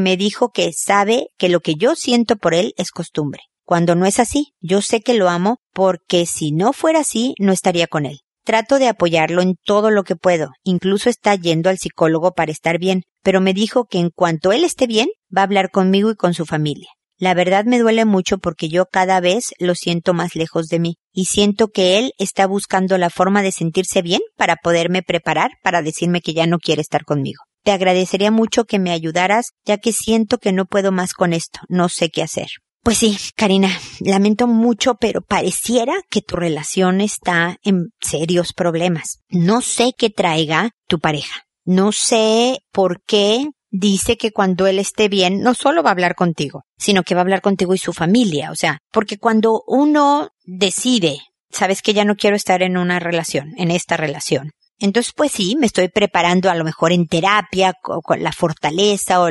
me 0.00 0.16
dijo 0.16 0.50
que 0.50 0.72
sabe 0.72 1.28
que 1.38 1.48
lo 1.48 1.60
que 1.60 1.76
yo 1.76 1.94
siento 1.94 2.36
por 2.36 2.52
él 2.52 2.74
es 2.76 2.90
costumbre. 2.90 3.42
Cuando 3.64 3.94
no 3.94 4.04
es 4.04 4.18
así, 4.18 4.54
yo 4.60 4.82
sé 4.82 5.00
que 5.00 5.14
lo 5.14 5.28
amo 5.28 5.58
porque 5.72 6.26
si 6.26 6.50
no 6.50 6.72
fuera 6.72 6.98
así, 7.00 7.34
no 7.38 7.52
estaría 7.52 7.86
con 7.86 8.04
él. 8.04 8.18
Trato 8.44 8.80
de 8.80 8.88
apoyarlo 8.88 9.40
en 9.40 9.54
todo 9.64 9.90
lo 9.92 10.02
que 10.02 10.16
puedo, 10.16 10.50
incluso 10.64 11.08
está 11.08 11.36
yendo 11.36 11.70
al 11.70 11.78
psicólogo 11.78 12.32
para 12.32 12.50
estar 12.50 12.78
bien, 12.80 13.04
pero 13.22 13.40
me 13.40 13.54
dijo 13.54 13.84
que 13.84 14.00
en 14.00 14.10
cuanto 14.10 14.50
él 14.50 14.64
esté 14.64 14.88
bien, 14.88 15.06
va 15.34 15.42
a 15.42 15.44
hablar 15.44 15.70
conmigo 15.70 16.10
y 16.10 16.16
con 16.16 16.34
su 16.34 16.44
familia. 16.44 16.88
La 17.22 17.34
verdad 17.34 17.64
me 17.64 17.78
duele 17.78 18.04
mucho 18.04 18.38
porque 18.38 18.68
yo 18.68 18.86
cada 18.86 19.20
vez 19.20 19.54
lo 19.60 19.76
siento 19.76 20.12
más 20.12 20.34
lejos 20.34 20.66
de 20.66 20.80
mí 20.80 20.96
y 21.12 21.26
siento 21.26 21.68
que 21.68 22.00
él 22.00 22.10
está 22.18 22.48
buscando 22.48 22.98
la 22.98 23.10
forma 23.10 23.42
de 23.42 23.52
sentirse 23.52 24.02
bien 24.02 24.20
para 24.36 24.56
poderme 24.56 25.04
preparar 25.04 25.52
para 25.62 25.82
decirme 25.82 26.20
que 26.20 26.34
ya 26.34 26.48
no 26.48 26.58
quiere 26.58 26.82
estar 26.82 27.04
conmigo. 27.04 27.38
Te 27.62 27.70
agradecería 27.70 28.32
mucho 28.32 28.64
que 28.64 28.80
me 28.80 28.90
ayudaras 28.90 29.52
ya 29.64 29.78
que 29.78 29.92
siento 29.92 30.38
que 30.38 30.50
no 30.50 30.64
puedo 30.64 30.90
más 30.90 31.12
con 31.12 31.32
esto, 31.32 31.60
no 31.68 31.88
sé 31.88 32.10
qué 32.10 32.24
hacer. 32.24 32.48
Pues 32.82 32.98
sí, 32.98 33.16
Karina, 33.36 33.70
lamento 34.00 34.48
mucho, 34.48 34.96
pero 34.96 35.22
pareciera 35.22 35.94
que 36.10 36.22
tu 36.22 36.34
relación 36.34 37.00
está 37.00 37.56
en 37.62 37.90
serios 38.00 38.52
problemas. 38.52 39.20
No 39.28 39.60
sé 39.60 39.92
qué 39.96 40.10
traiga 40.10 40.70
tu 40.88 40.98
pareja. 40.98 41.42
No 41.64 41.92
sé 41.92 42.58
por 42.72 43.00
qué 43.06 43.46
dice 43.72 44.16
que 44.16 44.30
cuando 44.30 44.66
él 44.68 44.78
esté 44.78 45.08
bien, 45.08 45.40
no 45.40 45.54
solo 45.54 45.82
va 45.82 45.90
a 45.90 45.92
hablar 45.92 46.14
contigo, 46.14 46.62
sino 46.78 47.02
que 47.02 47.14
va 47.14 47.22
a 47.22 47.24
hablar 47.24 47.40
contigo 47.40 47.74
y 47.74 47.78
su 47.78 47.92
familia. 47.92 48.52
O 48.52 48.54
sea, 48.54 48.78
porque 48.92 49.18
cuando 49.18 49.64
uno 49.66 50.28
decide, 50.44 51.18
sabes 51.50 51.82
que 51.82 51.94
ya 51.94 52.04
no 52.04 52.14
quiero 52.14 52.36
estar 52.36 52.62
en 52.62 52.76
una 52.76 53.00
relación, 53.00 53.54
en 53.56 53.72
esta 53.72 53.96
relación. 53.96 54.50
Entonces, 54.78 55.12
pues 55.16 55.32
sí, 55.32 55.56
me 55.56 55.66
estoy 55.66 55.88
preparando 55.88 56.50
a 56.50 56.54
lo 56.54 56.64
mejor 56.64 56.92
en 56.92 57.06
terapia, 57.06 57.72
con 57.82 58.22
la 58.22 58.32
fortaleza 58.32 59.22
o 59.22 59.28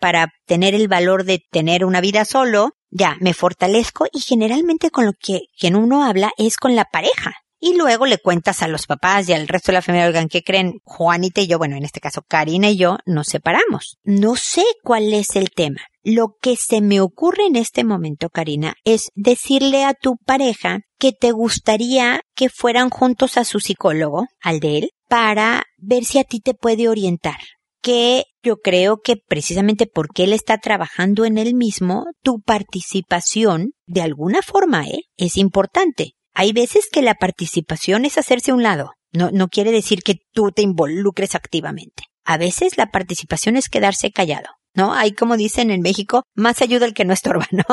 para 0.00 0.28
tener 0.46 0.74
el 0.74 0.88
valor 0.88 1.24
de 1.24 1.42
tener 1.50 1.84
una 1.84 2.00
vida 2.00 2.24
solo. 2.24 2.70
Ya, 2.90 3.16
me 3.20 3.34
fortalezco 3.34 4.06
y 4.12 4.20
generalmente 4.20 4.90
con 4.90 5.04
lo 5.04 5.12
que 5.12 5.40
quien 5.58 5.74
uno 5.74 6.04
habla 6.04 6.30
es 6.38 6.56
con 6.56 6.76
la 6.76 6.84
pareja. 6.84 7.34
Y 7.66 7.74
luego 7.74 8.06
le 8.06 8.18
cuentas 8.18 8.62
a 8.62 8.68
los 8.68 8.86
papás 8.86 9.28
y 9.28 9.32
al 9.32 9.48
resto 9.48 9.72
de 9.72 9.78
la 9.78 9.82
familia, 9.82 10.06
oigan, 10.06 10.28
¿qué 10.28 10.44
creen? 10.44 10.74
Juanita 10.84 11.40
y 11.40 11.48
yo, 11.48 11.58
bueno, 11.58 11.74
en 11.74 11.84
este 11.84 11.98
caso 11.98 12.22
Karina 12.22 12.70
y 12.70 12.76
yo, 12.76 12.98
nos 13.06 13.26
separamos. 13.26 13.98
No 14.04 14.36
sé 14.36 14.62
cuál 14.84 15.12
es 15.12 15.34
el 15.34 15.50
tema. 15.50 15.80
Lo 16.04 16.36
que 16.40 16.54
se 16.54 16.80
me 16.80 17.00
ocurre 17.00 17.46
en 17.46 17.56
este 17.56 17.82
momento, 17.82 18.28
Karina, 18.28 18.74
es 18.84 19.10
decirle 19.16 19.82
a 19.82 19.94
tu 19.94 20.16
pareja 20.16 20.82
que 20.96 21.10
te 21.10 21.32
gustaría 21.32 22.20
que 22.36 22.50
fueran 22.50 22.88
juntos 22.88 23.36
a 23.36 23.44
su 23.44 23.58
psicólogo, 23.58 24.26
al 24.40 24.60
de 24.60 24.78
él, 24.78 24.90
para 25.08 25.64
ver 25.76 26.04
si 26.04 26.20
a 26.20 26.24
ti 26.24 26.38
te 26.38 26.54
puede 26.54 26.88
orientar 26.88 27.38
que 27.82 28.24
yo 28.44 28.58
creo 28.58 28.98
que 29.02 29.16
precisamente 29.16 29.86
porque 29.86 30.24
él 30.24 30.32
está 30.32 30.58
trabajando 30.58 31.24
en 31.24 31.36
él 31.36 31.54
mismo, 31.54 32.04
tu 32.22 32.40
participación, 32.40 33.72
de 33.86 34.02
alguna 34.02 34.40
forma, 34.42 34.86
¿eh? 34.86 35.02
es 35.16 35.36
importante. 35.36 36.16
Hay 36.38 36.52
veces 36.52 36.90
que 36.92 37.00
la 37.00 37.14
participación 37.14 38.04
es 38.04 38.18
hacerse 38.18 38.50
a 38.50 38.54
un 38.54 38.62
lado. 38.62 38.92
No, 39.10 39.30
no 39.30 39.48
quiere 39.48 39.72
decir 39.72 40.02
que 40.02 40.16
tú 40.34 40.50
te 40.54 40.60
involucres 40.60 41.34
activamente. 41.34 42.02
A 42.26 42.36
veces 42.36 42.76
la 42.76 42.90
participación 42.90 43.56
es 43.56 43.70
quedarse 43.70 44.12
callado. 44.12 44.48
¿No? 44.76 44.94
Hay 44.94 45.12
como 45.12 45.36
dicen 45.36 45.70
en 45.70 45.80
México, 45.80 46.22
más 46.34 46.62
ayuda 46.62 46.86
el 46.86 46.94
que 46.94 47.04
no 47.04 47.12
estorba, 47.12 47.46
¿no? 47.50 47.64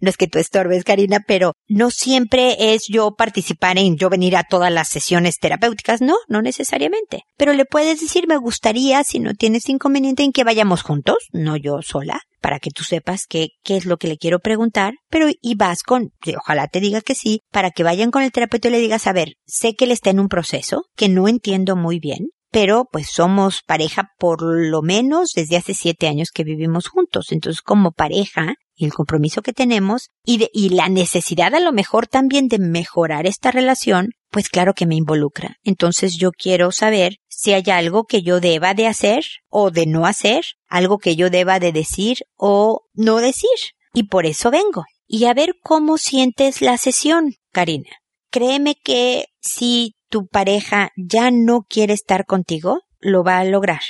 No 0.00 0.10
es 0.10 0.16
que 0.16 0.28
tú 0.28 0.38
estorbes, 0.38 0.84
Karina, 0.84 1.20
pero 1.26 1.54
no 1.68 1.90
siempre 1.90 2.74
es 2.74 2.84
yo 2.88 3.14
participar 3.16 3.78
en 3.78 3.96
yo 3.96 4.08
venir 4.10 4.36
a 4.36 4.44
todas 4.44 4.72
las 4.72 4.88
sesiones 4.88 5.38
terapéuticas, 5.38 6.00
no, 6.00 6.16
no 6.28 6.42
necesariamente. 6.42 7.24
Pero 7.36 7.52
le 7.52 7.64
puedes 7.64 8.00
decir, 8.00 8.28
me 8.28 8.36
gustaría, 8.36 9.02
si 9.04 9.18
no 9.18 9.34
tienes 9.34 9.68
inconveniente, 9.68 10.22
en 10.22 10.32
que 10.32 10.44
vayamos 10.44 10.82
juntos, 10.82 11.16
no 11.32 11.56
yo 11.56 11.82
sola 11.82 12.20
para 12.40 12.58
que 12.58 12.70
tú 12.70 12.84
sepas 12.84 13.26
qué, 13.28 13.48
qué 13.62 13.76
es 13.76 13.84
lo 13.84 13.98
que 13.98 14.08
le 14.08 14.16
quiero 14.16 14.40
preguntar, 14.40 14.94
pero 15.08 15.26
y 15.40 15.54
vas 15.54 15.82
con, 15.82 16.12
ojalá 16.38 16.68
te 16.68 16.80
diga 16.80 17.00
que 17.00 17.14
sí, 17.14 17.42
para 17.50 17.70
que 17.70 17.82
vayan 17.82 18.10
con 18.10 18.22
el 18.22 18.32
terapeuta 18.32 18.68
y 18.68 18.70
le 18.72 18.78
digas, 18.78 19.06
a 19.06 19.12
ver, 19.12 19.34
sé 19.46 19.74
que 19.74 19.84
él 19.84 19.92
está 19.92 20.10
en 20.10 20.20
un 20.20 20.28
proceso 20.28 20.84
que 20.96 21.08
no 21.08 21.28
entiendo 21.28 21.76
muy 21.76 22.00
bien, 22.00 22.28
pero 22.50 22.86
pues 22.90 23.08
somos 23.10 23.62
pareja 23.62 24.10
por 24.18 24.42
lo 24.42 24.82
menos 24.82 25.32
desde 25.34 25.56
hace 25.56 25.74
siete 25.74 26.08
años 26.08 26.30
que 26.32 26.44
vivimos 26.44 26.88
juntos. 26.88 27.32
Entonces, 27.32 27.62
como 27.62 27.92
pareja, 27.92 28.54
y 28.80 28.86
el 28.86 28.94
compromiso 28.94 29.42
que 29.42 29.52
tenemos 29.52 30.08
y, 30.24 30.38
de, 30.38 30.50
y 30.54 30.70
la 30.70 30.88
necesidad 30.88 31.54
a 31.54 31.60
lo 31.60 31.70
mejor 31.70 32.06
también 32.06 32.48
de 32.48 32.58
mejorar 32.58 33.26
esta 33.26 33.50
relación, 33.50 34.12
pues 34.30 34.48
claro 34.48 34.72
que 34.72 34.86
me 34.86 34.94
involucra. 34.94 35.56
Entonces 35.62 36.16
yo 36.16 36.30
quiero 36.32 36.72
saber 36.72 37.16
si 37.28 37.52
hay 37.52 37.64
algo 37.70 38.04
que 38.04 38.22
yo 38.22 38.40
deba 38.40 38.72
de 38.72 38.86
hacer 38.86 39.24
o 39.50 39.70
de 39.70 39.84
no 39.86 40.06
hacer, 40.06 40.44
algo 40.66 40.96
que 40.98 41.14
yo 41.14 41.28
deba 41.28 41.60
de 41.60 41.72
decir 41.72 42.18
o 42.36 42.86
no 42.94 43.18
decir. 43.18 43.50
Y 43.92 44.04
por 44.04 44.24
eso 44.24 44.50
vengo. 44.50 44.84
Y 45.06 45.26
a 45.26 45.34
ver 45.34 45.56
cómo 45.62 45.98
sientes 45.98 46.62
la 46.62 46.78
sesión, 46.78 47.34
Karina. 47.52 47.90
Créeme 48.30 48.76
que 48.76 49.26
si 49.40 49.94
tu 50.10 50.26
pareja 50.26 50.90
ya 50.96 51.30
no 51.30 51.62
quiere 51.62 51.94
estar 51.94 52.26
contigo, 52.26 52.80
lo 52.98 53.24
va 53.24 53.38
a 53.38 53.44
lograr. 53.44 53.80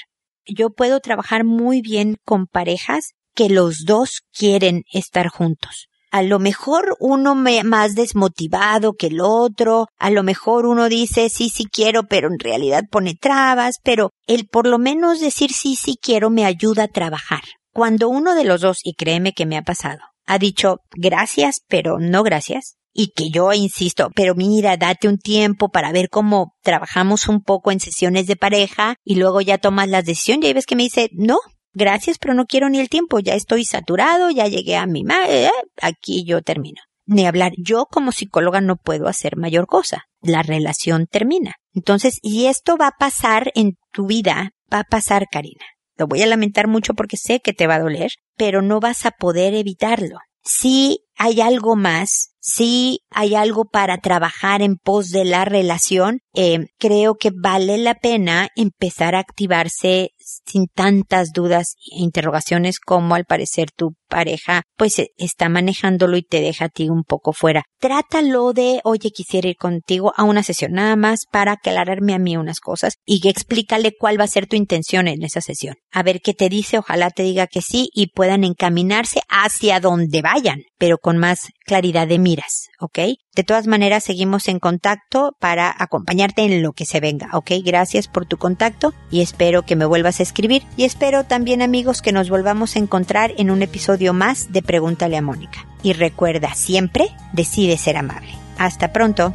Yo 0.46 0.70
puedo 0.70 1.00
trabajar 1.00 1.44
muy 1.44 1.80
bien 1.80 2.16
con 2.24 2.46
parejas 2.46 3.12
que 3.34 3.48
los 3.48 3.84
dos 3.86 4.20
quieren 4.32 4.82
estar 4.92 5.28
juntos. 5.28 5.88
A 6.12 6.22
lo 6.22 6.40
mejor 6.40 6.96
uno 6.98 7.36
me 7.36 7.62
más 7.62 7.94
desmotivado 7.94 8.94
que 8.94 9.06
el 9.06 9.20
otro, 9.20 9.86
a 9.96 10.10
lo 10.10 10.24
mejor 10.24 10.66
uno 10.66 10.88
dice 10.88 11.28
sí, 11.28 11.50
sí 11.50 11.66
quiero, 11.66 12.02
pero 12.08 12.28
en 12.28 12.38
realidad 12.40 12.82
pone 12.90 13.14
trabas, 13.14 13.76
pero 13.84 14.10
el 14.26 14.48
por 14.48 14.66
lo 14.66 14.78
menos 14.78 15.20
decir 15.20 15.52
sí, 15.52 15.76
sí 15.76 15.96
quiero 16.02 16.28
me 16.28 16.44
ayuda 16.44 16.84
a 16.84 16.88
trabajar. 16.88 17.42
Cuando 17.72 18.08
uno 18.08 18.34
de 18.34 18.44
los 18.44 18.60
dos, 18.62 18.80
y 18.82 18.94
créeme 18.94 19.32
que 19.32 19.46
me 19.46 19.56
ha 19.56 19.62
pasado, 19.62 20.00
ha 20.26 20.38
dicho 20.38 20.78
gracias, 20.96 21.60
pero 21.68 22.00
no 22.00 22.24
gracias, 22.24 22.76
y 22.92 23.12
que 23.12 23.30
yo 23.30 23.52
insisto, 23.52 24.10
pero 24.14 24.34
mira, 24.34 24.76
date 24.76 25.08
un 25.08 25.18
tiempo 25.18 25.68
para 25.68 25.92
ver 25.92 26.08
cómo 26.08 26.54
trabajamos 26.62 27.28
un 27.28 27.42
poco 27.42 27.70
en 27.70 27.80
sesiones 27.80 28.26
de 28.26 28.36
pareja 28.36 28.96
y 29.04 29.16
luego 29.16 29.40
ya 29.40 29.58
tomas 29.58 29.88
la 29.88 30.02
decisión 30.02 30.42
y 30.42 30.46
ahí 30.46 30.52
ves 30.52 30.66
que 30.66 30.76
me 30.76 30.84
dice, 30.84 31.08
no, 31.12 31.38
Gracias, 31.72 32.18
pero 32.18 32.34
no 32.34 32.46
quiero 32.46 32.68
ni 32.68 32.80
el 32.80 32.88
tiempo, 32.88 33.20
ya 33.20 33.34
estoy 33.34 33.64
saturado, 33.64 34.30
ya 34.30 34.48
llegué 34.48 34.76
a 34.76 34.86
mi 34.86 35.04
madre, 35.04 35.46
eh, 35.46 35.50
aquí 35.80 36.24
yo 36.24 36.42
termino. 36.42 36.82
Ni 37.06 37.26
hablar, 37.26 37.52
yo 37.56 37.86
como 37.86 38.12
psicóloga 38.12 38.60
no 38.60 38.76
puedo 38.76 39.08
hacer 39.08 39.36
mayor 39.36 39.66
cosa. 39.66 40.04
La 40.20 40.42
relación 40.42 41.06
termina. 41.06 41.54
Entonces, 41.72 42.18
y 42.22 42.46
esto 42.46 42.76
va 42.76 42.88
a 42.88 42.96
pasar 42.98 43.52
en 43.54 43.76
tu 43.92 44.06
vida, 44.06 44.50
va 44.72 44.80
a 44.80 44.84
pasar, 44.84 45.26
Karina. 45.30 45.64
Lo 45.96 46.06
voy 46.06 46.22
a 46.22 46.26
lamentar 46.26 46.66
mucho 46.66 46.94
porque 46.94 47.16
sé 47.16 47.40
que 47.40 47.52
te 47.52 47.66
va 47.66 47.76
a 47.76 47.80
doler, 47.80 48.10
pero 48.36 48.62
no 48.62 48.80
vas 48.80 49.06
a 49.06 49.10
poder 49.10 49.54
evitarlo. 49.54 50.18
Si 50.42 51.00
hay 51.16 51.40
algo 51.40 51.76
más 51.76 52.29
si 52.40 53.00
hay 53.10 53.34
algo 53.34 53.66
para 53.66 53.98
trabajar 53.98 54.62
en 54.62 54.76
pos 54.76 55.10
de 55.10 55.24
la 55.24 55.44
relación, 55.44 56.20
eh, 56.34 56.66
creo 56.78 57.16
que 57.16 57.30
vale 57.34 57.78
la 57.78 57.94
pena 57.94 58.48
empezar 58.56 59.14
a 59.14 59.20
activarse 59.20 60.10
sin 60.46 60.66
tantas 60.66 61.32
dudas 61.32 61.74
e 61.92 62.02
interrogaciones 62.02 62.78
como 62.78 63.14
al 63.14 63.24
parecer 63.24 63.70
tu 63.70 63.94
pareja 64.08 64.62
pues 64.76 64.98
e, 64.98 65.10
está 65.16 65.48
manejándolo 65.48 66.16
y 66.16 66.22
te 66.22 66.40
deja 66.40 66.66
a 66.66 66.68
ti 66.68 66.88
un 66.88 67.04
poco 67.04 67.32
fuera. 67.32 67.64
Trátalo 67.78 68.52
de, 68.52 68.80
oye, 68.84 69.10
quisiera 69.10 69.48
ir 69.48 69.56
contigo 69.56 70.12
a 70.16 70.24
una 70.24 70.42
sesión 70.42 70.72
nada 70.72 70.96
más 70.96 71.20
para 71.30 71.52
aclararme 71.52 72.14
a 72.14 72.18
mí 72.18 72.36
unas 72.36 72.60
cosas 72.60 72.94
y 73.04 73.26
explícale 73.28 73.92
cuál 73.98 74.20
va 74.20 74.24
a 74.24 74.28
ser 74.28 74.46
tu 74.46 74.56
intención 74.56 75.08
en 75.08 75.22
esa 75.22 75.40
sesión. 75.40 75.76
A 75.92 76.02
ver 76.02 76.20
qué 76.20 76.34
te 76.34 76.48
dice, 76.48 76.78
ojalá 76.78 77.10
te 77.10 77.22
diga 77.22 77.46
que 77.46 77.62
sí 77.62 77.90
y 77.92 78.08
puedan 78.08 78.44
encaminarse 78.44 79.20
hacia 79.28 79.80
donde 79.80 80.22
vayan, 80.22 80.62
pero 80.78 80.98
con 80.98 81.18
más 81.18 81.48
claridad 81.64 82.06
de 82.06 82.18
miras, 82.18 82.68
¿ok? 82.78 82.98
De 83.34 83.44
todas 83.44 83.66
maneras, 83.66 84.04
seguimos 84.04 84.48
en 84.48 84.58
contacto 84.58 85.36
para 85.40 85.74
acompañarte 85.78 86.42
en 86.42 86.62
lo 86.62 86.72
que 86.72 86.84
se 86.84 87.00
venga, 87.00 87.30
¿ok? 87.32 87.52
Gracias 87.64 88.08
por 88.08 88.26
tu 88.26 88.36
contacto 88.36 88.92
y 89.10 89.20
espero 89.20 89.62
que 89.62 89.76
me 89.76 89.84
vuelvas 89.84 90.20
a 90.20 90.22
escribir 90.22 90.62
y 90.76 90.84
espero 90.84 91.24
también 91.24 91.62
amigos 91.62 92.02
que 92.02 92.12
nos 92.12 92.28
volvamos 92.28 92.76
a 92.76 92.80
encontrar 92.80 93.32
en 93.36 93.50
un 93.50 93.62
episodio 93.62 94.12
más 94.12 94.52
de 94.52 94.62
Pregúntale 94.62 95.16
a 95.16 95.22
Mónica. 95.22 95.66
Y 95.82 95.92
recuerda 95.92 96.54
siempre, 96.54 97.08
decide 97.32 97.78
ser 97.78 97.96
amable. 97.96 98.34
Hasta 98.58 98.92
pronto. 98.92 99.34